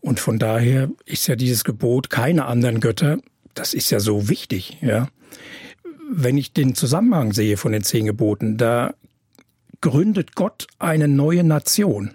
Und 0.00 0.20
von 0.20 0.38
daher 0.38 0.90
ist 1.06 1.26
ja 1.26 1.34
dieses 1.34 1.64
Gebot 1.64 2.10
keine 2.10 2.44
anderen 2.44 2.80
Götter, 2.80 3.18
das 3.56 3.74
ist 3.74 3.90
ja 3.90 3.98
so 3.98 4.28
wichtig, 4.28 4.78
ja. 4.82 5.08
Wenn 6.08 6.38
ich 6.38 6.52
den 6.52 6.74
Zusammenhang 6.74 7.32
sehe 7.32 7.56
von 7.56 7.72
den 7.72 7.82
zehn 7.82 8.06
Geboten, 8.06 8.56
da 8.56 8.94
gründet 9.80 10.34
Gott 10.34 10.66
eine 10.78 11.08
neue 11.08 11.44
Nation, 11.44 12.12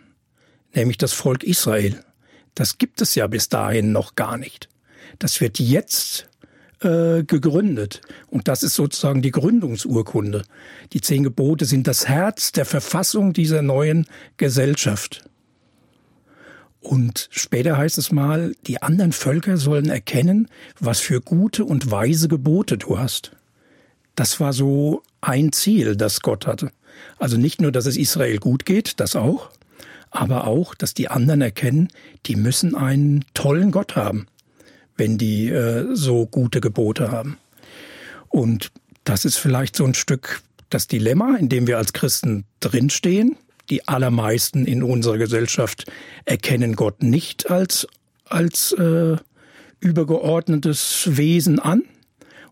nämlich 0.74 0.98
das 0.98 1.14
Volk 1.14 1.44
Israel. 1.44 2.04
Das 2.56 2.78
gibt 2.78 3.02
es 3.02 3.16
ja 3.16 3.28
bis 3.28 3.50
dahin 3.50 3.92
noch 3.92 4.16
gar 4.16 4.38
nicht. 4.38 4.70
Das 5.20 5.42
wird 5.42 5.60
jetzt 5.60 6.30
äh, 6.82 7.24
gegründet. 7.24 8.02
Und 8.28 8.48
das 8.48 8.64
ist 8.64 8.76
sozusagen 8.76 9.22
die 9.22 9.32
Gründungsurkunde. 9.32 10.44
Die 10.94 11.02
zehn 11.02 11.24
Gebote 11.24 11.66
sind 11.66 11.88
das 11.88 12.08
Herz 12.08 12.52
der 12.52 12.66
Verfassung 12.66 13.34
dieser 13.34 13.62
neuen 13.62 14.08
Gesellschaft. 14.38 15.24
Und 16.80 17.28
später 17.30 17.78
heißt 17.78 18.00
es 18.00 18.12
mal, 18.12 18.56
die 18.66 18.82
anderen 18.82 19.12
Völker 19.12 19.58
sollen 19.58 19.90
erkennen, 19.90 20.48
was 20.80 21.00
für 21.00 21.22
gute 21.22 21.64
und 21.66 21.92
weise 21.92 22.28
Gebote 22.28 22.78
du 22.78 22.98
hast. 22.98 23.34
Das 24.16 24.40
war 24.40 24.54
so 24.54 25.04
ein 25.22 25.52
Ziel, 25.52 25.96
das 25.96 26.22
Gott 26.22 26.48
hatte. 26.48 26.72
Also 27.18 27.38
nicht 27.38 27.62
nur, 27.62 27.72
dass 27.72 27.86
es 27.86 27.98
Israel 27.98 28.38
gut 28.38 28.66
geht, 28.66 29.00
das 29.00 29.16
auch, 29.16 29.50
aber 30.10 30.46
auch, 30.48 30.76
dass 30.76 30.94
die 30.94 31.08
anderen 31.08 31.42
erkennen, 31.42 31.88
die 32.26 32.36
müssen 32.36 32.76
einen 32.76 33.26
tollen 33.34 33.72
Gott 33.72 33.96
haben, 33.96 34.28
wenn 34.98 35.18
die 35.18 35.50
äh, 35.50 35.96
so 35.96 36.26
gute 36.26 36.62
Gebote 36.62 37.12
haben. 37.12 37.38
Und 38.30 38.72
das 39.04 39.26
ist 39.26 39.38
vielleicht 39.38 39.76
so 39.76 39.86
ein 39.86 39.94
Stück 39.94 40.42
das 40.70 40.88
Dilemma, 40.88 41.36
in 41.38 41.50
dem 41.50 41.68
wir 41.68 41.78
als 41.78 41.94
Christen 41.94 42.46
drinstehen. 42.60 43.38
Die 43.70 43.88
allermeisten 43.88 44.66
in 44.66 44.84
unserer 44.84 45.18
Gesellschaft 45.18 45.90
erkennen 46.26 46.76
Gott 46.76 47.04
nicht 47.04 47.50
als, 47.50 47.88
als 48.26 48.74
äh, 48.74 49.16
übergeordnetes 49.80 51.10
Wesen 51.18 51.60
an. 51.60 51.84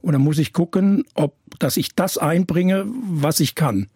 Und 0.02 0.14
dann 0.14 0.22
muss 0.22 0.38
ich 0.38 0.54
gucken, 0.54 1.04
ob, 1.14 1.36
dass 1.60 1.78
ich 1.78 1.94
das 1.96 2.18
einbringe, 2.18 2.86
was 2.88 3.40
ich 3.40 3.56
kann, 3.56 3.88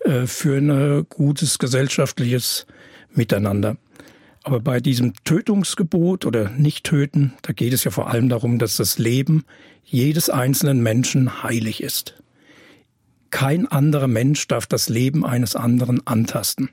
äh, 0.00 0.26
für 0.26 0.56
ein 0.56 1.06
gutes 1.08 1.58
gesellschaftliches 1.58 2.66
miteinander. 3.12 3.76
Aber 4.42 4.60
bei 4.60 4.80
diesem 4.80 5.14
Tötungsgebot 5.24 6.26
oder 6.26 6.50
Nicht-Töten, 6.50 7.32
da 7.42 7.52
geht 7.52 7.72
es 7.72 7.84
ja 7.84 7.90
vor 7.90 8.10
allem 8.10 8.28
darum, 8.28 8.58
dass 8.58 8.76
das 8.76 8.98
Leben 8.98 9.44
jedes 9.84 10.28
einzelnen 10.28 10.82
Menschen 10.82 11.42
heilig 11.42 11.82
ist. 11.82 12.22
Kein 13.30 13.66
anderer 13.66 14.06
Mensch 14.06 14.46
darf 14.46 14.66
das 14.66 14.88
Leben 14.88 15.24
eines 15.24 15.56
anderen 15.56 16.06
antasten. 16.06 16.68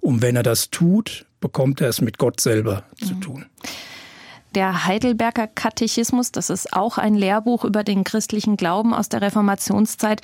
Und 0.00 0.22
wenn 0.22 0.36
er 0.36 0.42
das 0.42 0.70
tut, 0.70 1.26
bekommt 1.40 1.80
er 1.80 1.88
es 1.88 2.00
mit 2.00 2.18
Gott 2.18 2.40
selber 2.40 2.84
mhm. 3.00 3.06
zu 3.06 3.14
tun. 3.14 3.46
Der 4.58 4.86
Heidelberger 4.86 5.46
Katechismus, 5.46 6.32
das 6.32 6.50
ist 6.50 6.72
auch 6.72 6.98
ein 6.98 7.14
Lehrbuch 7.14 7.64
über 7.64 7.84
den 7.84 8.02
christlichen 8.02 8.56
Glauben 8.56 8.92
aus 8.92 9.08
der 9.08 9.22
Reformationszeit, 9.22 10.20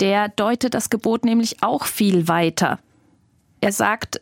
der 0.00 0.28
deutet 0.28 0.74
das 0.74 0.90
Gebot 0.90 1.24
nämlich 1.24 1.62
auch 1.62 1.84
viel 1.84 2.26
weiter. 2.26 2.80
Er 3.60 3.70
sagt, 3.70 4.20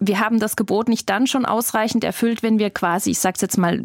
wir 0.00 0.18
haben 0.18 0.40
das 0.40 0.56
Gebot 0.56 0.88
nicht 0.88 1.08
dann 1.08 1.28
schon 1.28 1.46
ausreichend 1.46 2.02
erfüllt, 2.02 2.42
wenn 2.42 2.58
wir 2.58 2.70
quasi, 2.70 3.12
ich 3.12 3.20
sage 3.20 3.36
es 3.36 3.42
jetzt 3.42 3.56
mal 3.56 3.84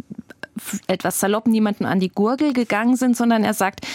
etwas 0.87 1.19
salopp, 1.19 1.45
niemanden 1.45 1.85
an 1.85 1.99
die 1.99 2.09
Gurgel 2.09 2.51
gegangen 2.51 2.95
sind, 2.95 3.15
sondern 3.15 3.43
er 3.43 3.53
sagt, 3.53 3.85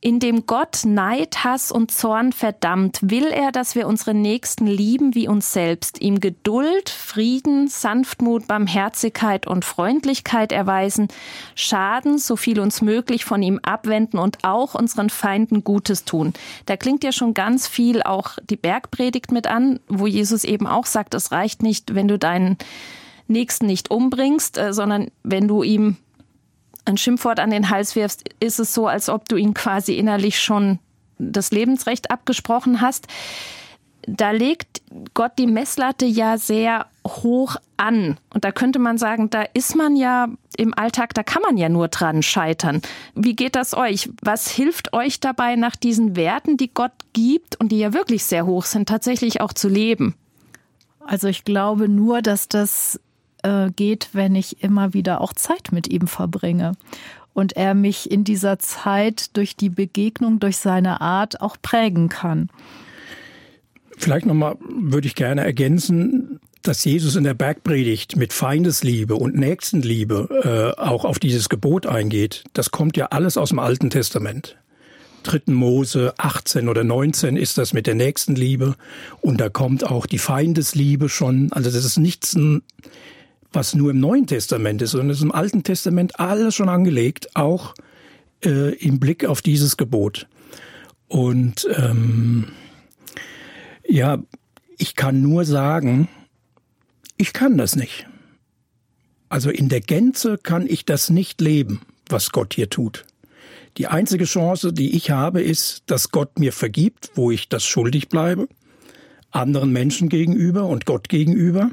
indem 0.00 0.46
Gott 0.46 0.84
Neid, 0.84 1.42
Hass 1.42 1.72
und 1.72 1.90
Zorn 1.90 2.32
verdammt, 2.32 2.98
will 3.02 3.26
er, 3.26 3.50
dass 3.50 3.74
wir 3.74 3.86
unsere 3.86 4.14
Nächsten 4.14 4.66
lieben 4.66 5.14
wie 5.14 5.26
uns 5.26 5.52
selbst, 5.52 6.00
ihm 6.00 6.20
Geduld, 6.20 6.90
Frieden, 6.90 7.68
Sanftmut, 7.68 8.46
Barmherzigkeit 8.46 9.46
und 9.46 9.64
Freundlichkeit 9.64 10.52
erweisen, 10.52 11.08
Schaden, 11.54 12.18
so 12.18 12.36
viel 12.36 12.60
uns 12.60 12.82
möglich 12.82 13.24
von 13.24 13.42
ihm 13.42 13.58
abwenden 13.62 14.18
und 14.18 14.44
auch 14.44 14.74
unseren 14.74 15.10
Feinden 15.10 15.64
Gutes 15.64 16.04
tun. 16.04 16.34
Da 16.66 16.76
klingt 16.76 17.02
ja 17.02 17.12
schon 17.12 17.34
ganz 17.34 17.66
viel 17.66 18.02
auch 18.02 18.38
die 18.48 18.56
Bergpredigt 18.56 19.32
mit 19.32 19.46
an, 19.46 19.80
wo 19.88 20.06
Jesus 20.06 20.44
eben 20.44 20.66
auch 20.66 20.86
sagt, 20.86 21.14
es 21.14 21.32
reicht 21.32 21.62
nicht, 21.62 21.94
wenn 21.94 22.08
du 22.08 22.18
deinen 22.18 22.58
Nächsten 23.28 23.66
nicht 23.66 23.90
umbringst, 23.90 24.58
äh, 24.58 24.72
sondern 24.72 25.10
wenn 25.22 25.48
du 25.48 25.62
ihm 25.62 25.96
ein 26.86 26.96
Schimpfwort 26.96 27.40
an 27.40 27.50
den 27.50 27.70
Hals 27.70 27.96
wirfst, 27.96 28.24
ist 28.40 28.58
es 28.58 28.72
so, 28.72 28.86
als 28.86 29.08
ob 29.08 29.28
du 29.28 29.36
ihn 29.36 29.54
quasi 29.54 29.94
innerlich 29.94 30.40
schon 30.40 30.78
das 31.18 31.50
Lebensrecht 31.50 32.10
abgesprochen 32.10 32.80
hast. 32.80 33.06
Da 34.08 34.30
legt 34.30 34.82
Gott 35.14 35.32
die 35.38 35.48
Messlatte 35.48 36.06
ja 36.06 36.38
sehr 36.38 36.86
hoch 37.04 37.56
an. 37.76 38.18
Und 38.32 38.44
da 38.44 38.52
könnte 38.52 38.78
man 38.78 38.98
sagen, 38.98 39.30
da 39.30 39.42
ist 39.42 39.74
man 39.74 39.96
ja 39.96 40.28
im 40.56 40.74
Alltag, 40.74 41.12
da 41.14 41.24
kann 41.24 41.42
man 41.42 41.56
ja 41.56 41.68
nur 41.68 41.88
dran 41.88 42.22
scheitern. 42.22 42.82
Wie 43.14 43.34
geht 43.34 43.56
das 43.56 43.74
euch? 43.74 44.10
Was 44.22 44.48
hilft 44.48 44.92
euch 44.92 45.18
dabei, 45.18 45.56
nach 45.56 45.74
diesen 45.74 46.14
Werten, 46.14 46.56
die 46.56 46.72
Gott 46.72 46.92
gibt 47.12 47.56
und 47.56 47.72
die 47.72 47.78
ja 47.78 47.92
wirklich 47.92 48.24
sehr 48.24 48.46
hoch 48.46 48.64
sind, 48.64 48.88
tatsächlich 48.88 49.40
auch 49.40 49.52
zu 49.52 49.68
leben? 49.68 50.14
Also 51.00 51.26
ich 51.28 51.44
glaube 51.44 51.88
nur, 51.88 52.22
dass 52.22 52.48
das 52.48 53.00
äh, 53.46 53.70
geht, 53.70 54.10
wenn 54.12 54.34
ich 54.34 54.62
immer 54.62 54.92
wieder 54.92 55.20
auch 55.20 55.32
Zeit 55.32 55.70
mit 55.70 55.88
ihm 55.88 56.08
verbringe 56.08 56.72
und 57.32 57.54
er 57.54 57.74
mich 57.74 58.10
in 58.10 58.24
dieser 58.24 58.58
Zeit 58.58 59.36
durch 59.36 59.56
die 59.56 59.68
Begegnung, 59.68 60.40
durch 60.40 60.56
seine 60.56 61.00
Art 61.00 61.40
auch 61.40 61.56
prägen 61.60 62.08
kann. 62.08 62.48
Vielleicht 63.96 64.26
nochmal 64.26 64.56
würde 64.60 65.06
ich 65.06 65.14
gerne 65.14 65.44
ergänzen, 65.44 66.40
dass 66.62 66.84
Jesus 66.84 67.14
in 67.14 67.24
der 67.24 67.34
Bergpredigt 67.34 68.16
mit 68.16 68.32
Feindesliebe 68.32 69.14
und 69.14 69.36
Nächstenliebe 69.36 70.74
äh, 70.76 70.80
auch 70.80 71.04
auf 71.04 71.18
dieses 71.18 71.48
Gebot 71.48 71.86
eingeht. 71.86 72.44
Das 72.52 72.70
kommt 72.70 72.96
ja 72.96 73.06
alles 73.06 73.36
aus 73.36 73.50
dem 73.50 73.60
Alten 73.60 73.90
Testament. 73.90 74.56
3. 75.22 75.52
Mose 75.52 76.14
18 76.18 76.68
oder 76.68 76.84
19 76.84 77.36
ist 77.36 77.58
das 77.58 77.72
mit 77.72 77.86
der 77.86 77.94
Nächstenliebe 77.94 78.76
und 79.20 79.40
da 79.40 79.48
kommt 79.48 79.84
auch 79.84 80.06
die 80.06 80.18
Feindesliebe 80.18 81.08
schon. 81.08 81.52
Also 81.52 81.70
das 81.70 81.84
ist 81.84 81.98
nichts 81.98 82.36
was 83.56 83.74
nur 83.74 83.90
im 83.90 84.00
Neuen 84.00 84.26
Testament 84.26 84.82
ist, 84.82 84.90
sondern 84.90 85.10
es 85.10 85.16
ist 85.16 85.24
im 85.24 85.32
Alten 85.32 85.64
Testament 85.64 86.20
alles 86.20 86.54
schon 86.54 86.68
angelegt, 86.68 87.34
auch 87.34 87.74
äh, 88.44 88.74
im 88.76 89.00
Blick 89.00 89.24
auf 89.24 89.40
dieses 89.40 89.78
Gebot. 89.78 90.28
Und 91.08 91.66
ähm, 91.74 92.48
ja, 93.88 94.18
ich 94.76 94.94
kann 94.94 95.22
nur 95.22 95.46
sagen, 95.46 96.08
ich 97.16 97.32
kann 97.32 97.56
das 97.56 97.76
nicht. 97.76 98.06
Also 99.30 99.48
in 99.50 99.70
der 99.70 99.80
Gänze 99.80 100.36
kann 100.36 100.66
ich 100.66 100.84
das 100.84 101.08
nicht 101.08 101.40
leben, 101.40 101.80
was 102.10 102.32
Gott 102.32 102.52
hier 102.52 102.68
tut. 102.68 103.06
Die 103.78 103.86
einzige 103.86 104.26
Chance, 104.26 104.74
die 104.74 104.94
ich 104.96 105.10
habe, 105.10 105.40
ist, 105.40 105.82
dass 105.86 106.10
Gott 106.10 106.38
mir 106.38 106.52
vergibt, 106.52 107.10
wo 107.14 107.30
ich 107.30 107.48
das 107.48 107.64
schuldig 107.64 108.08
bleibe, 108.08 108.48
anderen 109.30 109.72
Menschen 109.72 110.10
gegenüber 110.10 110.66
und 110.66 110.84
Gott 110.84 111.08
gegenüber. 111.08 111.70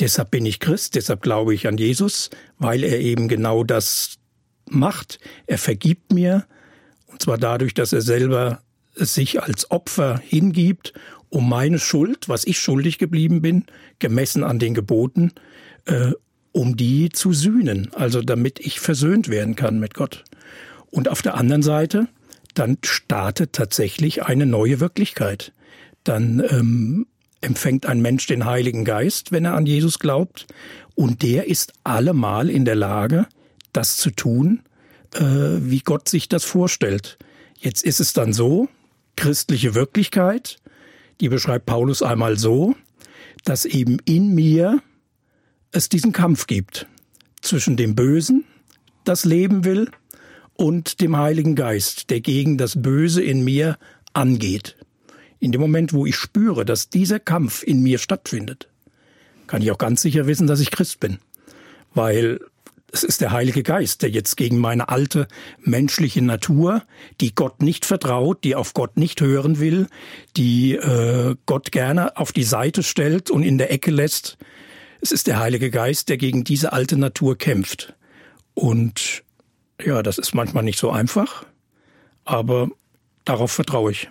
Deshalb 0.00 0.30
bin 0.30 0.46
ich 0.46 0.60
Christ, 0.60 0.94
deshalb 0.94 1.22
glaube 1.22 1.54
ich 1.54 1.66
an 1.66 1.76
Jesus, 1.76 2.30
weil 2.58 2.84
er 2.84 3.00
eben 3.00 3.28
genau 3.28 3.64
das 3.64 4.18
macht. 4.70 5.18
Er 5.46 5.58
vergibt 5.58 6.12
mir, 6.12 6.46
und 7.06 7.22
zwar 7.22 7.38
dadurch, 7.38 7.74
dass 7.74 7.92
er 7.92 8.02
selber 8.02 8.62
sich 8.94 9.42
als 9.42 9.70
Opfer 9.70 10.20
hingibt, 10.24 10.92
um 11.30 11.48
meine 11.48 11.78
Schuld, 11.78 12.28
was 12.28 12.46
ich 12.46 12.58
schuldig 12.58 12.98
geblieben 12.98 13.42
bin, 13.42 13.64
gemessen 13.98 14.44
an 14.44 14.58
den 14.58 14.74
Geboten, 14.74 15.32
äh, 15.86 16.12
um 16.52 16.76
die 16.76 17.10
zu 17.10 17.32
sühnen, 17.32 17.92
also 17.94 18.22
damit 18.22 18.60
ich 18.60 18.80
versöhnt 18.80 19.28
werden 19.28 19.54
kann 19.54 19.78
mit 19.78 19.94
Gott. 19.94 20.24
Und 20.90 21.08
auf 21.08 21.22
der 21.22 21.34
anderen 21.34 21.62
Seite, 21.62 22.08
dann 22.54 22.78
startet 22.82 23.52
tatsächlich 23.52 24.24
eine 24.24 24.46
neue 24.46 24.80
Wirklichkeit. 24.80 25.52
Dann 26.04 26.42
ähm, 26.50 27.06
empfängt 27.40 27.86
ein 27.86 28.00
Mensch 28.00 28.26
den 28.26 28.44
Heiligen 28.44 28.84
Geist, 28.84 29.32
wenn 29.32 29.44
er 29.44 29.54
an 29.54 29.66
Jesus 29.66 29.98
glaubt, 29.98 30.46
und 30.94 31.22
der 31.22 31.46
ist 31.46 31.72
allemal 31.84 32.50
in 32.50 32.64
der 32.64 32.74
Lage, 32.74 33.26
das 33.72 33.96
zu 33.96 34.10
tun, 34.10 34.62
äh, 35.14 35.20
wie 35.20 35.80
Gott 35.80 36.08
sich 36.08 36.28
das 36.28 36.44
vorstellt. 36.44 37.18
Jetzt 37.58 37.84
ist 37.84 38.00
es 38.00 38.12
dann 38.12 38.32
so, 38.32 38.68
christliche 39.16 39.74
Wirklichkeit, 39.74 40.56
die 41.20 41.28
beschreibt 41.28 41.66
Paulus 41.66 42.02
einmal 42.02 42.38
so, 42.38 42.74
dass 43.44 43.64
eben 43.64 43.98
in 44.04 44.34
mir 44.34 44.82
es 45.72 45.88
diesen 45.88 46.12
Kampf 46.12 46.46
gibt 46.46 46.86
zwischen 47.40 47.76
dem 47.76 47.94
Bösen, 47.94 48.44
das 49.04 49.24
leben 49.24 49.64
will, 49.64 49.90
und 50.54 51.00
dem 51.00 51.16
Heiligen 51.16 51.54
Geist, 51.54 52.10
der 52.10 52.20
gegen 52.20 52.58
das 52.58 52.82
Böse 52.82 53.22
in 53.22 53.44
mir 53.44 53.78
angeht. 54.12 54.76
In 55.40 55.52
dem 55.52 55.60
Moment, 55.60 55.92
wo 55.92 56.06
ich 56.06 56.16
spüre, 56.16 56.64
dass 56.64 56.90
dieser 56.90 57.20
Kampf 57.20 57.62
in 57.62 57.82
mir 57.82 57.98
stattfindet, 57.98 58.68
kann 59.46 59.62
ich 59.62 59.70
auch 59.70 59.78
ganz 59.78 60.02
sicher 60.02 60.26
wissen, 60.26 60.46
dass 60.46 60.60
ich 60.60 60.70
Christ 60.70 61.00
bin. 61.00 61.18
Weil 61.94 62.40
es 62.90 63.02
ist 63.02 63.20
der 63.20 63.32
Heilige 63.32 63.62
Geist, 63.62 64.02
der 64.02 64.10
jetzt 64.10 64.36
gegen 64.36 64.58
meine 64.58 64.88
alte 64.88 65.28
menschliche 65.60 66.22
Natur, 66.22 66.82
die 67.20 67.34
Gott 67.34 67.62
nicht 67.62 67.84
vertraut, 67.84 68.44
die 68.44 68.54
auf 68.54 68.72
Gott 68.74 68.96
nicht 68.96 69.20
hören 69.20 69.58
will, 69.58 69.88
die 70.36 70.74
äh, 70.74 71.36
Gott 71.46 71.70
gerne 71.70 72.16
auf 72.16 72.32
die 72.32 72.44
Seite 72.44 72.82
stellt 72.82 73.30
und 73.30 73.42
in 73.42 73.58
der 73.58 73.70
Ecke 73.72 73.90
lässt. 73.90 74.38
Es 75.00 75.12
ist 75.12 75.26
der 75.26 75.38
Heilige 75.38 75.70
Geist, 75.70 76.08
der 76.08 76.16
gegen 76.16 76.44
diese 76.44 76.72
alte 76.72 76.96
Natur 76.96 77.36
kämpft. 77.36 77.94
Und 78.54 79.22
ja, 79.84 80.02
das 80.02 80.18
ist 80.18 80.34
manchmal 80.34 80.64
nicht 80.64 80.78
so 80.78 80.90
einfach, 80.90 81.44
aber 82.24 82.68
darauf 83.24 83.52
vertraue 83.52 83.92
ich. 83.92 84.08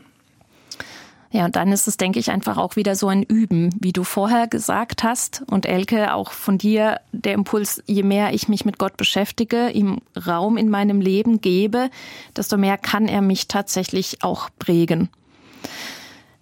Ja, 1.31 1.45
und 1.45 1.55
dann 1.55 1.71
ist 1.71 1.87
es, 1.87 1.97
denke 1.97 2.19
ich, 2.19 2.31
einfach 2.31 2.57
auch 2.57 2.75
wieder 2.75 2.95
so 2.95 3.07
ein 3.07 3.23
Üben, 3.23 3.69
wie 3.79 3.91
du 3.91 4.03
vorher 4.03 4.47
gesagt 4.47 5.03
hast. 5.03 5.43
Und 5.49 5.65
Elke, 5.65 6.13
auch 6.13 6.31
von 6.31 6.57
dir 6.57 7.01
der 7.11 7.33
Impuls, 7.33 7.83
je 7.85 8.03
mehr 8.03 8.33
ich 8.33 8.47
mich 8.47 8.63
mit 8.63 8.79
Gott 8.79 8.95
beschäftige, 8.95 9.69
ihm 9.69 9.99
Raum 10.25 10.57
in 10.57 10.69
meinem 10.69 11.01
Leben 11.01 11.41
gebe, 11.41 11.89
desto 12.35 12.57
mehr 12.57 12.77
kann 12.77 13.07
er 13.07 13.21
mich 13.21 13.47
tatsächlich 13.47 14.23
auch 14.23 14.49
prägen. 14.57 15.09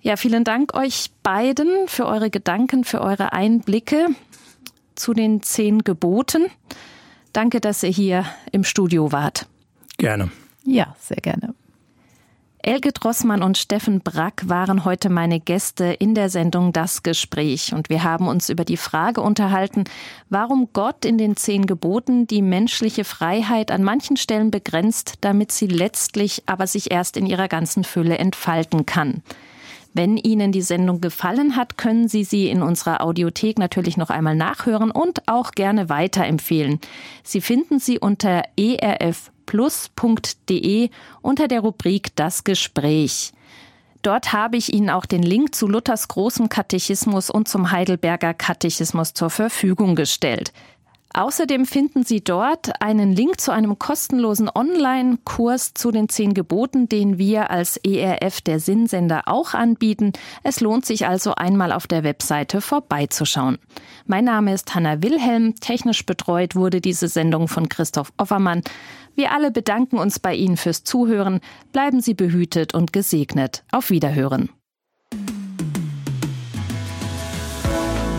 Ja, 0.02 0.18
vielen 0.18 0.44
Dank 0.44 0.76
euch 0.76 1.10
beiden 1.24 1.88
für 1.88 2.06
eure 2.06 2.30
Gedanken, 2.30 2.84
für 2.84 3.02
eure 3.02 3.34
Einblicke 3.34 4.10
zu 4.94 5.14
den 5.14 5.42
zehn 5.42 5.84
Geboten. 5.84 6.46
Danke, 7.34 7.60
dass 7.60 7.82
ihr 7.82 7.90
hier 7.90 8.26
im 8.52 8.64
Studio 8.64 9.12
wart. 9.12 9.48
Gerne. 9.98 10.30
Ja, 10.64 10.96
sehr 11.00 11.18
gerne. 11.18 11.56
Elke 12.68 12.94
Drossmann 12.94 13.44
und 13.44 13.60
Steffen 13.60 14.00
Brack 14.00 14.50
waren 14.50 14.86
heute 14.86 15.12
meine 15.12 15.40
Gäste 15.40 15.84
in 15.86 16.16
der 16.16 16.32
Sendung 16.32 16.74
Das 16.74 17.04
Gespräch 17.04 17.76
und 17.76 17.90
wir 17.90 18.04
haben 18.04 18.28
uns 18.28 18.50
über 18.50 18.66
die 18.66 18.76
Frage 18.76 19.22
unterhalten, 19.22 19.84
warum 20.32 20.70
Gott 20.74 21.06
in 21.06 21.20
den 21.20 21.36
zehn 21.36 21.68
Geboten 21.68 22.26
die 22.26 22.42
menschliche 22.42 23.04
Freiheit 23.04 23.70
an 23.70 23.84
manchen 23.84 24.18
Stellen 24.18 24.50
begrenzt, 24.50 25.20
damit 25.22 25.52
sie 25.52 25.68
letztlich 25.68 26.42
aber 26.48 26.66
sich 26.66 26.90
erst 26.90 27.18
in 27.18 27.28
ihrer 27.28 27.50
ganzen 27.50 27.84
Fülle 27.84 28.18
entfalten 28.18 28.88
kann. 28.88 29.22
Wenn 29.94 30.18
Ihnen 30.18 30.52
die 30.52 30.64
Sendung 30.64 31.02
gefallen 31.02 31.56
hat, 31.56 31.78
können 31.78 32.08
Sie 32.08 32.24
sie 32.24 32.50
in 32.50 32.64
unserer 32.64 33.02
Audiothek 33.02 33.60
natürlich 33.60 33.96
noch 33.96 34.10
einmal 34.10 34.36
nachhören 34.36 34.90
und 34.90 35.28
auch 35.28 35.52
gerne 35.52 35.88
weiterempfehlen. 35.88 36.80
Sie 37.24 37.42
finden 37.42 37.78
sie 37.78 38.00
unter 38.00 38.42
ERF 38.58 39.32
plus.de 39.46 40.90
unter 41.22 41.48
der 41.48 41.62
Rubrik 41.62 42.16
Das 42.16 42.44
Gespräch. 42.44 43.32
Dort 44.02 44.34
habe 44.34 44.58
ich 44.58 44.72
Ihnen 44.72 44.92
auch 44.92 45.08
den 45.08 45.24
Link 45.24 45.56
zu 45.56 45.68
Luthers 45.68 46.08
großem 46.08 46.48
Katechismus 46.48 47.32
und 47.32 47.48
zum 47.48 47.72
Heidelberger 47.72 48.36
Katechismus 48.36 49.14
zur 49.14 49.32
Verfügung 49.32 49.96
gestellt. 49.96 50.54
Außerdem 51.16 51.66
finden 51.66 52.04
Sie 52.04 52.22
dort 52.22 52.82
einen 52.82 53.14
Link 53.14 53.40
zu 53.40 53.54
einem 53.54 53.80
kostenlosen 53.80 54.50
Online-Kurs 54.54 55.74
zu 55.74 55.92
den 55.92 56.10
zehn 56.10 56.34
Geboten, 56.34 56.90
den 56.90 57.18
wir 57.18 57.52
als 57.52 57.78
ERF 57.78 58.42
der 58.42 58.60
Sinnsender 58.60 59.22
auch 59.26 59.54
anbieten. 59.54 60.12
Es 60.44 60.60
lohnt 60.60 60.86
sich 60.86 61.08
also 61.08 61.34
einmal 61.34 61.72
auf 61.72 61.88
der 61.88 62.04
Webseite 62.04 62.60
vorbeizuschauen. 62.60 63.60
Mein 64.06 64.26
Name 64.26 64.54
ist 64.54 64.76
Hanna 64.76 65.02
Wilhelm. 65.02 65.56
Technisch 65.56 66.06
betreut 66.06 66.54
wurde 66.54 66.82
diese 66.82 67.08
Sendung 67.08 67.48
von 67.48 67.70
Christoph 67.70 68.12
Offermann. 68.18 68.62
Wir 69.16 69.32
alle 69.32 69.52
bedanken 69.52 69.98
uns 69.98 70.20
bei 70.20 70.36
Ihnen 70.36 70.58
fürs 70.58 70.84
Zuhören. 70.84 71.40
Bleiben 71.72 72.02
Sie 72.02 72.14
behütet 72.14 72.74
und 72.74 72.92
gesegnet. 72.92 73.64
Auf 73.72 73.90
Wiederhören. 73.90 74.50